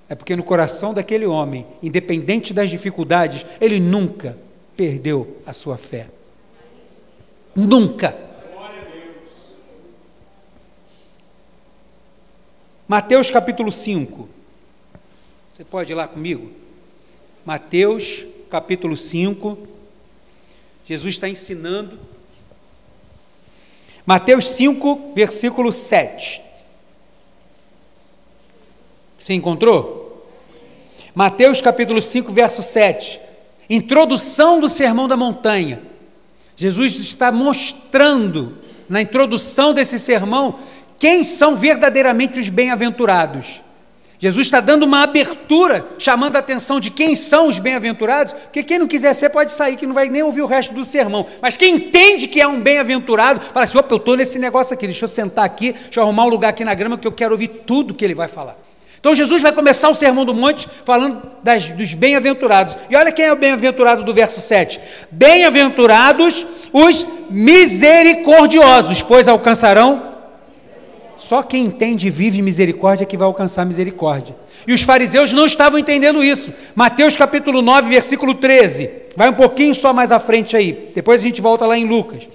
é 0.08 0.14
porque 0.14 0.36
no 0.36 0.44
coração 0.44 0.94
daquele 0.94 1.26
homem, 1.26 1.66
independente 1.82 2.54
das 2.54 2.70
dificuldades, 2.70 3.44
ele 3.60 3.80
nunca 3.80 4.38
perdeu 4.76 5.38
a 5.44 5.52
sua 5.52 5.76
fé. 5.76 6.06
Nunca. 7.54 8.16
Mateus 12.86 13.28
capítulo 13.28 13.72
5. 13.72 14.35
Você 15.56 15.64
pode 15.64 15.90
ir 15.90 15.94
lá 15.94 16.06
comigo? 16.06 16.50
Mateus, 17.42 18.26
capítulo 18.50 18.94
5. 18.94 19.56
Jesus 20.84 21.14
está 21.14 21.30
ensinando. 21.30 21.98
Mateus 24.04 24.48
5, 24.50 25.12
versículo 25.14 25.72
7. 25.72 26.42
Você 29.18 29.32
encontrou? 29.32 30.30
Mateus 31.14 31.62
capítulo 31.62 32.02
5, 32.02 32.30
verso 32.34 32.62
7. 32.62 33.18
Introdução 33.70 34.60
do 34.60 34.68
Sermão 34.68 35.08
da 35.08 35.16
Montanha. 35.16 35.80
Jesus 36.54 36.96
está 36.96 37.32
mostrando, 37.32 38.58
na 38.90 39.00
introdução 39.00 39.72
desse 39.72 39.98
sermão, 39.98 40.58
quem 40.98 41.24
são 41.24 41.56
verdadeiramente 41.56 42.38
os 42.38 42.50
bem-aventurados. 42.50 43.64
Jesus 44.18 44.46
está 44.46 44.60
dando 44.60 44.84
uma 44.84 45.02
abertura, 45.02 45.86
chamando 45.98 46.36
a 46.36 46.38
atenção 46.38 46.80
de 46.80 46.90
quem 46.90 47.14
são 47.14 47.48
os 47.48 47.58
bem-aventurados, 47.58 48.32
porque 48.32 48.62
quem 48.62 48.78
não 48.78 48.88
quiser 48.88 49.12
ser 49.14 49.28
pode 49.28 49.52
sair, 49.52 49.76
que 49.76 49.86
não 49.86 49.94
vai 49.94 50.08
nem 50.08 50.22
ouvir 50.22 50.40
o 50.40 50.46
resto 50.46 50.74
do 50.74 50.84
sermão. 50.84 51.26
Mas 51.42 51.56
quem 51.56 51.74
entende 51.74 52.26
que 52.26 52.40
é 52.40 52.46
um 52.46 52.60
bem-aventurado, 52.60 53.40
fala 53.40 53.64
assim: 53.64 53.76
opa, 53.76 53.92
eu 53.92 53.98
estou 53.98 54.16
nesse 54.16 54.38
negócio 54.38 54.72
aqui, 54.72 54.86
deixa 54.86 55.04
eu 55.04 55.08
sentar 55.08 55.44
aqui, 55.44 55.72
deixa 55.72 56.00
eu 56.00 56.04
arrumar 56.04 56.24
um 56.24 56.28
lugar 56.28 56.48
aqui 56.48 56.64
na 56.64 56.74
grama, 56.74 56.96
que 56.96 57.06
eu 57.06 57.12
quero 57.12 57.32
ouvir 57.32 57.48
tudo 57.48 57.92
que 57.92 58.04
ele 58.04 58.14
vai 58.14 58.28
falar. 58.28 58.56
Então 58.98 59.14
Jesus 59.14 59.42
vai 59.42 59.52
começar 59.52 59.88
o 59.88 59.94
sermão 59.94 60.24
do 60.24 60.34
monte 60.34 60.66
falando 60.84 61.22
das, 61.42 61.68
dos 61.68 61.94
bem-aventurados. 61.94 62.76
E 62.90 62.96
olha 62.96 63.12
quem 63.12 63.26
é 63.26 63.32
o 63.32 63.36
bem-aventurado 63.36 64.02
do 64.02 64.12
verso 64.12 64.40
7. 64.40 64.80
Bem-aventurados 65.10 66.44
os 66.72 67.06
misericordiosos, 67.30 69.02
pois 69.02 69.28
alcançarão 69.28 70.15
só 71.18 71.42
quem 71.42 71.64
entende 71.64 72.06
e 72.06 72.10
vive 72.10 72.42
misericórdia 72.42 73.04
é 73.04 73.06
que 73.06 73.16
vai 73.16 73.26
alcançar 73.26 73.64
misericórdia. 73.64 74.36
E 74.66 74.72
os 74.72 74.82
fariseus 74.82 75.32
não 75.32 75.46
estavam 75.46 75.78
entendendo 75.78 76.22
isso. 76.22 76.52
Mateus 76.74 77.16
capítulo 77.16 77.62
9, 77.62 77.88
versículo 77.88 78.34
13. 78.34 78.90
Vai 79.16 79.28
um 79.30 79.34
pouquinho 79.34 79.74
só 79.74 79.92
mais 79.92 80.12
à 80.12 80.20
frente 80.20 80.56
aí. 80.56 80.90
Depois 80.94 81.20
a 81.20 81.24
gente 81.24 81.40
volta 81.40 81.66
lá 81.66 81.76
em 81.76 81.86
Lucas. 81.86 82.28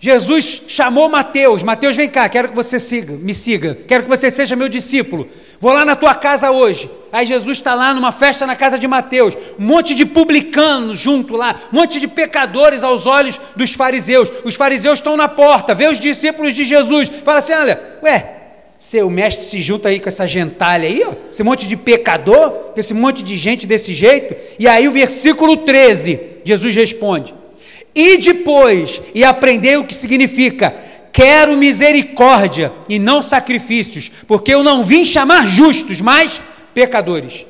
Jesus 0.00 0.62
chamou 0.68 1.08
Mateus, 1.08 1.62
Mateus, 1.62 1.96
vem 1.96 2.08
cá, 2.08 2.28
quero 2.28 2.48
que 2.50 2.54
você 2.54 2.78
siga, 2.78 3.14
me 3.14 3.34
siga, 3.34 3.76
quero 3.86 4.04
que 4.04 4.08
você 4.08 4.30
seja 4.30 4.54
meu 4.54 4.68
discípulo. 4.68 5.28
Vou 5.60 5.72
lá 5.72 5.84
na 5.84 5.96
tua 5.96 6.14
casa 6.14 6.50
hoje. 6.50 6.88
Aí 7.10 7.26
Jesus 7.26 7.58
está 7.58 7.74
lá 7.74 7.92
numa 7.92 8.12
festa 8.12 8.46
na 8.46 8.54
casa 8.54 8.78
de 8.78 8.86
Mateus, 8.86 9.34
um 9.58 9.64
monte 9.64 9.94
de 9.94 10.04
publicanos 10.04 10.98
junto 10.98 11.36
lá, 11.36 11.54
um 11.72 11.76
monte 11.76 11.98
de 11.98 12.06
pecadores 12.06 12.82
aos 12.82 13.06
olhos 13.06 13.40
dos 13.56 13.72
fariseus. 13.72 14.30
Os 14.44 14.54
fariseus 14.54 14.98
estão 14.98 15.16
na 15.16 15.26
porta, 15.26 15.74
vê 15.74 15.88
os 15.88 15.98
discípulos 15.98 16.54
de 16.54 16.64
Jesus, 16.64 17.10
fala 17.24 17.38
assim: 17.38 17.54
olha, 17.54 17.80
ué, 18.02 18.34
seu 18.78 19.10
mestre 19.10 19.44
se 19.44 19.60
junta 19.62 19.88
aí 19.88 19.98
com 19.98 20.08
essa 20.08 20.26
gentalha 20.26 20.86
aí, 20.86 21.02
ó, 21.04 21.12
esse 21.30 21.42
monte 21.42 21.66
de 21.66 21.76
pecador, 21.76 22.72
esse 22.76 22.94
monte 22.94 23.22
de 23.22 23.36
gente 23.36 23.66
desse 23.66 23.92
jeito. 23.92 24.36
E 24.58 24.68
aí 24.68 24.86
o 24.86 24.92
versículo 24.92 25.56
13, 25.56 26.20
Jesus 26.44 26.74
responde: 26.74 27.34
e 27.94 28.18
depois, 28.18 29.00
e 29.14 29.24
aprender 29.24 29.76
o 29.76 29.84
que 29.84 29.94
significa, 29.94 30.72
quero 31.18 31.56
misericórdia 31.56 32.72
e 32.88 32.96
não 32.96 33.20
sacrifícios, 33.20 34.08
porque 34.28 34.54
eu 34.54 34.62
não 34.62 34.84
vim 34.84 35.04
chamar 35.04 35.48
justos, 35.48 36.00
mas 36.00 36.40
pecadores. 36.72 37.44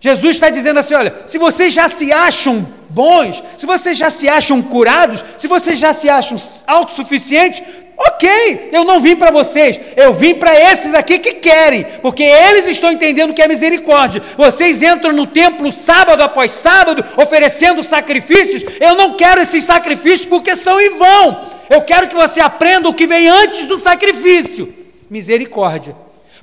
Jesus 0.00 0.36
está 0.36 0.48
dizendo 0.48 0.78
assim: 0.78 0.94
olha, 0.94 1.12
se 1.26 1.38
vocês 1.38 1.74
já 1.74 1.88
se 1.88 2.12
acham 2.12 2.64
bons, 2.88 3.42
se 3.56 3.66
vocês 3.66 3.98
já 3.98 4.10
se 4.10 4.28
acham 4.28 4.62
curados, 4.62 5.24
se 5.38 5.48
vocês 5.48 5.76
já 5.76 5.92
se 5.92 6.08
acham 6.08 6.38
autossuficientes, 6.68 7.60
ok. 7.98 8.70
Eu 8.72 8.84
não 8.84 9.00
vim 9.00 9.16
para 9.16 9.30
vocês, 9.30 9.78
eu 9.96 10.12
vim 10.12 10.34
para 10.34 10.54
esses 10.58 10.94
aqui 10.94 11.18
que 11.18 11.34
querem, 11.34 11.84
porque 12.00 12.22
eles 12.22 12.66
estão 12.66 12.92
entendendo 12.92 13.34
que 13.34 13.42
é 13.42 13.48
misericórdia. 13.48 14.22
Vocês 14.36 14.82
entram 14.82 15.12
no 15.12 15.26
templo 15.26 15.72
sábado 15.72 16.22
após 16.22 16.52
sábado, 16.52 17.04
oferecendo 17.16 17.82
sacrifícios. 17.82 18.64
Eu 18.80 18.94
não 18.94 19.14
quero 19.14 19.40
esses 19.40 19.64
sacrifícios 19.64 20.28
porque 20.28 20.54
são 20.54 20.80
em 20.80 20.96
vão. 20.96 21.48
Eu 21.68 21.82
quero 21.82 22.08
que 22.08 22.14
você 22.14 22.40
aprenda 22.40 22.88
o 22.88 22.94
que 22.94 23.06
vem 23.06 23.28
antes 23.28 23.64
do 23.64 23.76
sacrifício: 23.76 24.72
misericórdia. 25.10 25.94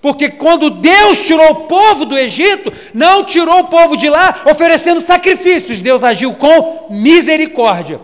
Porque 0.01 0.29
quando 0.29 0.69
Deus 0.69 1.19
tirou 1.21 1.49
o 1.49 1.55
povo 1.61 2.05
do 2.05 2.15
Egito, 2.15 2.71
não 2.93 3.23
tirou 3.23 3.61
o 3.61 3.67
povo 3.67 3.97
de 3.97 4.07
lá 4.07 4.41
oferecendo 4.45 5.01
sacrifícios, 5.01 5.81
Deus 5.81 6.03
agiu 6.03 6.33
com 6.33 6.87
misericórdia. 6.91 7.99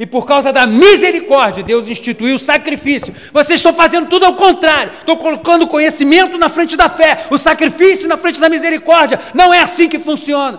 E 0.00 0.06
por 0.06 0.24
causa 0.24 0.50
da 0.50 0.66
misericórdia, 0.66 1.62
Deus 1.62 1.86
instituiu 1.86 2.36
o 2.36 2.38
sacrifício. 2.38 3.14
Vocês 3.34 3.58
estão 3.58 3.74
fazendo 3.74 4.08
tudo 4.08 4.24
ao 4.24 4.34
contrário. 4.34 4.94
Estão 4.94 5.14
colocando 5.14 5.66
o 5.66 5.68
conhecimento 5.68 6.38
na 6.38 6.48
frente 6.48 6.74
da 6.74 6.88
fé, 6.88 7.26
o 7.30 7.36
sacrifício 7.36 8.08
na 8.08 8.16
frente 8.16 8.40
da 8.40 8.48
misericórdia. 8.48 9.20
Não 9.34 9.52
é 9.52 9.60
assim 9.60 9.90
que 9.90 9.98
funciona. 9.98 10.58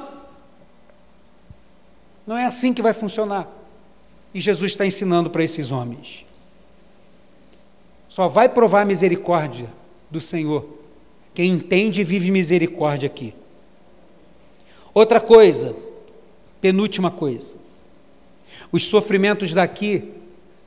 Não 2.27 2.37
é 2.37 2.45
assim 2.45 2.71
que 2.71 2.83
vai 2.83 2.93
funcionar. 2.93 3.47
E 4.31 4.39
Jesus 4.39 4.73
está 4.73 4.85
ensinando 4.85 5.27
para 5.27 5.43
esses 5.43 5.71
homens. 5.71 6.23
Só 8.07 8.27
vai 8.27 8.47
provar 8.47 8.81
a 8.81 8.85
misericórdia 8.85 9.67
do 10.11 10.21
Senhor 10.21 10.67
quem 11.33 11.49
entende 11.49 12.01
e 12.01 12.03
vive 12.03 12.29
misericórdia 12.29 13.07
aqui. 13.07 13.33
Outra 14.93 15.19
coisa, 15.19 15.75
penúltima 16.61 17.09
coisa. 17.09 17.60
Os 18.71 18.83
sofrimentos 18.85 19.53
daqui 19.53 20.11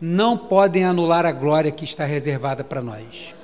não 0.01 0.37
podem 0.37 0.85
anular 0.85 1.25
a 1.25 1.33
glória 1.33 1.71
que 1.71 1.85
está 1.85 2.05
reservada 2.05 2.63
para 2.63 2.83
nós. 2.83 3.35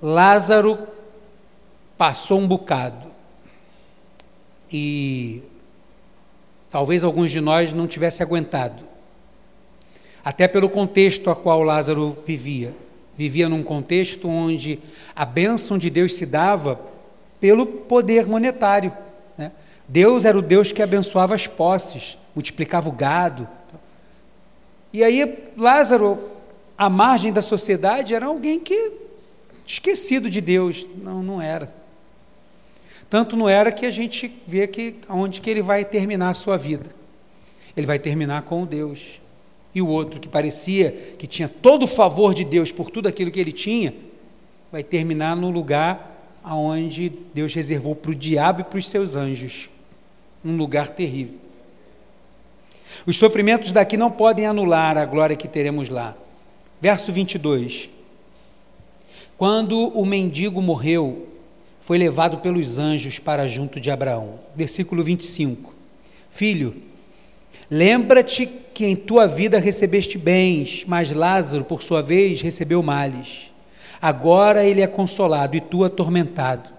Lázaro 0.00 0.78
passou 1.96 2.40
um 2.40 2.48
bocado 2.48 3.06
e 4.72 5.42
talvez 6.70 7.04
alguns 7.04 7.30
de 7.30 7.40
nós 7.40 7.72
não 7.72 7.86
tivessem 7.86 8.24
aguentado, 8.24 8.82
até 10.24 10.48
pelo 10.48 10.70
contexto 10.70 11.30
a 11.30 11.36
qual 11.36 11.62
Lázaro 11.62 12.16
vivia. 12.26 12.74
Vivia 13.16 13.48
num 13.48 13.62
contexto 13.62 14.26
onde 14.28 14.78
a 15.14 15.24
bênção 15.24 15.76
de 15.76 15.90
Deus 15.90 16.14
se 16.14 16.24
dava 16.24 16.80
pelo 17.38 17.66
poder 17.66 18.26
monetário. 18.26 18.92
Deus 19.92 20.24
era 20.24 20.38
o 20.38 20.40
Deus 20.40 20.72
que 20.72 20.80
abençoava 20.80 21.34
as 21.34 21.46
posses, 21.46 22.16
multiplicava 22.34 22.88
o 22.88 22.92
gado. 22.92 23.46
E 24.90 25.04
aí, 25.04 25.50
Lázaro, 25.54 26.30
à 26.78 26.88
margem 26.88 27.30
da 27.30 27.42
sociedade, 27.42 28.14
era 28.14 28.24
alguém 28.24 28.58
que 28.58 28.90
esquecido 29.66 30.30
de 30.30 30.40
Deus. 30.40 30.86
Não, 30.96 31.22
não 31.22 31.42
era. 31.42 31.70
Tanto 33.10 33.36
não 33.36 33.46
era 33.46 33.70
que 33.70 33.84
a 33.84 33.90
gente 33.90 34.34
vê 34.46 34.66
que 34.66 34.94
onde 35.10 35.42
que 35.42 35.50
ele 35.50 35.60
vai 35.60 35.84
terminar 35.84 36.30
a 36.30 36.34
sua 36.34 36.56
vida. 36.56 36.88
Ele 37.76 37.86
vai 37.86 37.98
terminar 37.98 38.44
com 38.44 38.64
Deus. 38.64 39.20
E 39.74 39.82
o 39.82 39.88
outro 39.88 40.18
que 40.18 40.28
parecia 40.28 40.90
que 41.18 41.26
tinha 41.26 41.50
todo 41.50 41.82
o 41.82 41.86
favor 41.86 42.32
de 42.32 42.46
Deus 42.46 42.72
por 42.72 42.90
tudo 42.90 43.08
aquilo 43.08 43.30
que 43.30 43.40
ele 43.40 43.52
tinha, 43.52 43.92
vai 44.70 44.82
terminar 44.82 45.36
no 45.36 45.50
lugar 45.50 46.40
aonde 46.42 47.12
Deus 47.34 47.52
reservou 47.52 47.94
para 47.94 48.10
o 48.10 48.14
diabo 48.14 48.62
e 48.62 48.64
para 48.64 48.78
os 48.78 48.88
seus 48.88 49.16
anjos 49.16 49.68
um 50.44 50.56
lugar 50.56 50.88
terrível. 50.88 51.38
Os 53.06 53.16
sofrimentos 53.16 53.72
daqui 53.72 53.96
não 53.96 54.10
podem 54.10 54.46
anular 54.46 54.96
a 54.96 55.04
glória 55.04 55.36
que 55.36 55.48
teremos 55.48 55.88
lá. 55.88 56.16
Verso 56.80 57.12
22. 57.12 57.90
Quando 59.36 59.88
o 59.88 60.04
mendigo 60.04 60.60
morreu, 60.62 61.28
foi 61.80 61.98
levado 61.98 62.38
pelos 62.38 62.78
anjos 62.78 63.18
para 63.18 63.48
junto 63.48 63.80
de 63.80 63.90
Abraão. 63.90 64.38
Versículo 64.54 65.02
25. 65.02 65.74
Filho, 66.30 66.76
lembra-te 67.68 68.46
que 68.46 68.86
em 68.86 68.94
tua 68.94 69.26
vida 69.26 69.58
recebeste 69.58 70.16
bens, 70.16 70.84
mas 70.86 71.10
Lázaro, 71.10 71.64
por 71.64 71.82
sua 71.82 72.00
vez, 72.00 72.40
recebeu 72.40 72.82
males. 72.82 73.50
Agora 74.00 74.64
ele 74.64 74.80
é 74.80 74.86
consolado 74.86 75.56
e 75.56 75.60
tu 75.60 75.84
atormentado. 75.84 76.70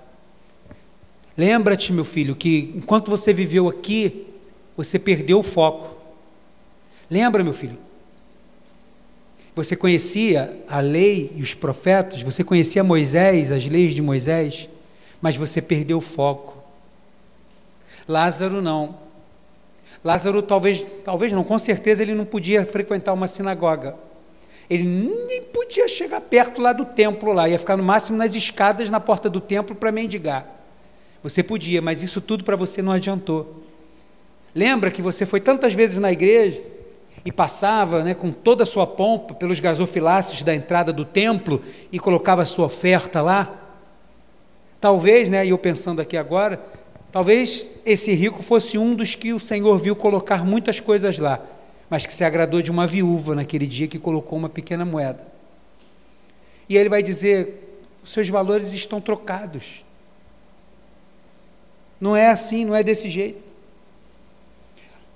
Lembra-te, 1.37 1.91
meu 1.91 2.05
filho, 2.05 2.35
que 2.35 2.71
enquanto 2.75 3.09
você 3.09 3.33
viveu 3.33 3.67
aqui, 3.67 4.27
você 4.77 4.99
perdeu 4.99 5.39
o 5.39 5.43
foco. 5.43 5.95
Lembra, 7.09 7.43
meu 7.43 7.53
filho? 7.53 7.77
Você 9.55 9.75
conhecia 9.75 10.63
a 10.67 10.79
lei 10.79 11.31
e 11.35 11.41
os 11.41 11.53
profetas, 11.53 12.21
você 12.21 12.43
conhecia 12.43 12.83
Moisés, 12.83 13.51
as 13.51 13.65
leis 13.65 13.93
de 13.93 14.01
Moisés, 14.01 14.67
mas 15.21 15.35
você 15.35 15.61
perdeu 15.61 15.99
o 15.99 16.01
foco. 16.01 16.57
Lázaro 18.07 18.61
não. 18.61 18.97
Lázaro 20.03 20.41
talvez, 20.41 20.85
talvez 21.03 21.31
não, 21.31 21.43
com 21.43 21.57
certeza 21.57 22.01
ele 22.01 22.13
não 22.13 22.25
podia 22.25 22.65
frequentar 22.65 23.13
uma 23.13 23.27
sinagoga. 23.27 23.95
Ele 24.69 24.83
nem 24.83 25.41
podia 25.41 25.87
chegar 25.87 26.21
perto 26.21 26.61
lá 26.61 26.73
do 26.73 26.85
templo 26.85 27.31
lá, 27.31 27.47
ia 27.47 27.59
ficar 27.59 27.77
no 27.77 27.83
máximo 27.83 28.17
nas 28.17 28.33
escadas 28.33 28.89
na 28.89 28.99
porta 28.99 29.29
do 29.29 29.39
templo 29.39 29.75
para 29.75 29.91
mendigar. 29.91 30.62
Você 31.23 31.41
podia, 31.41 31.81
mas 31.81 32.03
isso 32.03 32.19
tudo 32.19 32.43
para 32.43 32.57
você 32.57 32.81
não 32.81 32.91
adiantou. 32.91 33.63
Lembra 34.53 34.91
que 34.91 35.01
você 35.01 35.25
foi 35.25 35.39
tantas 35.39 35.73
vezes 35.73 35.97
na 35.97 36.11
igreja 36.11 36.61
e 37.25 37.31
passava 37.31 38.03
né, 38.03 38.13
com 38.13 38.31
toda 38.31 38.63
a 38.63 38.65
sua 38.65 38.85
pompa 38.85 39.33
pelos 39.33 39.59
gasofiláceos 39.59 40.41
da 40.41 40.53
entrada 40.53 40.91
do 40.91 41.05
templo 41.05 41.63
e 41.91 41.97
colocava 41.97 42.41
a 42.41 42.45
sua 42.45 42.65
oferta 42.65 43.21
lá? 43.21 43.57
Talvez, 44.81 45.29
né, 45.29 45.45
e 45.45 45.49
eu 45.49 45.57
pensando 45.57 46.01
aqui 46.01 46.17
agora, 46.17 46.61
talvez 47.09 47.69
esse 47.85 48.13
rico 48.13 48.43
fosse 48.43 48.77
um 48.77 48.93
dos 48.93 49.15
que 49.15 49.31
o 49.31 49.39
Senhor 49.39 49.77
viu 49.79 49.95
colocar 49.95 50.43
muitas 50.43 50.81
coisas 50.81 51.17
lá, 51.17 51.39
mas 51.89 52.05
que 52.05 52.13
se 52.13 52.25
agradou 52.25 52.61
de 52.61 52.69
uma 52.69 52.85
viúva 52.85 53.33
naquele 53.33 53.65
dia 53.65 53.87
que 53.87 53.97
colocou 53.97 54.37
uma 54.37 54.49
pequena 54.49 54.83
moeda. 54.83 55.25
E 56.67 56.75
ele 56.75 56.89
vai 56.89 57.01
dizer: 57.01 57.81
seus 58.03 58.27
valores 58.27 58.73
estão 58.73 58.99
trocados. 58.99 59.85
Não 61.99 62.15
é 62.15 62.29
assim, 62.29 62.65
não 62.65 62.75
é 62.75 62.83
desse 62.83 63.09
jeito. 63.09 63.41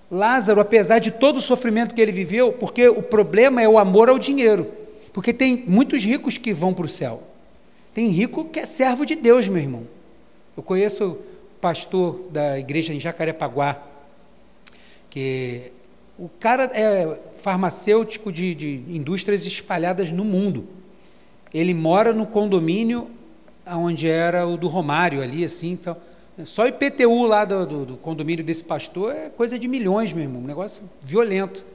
Lázaro, 0.10 0.62
apesar 0.62 1.00
de 1.00 1.12
todo 1.12 1.38
o 1.38 1.42
sofrimento 1.42 1.94
que 1.94 2.02
ele 2.02 2.12
viveu, 2.12 2.54
porque 2.54 2.88
o 2.88 3.04
problema 3.04 3.62
é 3.62 3.68
o 3.68 3.78
amor 3.78 4.10
ao 4.10 4.18
dinheiro. 4.18 4.72
Porque 5.12 5.34
tem 5.34 5.64
muitos 5.68 6.04
ricos 6.04 6.38
que 6.38 6.54
vão 6.54 6.74
para 6.74 6.86
o 6.86 6.90
céu. 6.90 7.24
Tem 7.94 8.10
rico 8.10 8.46
que 8.46 8.60
é 8.60 8.66
servo 8.66 9.06
de 9.06 9.16
Deus, 9.16 9.48
meu 9.48 9.62
irmão. 9.62 9.84
Eu 10.56 10.64
conheço 10.64 11.06
o 11.06 11.60
pastor 11.60 12.30
da 12.32 12.58
igreja 12.58 12.94
em 12.94 13.00
Jacarepaguá, 13.00 13.82
que 15.10 15.72
o 16.18 16.30
cara 16.40 16.66
é 16.74 17.20
farmacêutico 17.42 18.32
de, 18.32 18.56
de 18.56 18.84
indústrias 18.88 19.46
espalhadas 19.46 20.12
no 20.12 20.24
mundo. 20.24 20.68
Ele 21.54 21.74
mora 21.74 22.14
no 22.14 22.26
condomínio 22.26 23.10
onde 23.66 24.08
era 24.08 24.48
o 24.48 24.58
do 24.58 24.68
Romário 24.68 25.22
ali, 25.22 25.44
assim, 25.44 25.72
então 25.72 25.98
só 26.46 26.68
IPTU 26.68 27.26
lá 27.26 27.46
do, 27.46 27.66
do, 27.66 27.86
do, 27.86 27.98
condomínio 27.98 28.46
desse 28.46 28.64
pastor 28.64 29.16
é 29.16 29.30
coisa 29.30 29.58
de 29.58 29.68
milhões, 29.68 30.14
meu 30.14 30.24
irmão, 30.24 30.42
um 30.42 30.46
negócio 30.46 30.84
violento. 31.02 31.66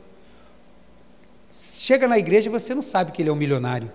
Chega 1.51 2.07
na 2.07 2.19
igreja 2.19 2.49
você 2.49 2.75
não 2.75 2.83
sabe 2.83 3.11
que 3.11 3.21
ele 3.21 3.29
é 3.29 3.33
um 3.33 3.37
milionário. 3.37 3.91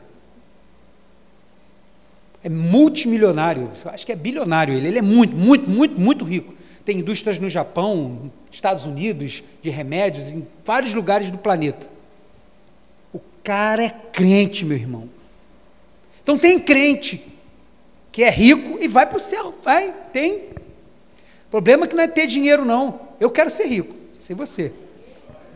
É 2.44 2.50
multimilionário, 2.50 3.72
acho 3.86 4.06
que 4.06 4.12
é 4.12 4.16
bilionário 4.16 4.74
ele, 4.74 4.88
ele 4.88 5.00
é 5.00 5.02
muito, 5.02 5.36
muito, 5.36 5.70
muito, 5.70 6.00
muito 6.00 6.26
rico. 6.26 6.54
Tem 6.84 7.00
indústrias 7.00 7.40
no 7.40 7.50
Japão, 7.50 8.32
Estados 8.52 8.86
Unidos, 8.86 9.44
de 9.62 9.70
remédios, 9.70 10.32
em 10.34 10.48
vários 10.64 10.94
lugares 10.94 11.30
do 11.30 11.38
planeta. 11.38 11.90
O 13.14 13.20
cara 13.44 13.84
é 13.84 13.90
crente, 13.90 14.64
meu 14.64 14.78
irmão. 14.78 15.10
Então 16.22 16.38
tem 16.38 16.60
crente 16.60 17.26
que 18.12 18.24
é 18.24 18.30
rico 18.30 18.80
e 18.82 18.88
vai 18.88 19.06
para 19.06 19.18
o 19.18 19.20
céu, 19.20 19.54
vai, 19.64 19.94
tem. 20.12 20.57
O 21.48 21.50
problema 21.50 21.86
é 21.86 21.88
que 21.88 21.96
não 21.96 22.04
é 22.04 22.08
ter 22.08 22.28
dinheiro, 22.28 22.66
não. 22.66 23.00
Eu 23.20 23.30
quero 23.30 23.50
ser 23.50 23.66
rico, 23.66 23.96
sei 24.22 24.36
você. 24.36 24.72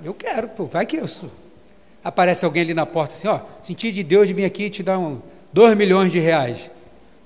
Eu 0.03 0.13
quero, 0.13 0.47
pô, 0.47 0.65
vai 0.65 0.85
que 0.85 0.97
eu 0.97 1.07
sou. 1.07 1.29
Aparece 2.03 2.45
alguém 2.45 2.63
ali 2.63 2.73
na 2.73 2.85
porta 2.85 3.13
assim, 3.13 3.27
ó, 3.27 3.41
senti 3.61 3.91
de 3.91 4.03
Deus 4.03 4.27
de 4.27 4.33
vir 4.33 4.45
aqui 4.45 4.63
e 4.63 4.69
te 4.69 4.81
dar 4.81 4.97
um, 4.97 5.19
dois 5.53 5.75
milhões 5.77 6.11
de 6.11 6.19
reais. 6.19 6.71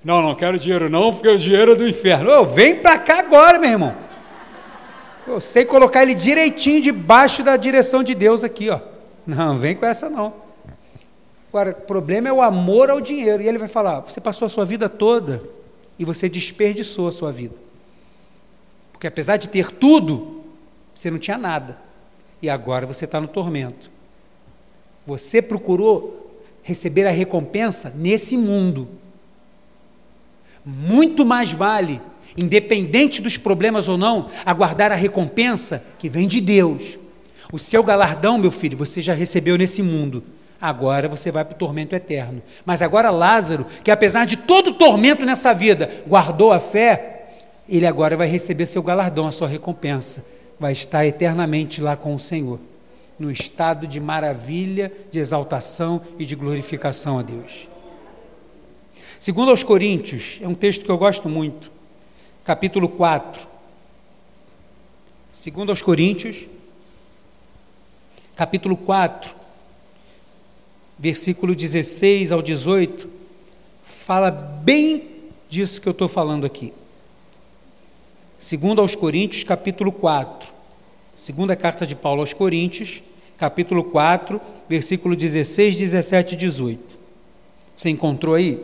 Não, 0.03 0.21
não 0.21 0.35
quero 0.35 0.59
dinheiro 0.59 0.89
não, 0.89 1.13
porque 1.13 1.29
o 1.29 1.37
dinheiro 1.37 1.71
é 1.71 1.75
do 1.75 1.87
inferno. 1.87 2.29
Ô, 2.29 2.45
vem 2.45 2.75
para 2.75 2.99
cá 2.99 3.19
agora, 3.19 3.57
meu 3.57 3.71
irmão. 3.71 3.95
Eu 5.27 5.39
sei 5.39 5.65
colocar 5.65 6.03
ele 6.03 6.13
direitinho 6.13 6.81
debaixo 6.81 7.41
da 7.41 7.57
direção 7.57 8.03
de 8.03 8.13
Deus 8.13 8.43
aqui, 8.43 8.69
ó. 8.69 8.79
Não, 9.25 9.57
vem 9.57 9.75
com 9.75 9.85
essa 9.85 10.09
não. 10.09 10.33
Agora, 11.49 11.71
o 11.71 11.85
problema 11.85 12.27
é 12.27 12.33
o 12.33 12.41
amor 12.41 12.91
ao 12.91 13.01
dinheiro. 13.01 13.41
E 13.41 13.47
ele 13.47 13.57
vai 13.57 13.67
falar: 13.67 14.01
você 14.01 14.21
passou 14.21 14.45
a 14.45 14.49
sua 14.49 14.65
vida 14.65 14.87
toda 14.87 15.41
e 15.97 16.05
você 16.05 16.29
desperdiçou 16.29 17.07
a 17.07 17.11
sua 17.11 17.31
vida. 17.31 17.55
Porque 18.95 19.07
apesar 19.07 19.35
de 19.35 19.49
ter 19.49 19.71
tudo, 19.71 20.41
você 20.95 21.11
não 21.11 21.19
tinha 21.19 21.37
nada. 21.37 21.77
E 22.41 22.49
agora 22.49 22.87
você 22.87 23.03
está 23.03 23.19
no 23.19 23.27
tormento. 23.27 23.91
Você 25.05 25.41
procurou 25.41 26.41
receber 26.63 27.05
a 27.05 27.11
recompensa 27.11 27.91
nesse 27.93 28.37
mundo. 28.37 28.87
Muito 30.65 31.25
mais 31.25 31.51
vale, 31.51 32.01
independente 32.37 33.21
dos 33.21 33.37
problemas 33.37 33.89
ou 33.89 33.97
não, 33.97 34.29
aguardar 34.45 34.93
a 34.93 34.95
recompensa 34.95 35.85
que 35.99 36.07
vem 36.07 36.25
de 36.25 36.39
Deus. 36.39 36.97
O 37.51 37.59
seu 37.59 37.83
galardão, 37.83 38.37
meu 38.37 38.49
filho, 38.49 38.77
você 38.77 39.01
já 39.01 39.13
recebeu 39.13 39.57
nesse 39.57 39.83
mundo. 39.83 40.23
Agora 40.59 41.09
você 41.09 41.31
vai 41.31 41.43
para 41.43 41.53
o 41.53 41.59
tormento 41.59 41.93
eterno. 41.93 42.41
Mas 42.65 42.81
agora 42.81 43.11
Lázaro, 43.11 43.65
que 43.83 43.91
apesar 43.91 44.23
de 44.23 44.37
todo 44.37 44.73
tormento 44.73 45.25
nessa 45.25 45.53
vida, 45.53 46.03
guardou 46.07 46.53
a 46.53 46.61
fé, 46.61 47.14
ele 47.67 47.85
agora 47.85 48.15
vai 48.15 48.27
receber 48.27 48.65
seu 48.65 48.83
galardão, 48.83 49.27
a 49.27 49.31
sua 49.31 49.47
recompensa. 49.47 50.25
Vai 50.59 50.71
estar 50.71 51.05
eternamente 51.05 51.81
lá 51.81 51.97
com 51.97 52.15
o 52.15 52.19
Senhor, 52.19 52.59
no 53.19 53.31
estado 53.31 53.87
de 53.87 53.99
maravilha, 53.99 54.91
de 55.11 55.19
exaltação 55.19 56.01
e 56.17 56.25
de 56.25 56.35
glorificação 56.35 57.19
a 57.19 57.21
Deus. 57.21 57.67
Segundo 59.19 59.49
aos 59.49 59.63
Coríntios, 59.63 60.39
é 60.41 60.47
um 60.47 60.53
texto 60.53 60.85
que 60.85 60.91
eu 60.91 60.97
gosto 60.97 61.27
muito, 61.27 61.71
capítulo 62.43 62.87
4. 62.87 63.47
Segundo 65.33 65.71
aos 65.71 65.81
Coríntios, 65.81 66.47
capítulo 68.35 68.77
4, 68.77 69.35
versículo 70.97 71.55
16 71.55 72.31
ao 72.31 72.41
18, 72.41 73.09
fala 73.85 74.29
bem 74.31 75.03
disso 75.49 75.81
que 75.81 75.87
eu 75.87 75.91
estou 75.91 76.07
falando 76.07 76.45
aqui. 76.45 76.71
Segundo 78.45 78.79
aos 78.79 78.93
Coríntios, 78.93 79.43
capítulo 79.43 79.91
4. 79.91 80.53
Segunda 81.15 81.55
carta 81.55 81.83
de 81.83 81.95
Paulo 81.95 82.21
aos 82.21 82.31
Coríntios, 82.31 83.01
capítulo 83.39 83.83
4, 83.85 84.39
versículo 84.69 85.15
16, 85.15 85.75
17 85.75 86.35
e 86.35 86.37
18. 86.37 86.99
Você 87.75 87.89
encontrou 87.89 88.35
aí? 88.35 88.63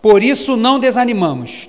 Por 0.00 0.22
isso 0.22 0.56
não 0.56 0.80
desanimamos. 0.80 1.68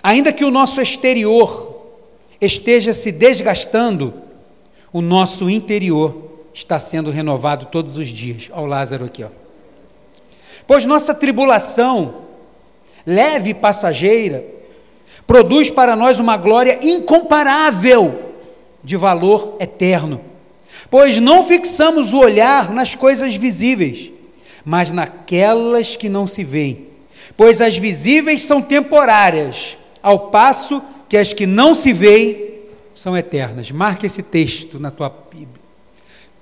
Ainda 0.00 0.32
que 0.32 0.44
o 0.44 0.52
nosso 0.52 0.80
exterior 0.80 1.98
esteja 2.40 2.94
se 2.94 3.10
desgastando, 3.10 4.14
o 4.92 5.00
nosso 5.00 5.50
interior 5.50 6.46
está 6.54 6.78
sendo 6.78 7.10
renovado 7.10 7.66
todos 7.66 7.96
os 7.96 8.06
dias. 8.06 8.48
Olha 8.52 8.62
o 8.62 8.66
Lázaro 8.66 9.06
aqui, 9.06 9.24
ó. 9.24 9.30
Pois 10.64 10.84
nossa 10.84 11.12
tribulação, 11.12 12.22
leve 13.04 13.50
e 13.50 13.54
passageira, 13.54 14.57
produz 15.28 15.68
para 15.68 15.94
nós 15.94 16.18
uma 16.18 16.38
glória 16.38 16.80
incomparável, 16.82 18.32
de 18.82 18.96
valor 18.96 19.56
eterno. 19.60 20.22
Pois 20.90 21.18
não 21.18 21.44
fixamos 21.44 22.14
o 22.14 22.18
olhar 22.18 22.72
nas 22.72 22.94
coisas 22.94 23.36
visíveis, 23.36 24.10
mas 24.64 24.90
naquelas 24.90 25.96
que 25.96 26.08
não 26.08 26.26
se 26.26 26.42
veem. 26.42 26.86
Pois 27.36 27.60
as 27.60 27.76
visíveis 27.76 28.42
são 28.42 28.62
temporárias, 28.62 29.76
ao 30.02 30.30
passo 30.30 30.82
que 31.10 31.16
as 31.16 31.34
que 31.34 31.46
não 31.46 31.74
se 31.74 31.92
veem 31.92 32.54
são 32.94 33.14
eternas. 33.14 33.70
Marque 33.70 34.06
esse 34.06 34.22
texto 34.22 34.80
na 34.80 34.90
tua 34.90 35.10
Bíblia. 35.10 35.60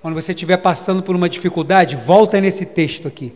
Quando 0.00 0.14
você 0.14 0.30
estiver 0.30 0.58
passando 0.58 1.02
por 1.02 1.16
uma 1.16 1.28
dificuldade, 1.28 1.96
volta 1.96 2.40
nesse 2.40 2.64
texto 2.64 3.08
aqui. 3.08 3.32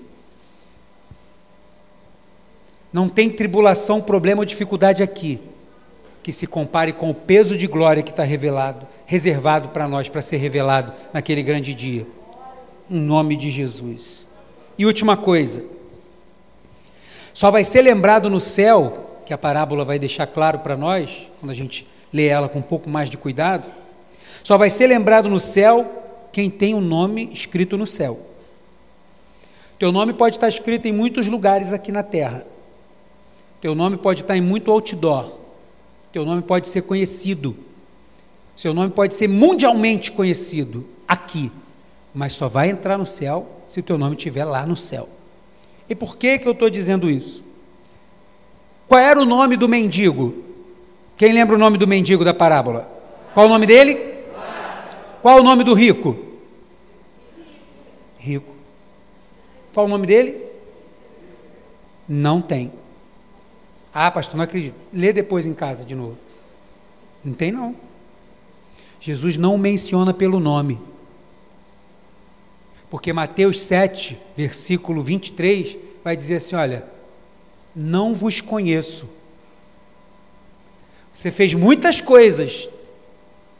Não 2.92 3.08
tem 3.08 3.30
tribulação, 3.30 4.00
problema 4.00 4.40
ou 4.40 4.44
dificuldade 4.44 5.02
aqui 5.02 5.40
que 6.22 6.32
se 6.32 6.46
compare 6.46 6.92
com 6.92 7.10
o 7.10 7.14
peso 7.14 7.56
de 7.56 7.66
glória 7.66 8.02
que 8.02 8.10
está 8.10 8.22
revelado, 8.22 8.86
reservado 9.06 9.68
para 9.68 9.88
nós, 9.88 10.08
para 10.08 10.20
ser 10.20 10.36
revelado 10.36 10.92
naquele 11.12 11.42
grande 11.42 11.74
dia. 11.74 12.06
Em 12.90 13.00
nome 13.00 13.36
de 13.36 13.50
Jesus. 13.50 14.28
E 14.76 14.84
última 14.84 15.16
coisa. 15.16 15.64
Só 17.32 17.50
vai 17.50 17.64
ser 17.64 17.82
lembrado 17.82 18.28
no 18.28 18.40
céu, 18.40 19.22
que 19.24 19.32
a 19.32 19.38
parábola 19.38 19.84
vai 19.84 19.98
deixar 19.98 20.26
claro 20.26 20.58
para 20.58 20.76
nós, 20.76 21.28
quando 21.38 21.50
a 21.50 21.54
gente 21.54 21.86
lê 22.12 22.26
ela 22.26 22.48
com 22.48 22.58
um 22.58 22.62
pouco 22.62 22.90
mais 22.90 23.08
de 23.08 23.16
cuidado. 23.16 23.70
Só 24.42 24.58
vai 24.58 24.68
ser 24.68 24.88
lembrado 24.88 25.28
no 25.28 25.38
céu 25.38 26.28
quem 26.32 26.50
tem 26.50 26.74
o 26.74 26.78
um 26.78 26.82
nome 26.82 27.30
escrito 27.32 27.78
no 27.78 27.86
céu. 27.86 28.20
Teu 29.78 29.90
nome 29.90 30.12
pode 30.12 30.36
estar 30.36 30.48
escrito 30.48 30.86
em 30.86 30.92
muitos 30.92 31.26
lugares 31.26 31.72
aqui 31.72 31.90
na 31.90 32.02
terra. 32.02 32.44
Teu 33.60 33.74
nome 33.74 33.96
pode 33.96 34.22
estar 34.22 34.36
em 34.36 34.40
muito 34.40 34.70
outdoor. 34.70 35.32
Teu 36.12 36.24
nome 36.24 36.42
pode 36.42 36.68
ser 36.68 36.82
conhecido. 36.82 37.54
Seu 38.56 38.74
nome 38.74 38.90
pode 38.90 39.14
ser 39.14 39.28
mundialmente 39.28 40.10
conhecido 40.10 40.86
aqui, 41.06 41.50
mas 42.14 42.32
só 42.32 42.48
vai 42.48 42.70
entrar 42.70 42.98
no 42.98 43.06
céu 43.06 43.48
se 43.66 43.80
o 43.80 43.82
teu 43.82 43.96
nome 43.96 44.16
estiver 44.16 44.44
lá 44.44 44.66
no 44.66 44.76
céu. 44.76 45.08
E 45.88 45.94
por 45.94 46.16
que, 46.16 46.38
que 46.38 46.46
eu 46.46 46.52
estou 46.52 46.68
dizendo 46.68 47.10
isso? 47.10 47.44
Qual 48.88 49.00
era 49.00 49.20
o 49.20 49.24
nome 49.24 49.56
do 49.56 49.68
mendigo? 49.68 50.44
Quem 51.16 51.32
lembra 51.32 51.54
o 51.54 51.58
nome 51.58 51.78
do 51.78 51.86
mendigo 51.86 52.24
da 52.24 52.34
parábola? 52.34 52.90
Qual 53.34 53.46
o 53.46 53.48
nome 53.48 53.66
dele? 53.66 53.98
Qual 55.22 55.38
o 55.38 55.42
nome 55.42 55.62
do 55.64 55.74
rico? 55.74 56.16
Rico. 58.18 58.52
Qual 59.72 59.86
o 59.86 59.88
nome 59.88 60.06
dele? 60.06 60.36
Não 62.08 62.40
tem. 62.40 62.72
Ah, 63.92 64.10
pastor, 64.10 64.36
não 64.36 64.44
acredito. 64.44 64.76
Lê 64.92 65.12
depois 65.12 65.46
em 65.46 65.54
casa 65.54 65.84
de 65.84 65.94
novo. 65.94 66.16
Não 67.24 67.34
tem, 67.34 67.50
não. 67.50 67.74
Jesus 69.00 69.36
não 69.36 69.58
menciona 69.58 70.14
pelo 70.14 70.38
nome. 70.38 70.78
Porque 72.90 73.12
Mateus 73.12 73.60
7, 73.60 74.18
versículo 74.36 75.02
23, 75.02 75.76
vai 76.02 76.16
dizer 76.16 76.36
assim: 76.36 76.56
Olha, 76.56 76.84
não 77.74 78.14
vos 78.14 78.40
conheço. 78.40 79.08
Você 81.12 81.30
fez 81.30 81.54
muitas 81.54 82.00
coisas, 82.00 82.68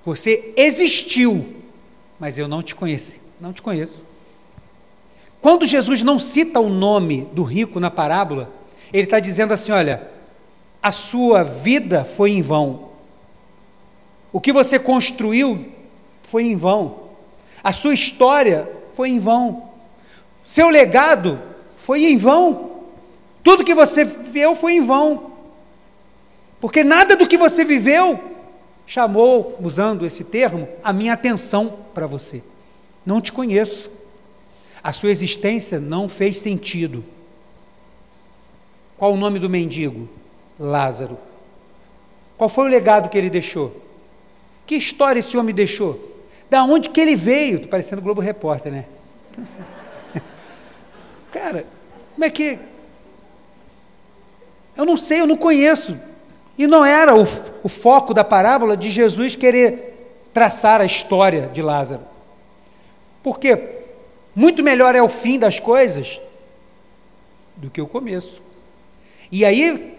você 0.04 0.52
existiu, 0.56 1.56
mas 2.18 2.38
eu 2.38 2.46
não 2.46 2.62
te 2.62 2.74
conheci, 2.74 3.20
não 3.40 3.52
te 3.52 3.60
conheço. 3.60 4.06
Quando 5.40 5.66
Jesus 5.66 6.02
não 6.02 6.18
cita 6.18 6.60
o 6.60 6.68
nome 6.68 7.26
do 7.32 7.42
rico 7.42 7.80
na 7.80 7.90
parábola, 7.90 8.52
ele 8.92 9.04
está 9.04 9.18
dizendo 9.18 9.52
assim: 9.52 9.72
olha, 9.72 10.08
a 10.82 10.92
sua 10.92 11.42
vida 11.42 12.04
foi 12.04 12.30
em 12.30 12.42
vão. 12.42 12.90
O 14.32 14.40
que 14.40 14.52
você 14.52 14.78
construiu 14.78 15.66
foi 16.22 16.44
em 16.44 16.56
vão. 16.56 17.10
A 17.62 17.72
sua 17.72 17.92
história 17.92 18.70
foi 18.94 19.11
em 19.11 19.18
vão. 19.18 19.70
Seu 20.42 20.70
legado 20.70 21.40
foi 21.78 22.04
em 22.04 22.16
vão. 22.16 22.84
Tudo 23.42 23.64
que 23.64 23.74
você 23.74 24.04
viveu 24.04 24.54
foi 24.54 24.74
em 24.74 24.80
vão. 24.80 25.32
Porque 26.61 26.84
nada 26.84 27.16
do 27.16 27.26
que 27.26 27.36
você 27.36 27.64
viveu 27.64 28.18
chamou, 28.86 29.57
usando 29.61 30.04
esse 30.07 30.24
termo, 30.24 30.68
a 30.82 30.92
minha 30.92 31.12
atenção 31.12 31.78
para 31.94 32.07
você. 32.07 32.42
Não 33.04 33.20
te 33.20 33.32
conheço. 33.32 33.90
A 34.82 34.92
sua 34.92 35.11
existência 35.11 35.78
não 35.78 36.08
fez 36.08 36.38
sentido. 36.38 37.04
Qual 38.96 39.12
o 39.12 39.16
nome 39.16 39.38
do 39.38 39.48
mendigo? 39.48 40.08
Lázaro. 40.61 41.16
Qual 42.37 42.50
foi 42.50 42.66
o 42.66 42.68
legado 42.68 43.08
que 43.08 43.16
ele 43.16 43.30
deixou? 43.30 43.74
Que 44.66 44.76
história 44.76 45.18
esse 45.18 45.37
homem 45.37 45.54
deixou? 45.54 45.99
Da 46.50 46.62
onde 46.64 46.91
que 46.91 47.00
ele 47.00 47.16
veio? 47.16 47.57
Estou 47.57 47.70
parecendo 47.70 48.03
Globo 48.03 48.20
Repórter, 48.20 48.70
né? 48.70 48.84
Cara, 51.32 51.64
como 52.14 52.24
é 52.24 52.30
que. 52.30 52.58
Eu 54.76 54.84
não 54.84 54.96
sei, 54.96 55.20
eu 55.20 55.26
não 55.26 55.37
conheço. 55.37 55.99
E 56.58 56.66
não 56.66 56.84
era 56.84 57.16
o, 57.16 57.26
o 57.62 57.68
foco 57.68 58.12
da 58.12 58.22
parábola 58.22 58.76
de 58.76 58.91
Jesus 58.91 59.34
querer 59.34 60.18
traçar 60.34 60.80
a 60.80 60.84
história 60.84 61.49
de 61.53 61.62
Lázaro. 61.62 62.03
Porque 63.22 63.80
muito 64.34 64.62
melhor 64.62 64.95
é 64.95 65.03
o 65.03 65.08
fim 65.08 65.38
das 65.38 65.58
coisas 65.58 66.20
do 67.57 67.70
que 67.70 67.80
o 67.80 67.87
começo. 67.87 68.42
E 69.30 69.45
aí, 69.45 69.89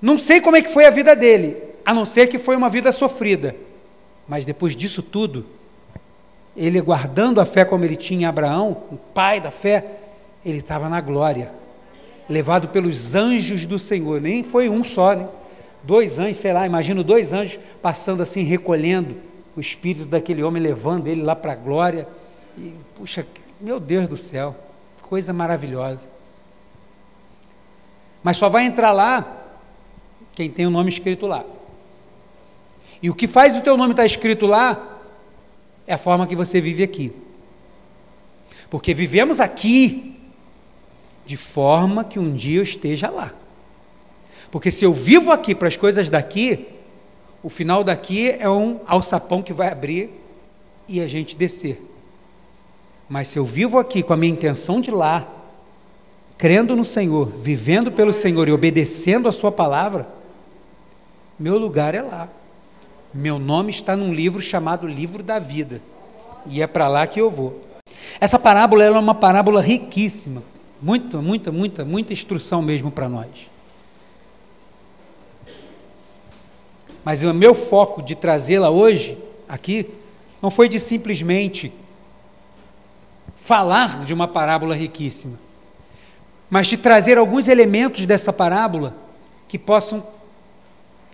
não 0.00 0.18
sei 0.18 0.40
como 0.40 0.56
é 0.56 0.62
que 0.62 0.72
foi 0.72 0.86
a 0.86 0.90
vida 0.90 1.14
dele, 1.14 1.56
a 1.84 1.92
não 1.94 2.04
ser 2.04 2.26
que 2.26 2.38
foi 2.38 2.56
uma 2.56 2.68
vida 2.68 2.92
sofrida. 2.92 3.54
Mas 4.26 4.44
depois 4.44 4.74
disso 4.74 5.02
tudo, 5.02 5.44
ele 6.56 6.80
guardando 6.80 7.40
a 7.40 7.44
fé 7.44 7.64
como 7.64 7.84
ele 7.84 7.96
tinha 7.96 8.22
em 8.22 8.24
Abraão, 8.24 8.84
o 8.90 8.96
pai 8.96 9.40
da 9.40 9.50
fé, 9.50 9.84
ele 10.44 10.58
estava 10.58 10.88
na 10.88 11.00
glória, 11.00 11.50
levado 12.28 12.68
pelos 12.68 13.14
anjos 13.14 13.66
do 13.66 13.78
Senhor. 13.78 14.20
Nem 14.20 14.42
foi 14.42 14.68
um 14.68 14.84
só, 14.84 15.14
né? 15.14 15.28
dois 15.82 16.18
anjos, 16.18 16.38
sei 16.38 16.52
lá, 16.52 16.66
imagino 16.66 17.04
dois 17.04 17.32
anjos 17.32 17.58
passando 17.82 18.22
assim, 18.22 18.42
recolhendo 18.42 19.16
o 19.56 19.60
espírito 19.60 20.06
daquele 20.06 20.42
homem, 20.42 20.62
levando 20.62 21.06
ele 21.06 21.22
lá 21.22 21.36
para 21.36 21.52
a 21.52 21.56
glória. 21.56 22.08
E, 22.56 22.74
puxa, 22.94 23.26
meu 23.60 23.78
Deus 23.78 24.08
do 24.08 24.16
céu, 24.16 24.56
coisa 25.02 25.32
maravilhosa. 25.32 26.08
Mas 28.22 28.36
só 28.36 28.48
vai 28.48 28.64
entrar 28.64 28.92
lá 28.92 29.43
quem 30.34 30.50
tem 30.50 30.66
o 30.66 30.70
nome 30.70 30.90
escrito 30.90 31.26
lá. 31.26 31.44
E 33.02 33.10
o 33.10 33.14
que 33.14 33.28
faz 33.28 33.56
o 33.56 33.60
teu 33.60 33.76
nome 33.76 33.92
estar 33.92 34.06
escrito 34.06 34.46
lá 34.46 35.00
é 35.86 35.94
a 35.94 35.98
forma 35.98 36.26
que 36.26 36.34
você 36.34 36.60
vive 36.60 36.82
aqui. 36.82 37.12
Porque 38.70 38.94
vivemos 38.94 39.40
aqui 39.40 40.16
de 41.26 41.36
forma 41.36 42.04
que 42.04 42.18
um 42.18 42.34
dia 42.34 42.58
eu 42.58 42.62
esteja 42.62 43.10
lá. 43.10 43.32
Porque 44.50 44.70
se 44.70 44.84
eu 44.84 44.92
vivo 44.92 45.30
aqui 45.30 45.54
para 45.54 45.68
as 45.68 45.76
coisas 45.76 46.08
daqui, 46.08 46.66
o 47.42 47.48
final 47.48 47.84
daqui 47.84 48.30
é 48.30 48.48
um 48.48 48.80
alçapão 48.86 49.42
que 49.42 49.52
vai 49.52 49.70
abrir 49.70 50.10
e 50.88 51.00
a 51.00 51.06
gente 51.06 51.36
descer. 51.36 51.82
Mas 53.08 53.28
se 53.28 53.38
eu 53.38 53.44
vivo 53.44 53.78
aqui 53.78 54.02
com 54.02 54.12
a 54.12 54.16
minha 54.16 54.32
intenção 54.32 54.80
de 54.80 54.90
lá, 54.90 55.28
crendo 56.38 56.74
no 56.74 56.84
Senhor, 56.84 57.26
vivendo 57.26 57.92
pelo 57.92 58.12
Senhor 58.12 58.48
e 58.48 58.52
obedecendo 58.52 59.28
a 59.28 59.32
Sua 59.32 59.52
palavra, 59.52 60.08
meu 61.38 61.58
lugar 61.58 61.94
é 61.94 62.02
lá. 62.02 62.28
Meu 63.12 63.38
nome 63.38 63.70
está 63.70 63.96
num 63.96 64.12
livro 64.12 64.40
chamado 64.40 64.86
Livro 64.86 65.22
da 65.22 65.38
Vida. 65.38 65.80
E 66.46 66.60
é 66.60 66.66
para 66.66 66.88
lá 66.88 67.06
que 67.06 67.20
eu 67.20 67.30
vou. 67.30 67.64
Essa 68.20 68.38
parábola 68.38 68.84
é 68.84 68.90
uma 68.90 69.14
parábola 69.14 69.60
riquíssima. 69.60 70.42
Muita, 70.80 71.20
muita, 71.22 71.50
muita, 71.50 71.84
muita 71.84 72.12
instrução 72.12 72.60
mesmo 72.60 72.90
para 72.90 73.08
nós. 73.08 73.28
Mas 77.04 77.22
o 77.22 77.34
meu 77.34 77.54
foco 77.54 78.02
de 78.02 78.14
trazê-la 78.14 78.70
hoje, 78.70 79.18
aqui, 79.48 79.88
não 80.40 80.50
foi 80.50 80.68
de 80.68 80.80
simplesmente 80.80 81.72
falar 83.36 84.04
de 84.04 84.14
uma 84.14 84.26
parábola 84.26 84.74
riquíssima, 84.74 85.38
mas 86.48 86.66
de 86.66 86.78
trazer 86.78 87.18
alguns 87.18 87.46
elementos 87.46 88.06
dessa 88.06 88.32
parábola 88.32 88.96
que 89.46 89.58
possam 89.58 90.02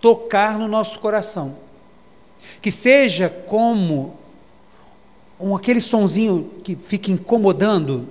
tocar 0.01 0.57
no 0.57 0.67
nosso 0.67 0.99
coração. 0.99 1.55
Que 2.61 2.71
seja 2.71 3.29
como 3.29 4.15
um, 5.39 5.55
aquele 5.55 5.79
sonzinho 5.79 6.49
que 6.63 6.75
fica 6.75 7.11
incomodando. 7.11 8.07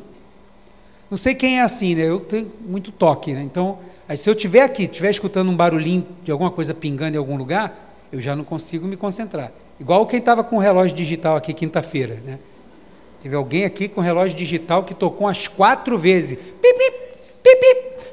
Não 1.10 1.18
sei 1.18 1.34
quem 1.34 1.58
é 1.58 1.62
assim, 1.62 1.94
né? 1.94 2.08
Eu 2.08 2.20
tenho 2.20 2.50
muito 2.60 2.92
toque, 2.92 3.32
né? 3.32 3.42
Então, 3.42 3.78
aí 4.08 4.16
se 4.16 4.30
eu 4.30 4.34
estiver 4.34 4.62
aqui, 4.62 4.84
estiver 4.84 5.10
escutando 5.10 5.50
um 5.50 5.56
barulhinho 5.56 6.06
de 6.22 6.30
alguma 6.30 6.50
coisa 6.50 6.72
pingando 6.72 7.16
em 7.16 7.18
algum 7.18 7.36
lugar, 7.36 7.94
eu 8.12 8.20
já 8.20 8.34
não 8.34 8.44
consigo 8.44 8.86
me 8.86 8.96
concentrar. 8.96 9.52
Igual 9.78 10.06
quem 10.06 10.18
estava 10.18 10.44
com 10.44 10.56
o 10.56 10.58
relógio 10.58 10.96
digital 10.96 11.36
aqui 11.36 11.52
quinta-feira, 11.52 12.18
né? 12.24 12.38
Teve 13.22 13.36
alguém 13.36 13.64
aqui 13.64 13.88
com 13.88 14.00
relógio 14.00 14.36
digital 14.36 14.84
que 14.84 14.94
tocou 14.94 15.26
umas 15.26 15.46
quatro 15.46 15.98
vezes. 15.98 16.38
Pip, 16.38 16.78
pip, 16.78 16.96
pip, 17.42 17.60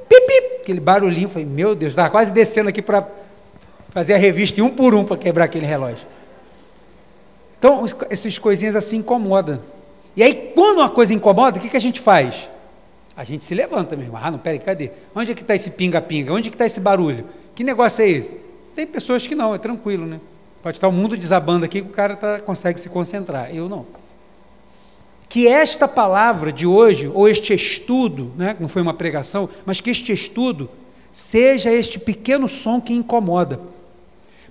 pip, 0.10 0.28
pip, 0.28 0.62
aquele 0.62 0.80
barulhinho. 0.80 1.30
Falei, 1.30 1.48
meu 1.48 1.74
Deus, 1.74 1.94
estava 1.94 2.10
quase 2.10 2.32
descendo 2.32 2.70
aqui 2.70 2.82
para 2.82 3.08
fazer 3.98 4.14
a 4.14 4.18
revista 4.18 4.62
um 4.62 4.70
por 4.70 4.94
um 4.94 5.04
para 5.04 5.18
quebrar 5.18 5.46
aquele 5.46 5.66
relógio. 5.66 6.06
Então, 7.58 7.84
essas 8.12 8.38
coisinhas 8.38 8.76
assim 8.76 8.98
incomodam. 8.98 9.60
E 10.16 10.22
aí, 10.22 10.52
quando 10.54 10.78
uma 10.78 10.90
coisa 10.92 11.16
incomoda, 11.16 11.58
o 11.58 11.60
que, 11.60 11.68
que 11.68 11.78
a 11.78 11.80
gente 11.82 12.00
faz? 12.00 12.48
A 13.16 13.24
gente 13.24 13.44
se 13.44 13.56
levanta 13.56 13.96
mesmo. 13.96 14.16
Ah, 14.16 14.30
não, 14.30 14.38
peraí, 14.38 14.60
cadê? 14.60 14.92
Onde 15.16 15.32
é 15.32 15.34
que 15.34 15.42
está 15.42 15.56
esse 15.56 15.72
pinga-pinga? 15.72 16.32
Onde 16.32 16.48
é 16.48 16.52
que 16.52 16.54
está 16.54 16.68
esse 16.68 16.80
barulho? 16.80 17.26
Que 17.56 17.64
negócio 17.64 18.04
é 18.04 18.08
esse? 18.08 18.38
Tem 18.76 18.86
pessoas 18.86 19.26
que 19.26 19.34
não, 19.34 19.56
é 19.56 19.58
tranquilo, 19.58 20.06
né? 20.06 20.22
Pode 20.62 20.78
estar 20.78 20.88
o 20.88 20.92
mundo 20.92 21.18
desabando 21.18 21.66
aqui 21.66 21.82
que 21.82 21.88
o 21.88 21.92
cara 21.92 22.16
tá, 22.16 22.40
consegue 22.40 22.80
se 22.80 22.90
concentrar. 22.90 23.50
Eu 23.52 23.68
não 23.68 23.84
que 25.28 25.48
esta 25.48 25.88
palavra 25.88 26.54
de 26.54 26.68
hoje, 26.68 27.12
ou 27.14 27.28
este 27.28 27.54
estudo, 27.54 28.32
né, 28.38 28.56
não 28.60 28.70
foi 28.70 28.82
uma 28.82 28.94
pregação, 28.94 29.50
mas 29.66 29.82
que 29.82 29.90
este 29.90 30.14
estudo 30.14 30.70
seja 31.12 31.70
este 31.70 32.00
pequeno 32.00 32.48
som 32.48 32.80
que 32.80 32.94
incomoda. 32.94 33.60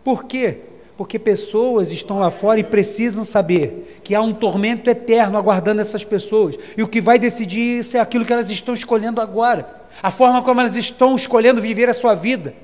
Por 0.07 0.23
quê? 0.23 0.59
Porque 0.97 1.19
pessoas 1.19 1.91
estão 1.91 2.21
lá 2.21 2.31
fora 2.31 2.61
e 2.61 2.63
precisam 2.63 3.25
saber 3.25 4.01
que 4.05 4.15
há 4.15 4.21
um 4.21 4.33
tormento 4.33 4.89
eterno 4.89 5.37
aguardando 5.37 5.81
essas 5.81 6.05
pessoas. 6.05 6.57
E 6.77 6.83
o 6.85 6.87
que 6.87 7.01
vai 7.01 7.19
decidir 7.19 7.81
isso 7.81 7.97
é 7.97 8.01
aquilo 8.01 8.25
que 8.25 8.33
elas 8.33 8.49
estão 8.49 8.73
escolhendo 8.73 9.21
agora, 9.21 9.69
a 10.01 10.13
forma 10.13 10.43
como 10.43 10.61
elas 10.61 10.77
estão 10.77 11.17
escolhendo 11.17 11.61
viver 11.61 11.89
a 11.89 11.93
sua 11.93 12.15
vida. 12.15 12.55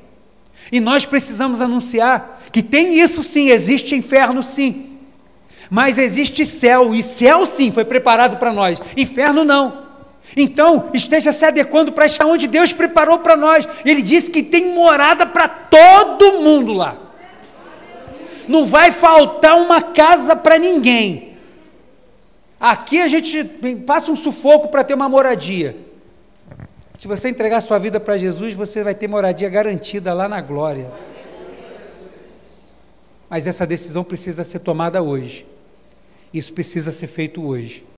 E 0.71 0.79
nós 0.79 1.05
precisamos 1.05 1.61
anunciar 1.61 2.45
que 2.53 2.63
tem 2.63 3.01
isso 3.01 3.25
sim, 3.25 3.49
existe 3.49 3.97
inferno 3.97 4.41
sim 4.41 4.91
mas 5.69 5.97
existe 5.97 6.45
céu, 6.45 6.95
e 6.95 7.03
céu 7.03 7.47
sim 7.47 7.73
foi 7.73 7.85
preparado 7.85 8.37
para 8.37 8.53
nós, 8.53 8.79
inferno 8.95 9.43
não. 9.43 9.79
Então, 10.37 10.91
esteja 10.93 11.33
se 11.33 11.47
adequando 11.47 11.93
para 11.93 12.05
estar 12.05 12.27
onde 12.27 12.47
Deus 12.47 12.75
preparou 12.75 13.21
para 13.21 13.37
nós. 13.37 13.67
Ele 13.83 14.03
disse 14.03 14.31
que 14.31 14.43
tem 14.43 14.75
morada 14.75 15.25
para 15.25 15.49
todo 15.49 16.41
mundo 16.41 16.75
lá. 16.75 17.02
Não 18.49 18.67
vai 18.67 18.91
faltar 18.91 19.57
uma 19.57 19.81
casa 19.81 20.35
para 20.35 20.59
ninguém. 20.59 21.37
Aqui 22.59 23.01
a 23.01 23.09
gente 23.09 23.43
passa 23.87 24.11
um 24.11 24.17
sufoco 24.17 24.69
para 24.69 24.85
ter 24.85 24.95
uma 24.95 25.09
moradia. 25.09 25.77
Se 26.97 27.09
você 27.09 27.29
entregar 27.29 27.61
sua 27.61 27.79
vida 27.79 27.99
para 27.99 28.17
Jesus, 28.17 28.55
você 28.55 28.85
vai 28.85 28.95
ter 28.95 29.09
moradia 29.09 29.49
garantida 29.49 30.13
lá 30.13 30.29
na 30.29 30.41
glória. 30.41 30.89
Mas 33.29 33.47
essa 33.47 33.67
decisão 33.67 34.05
precisa 34.05 34.45
ser 34.45 34.61
tomada 34.61 35.03
hoje. 35.03 35.45
Isso 36.33 36.53
precisa 36.53 36.93
ser 36.93 37.09
feito 37.09 37.45
hoje. 37.45 37.85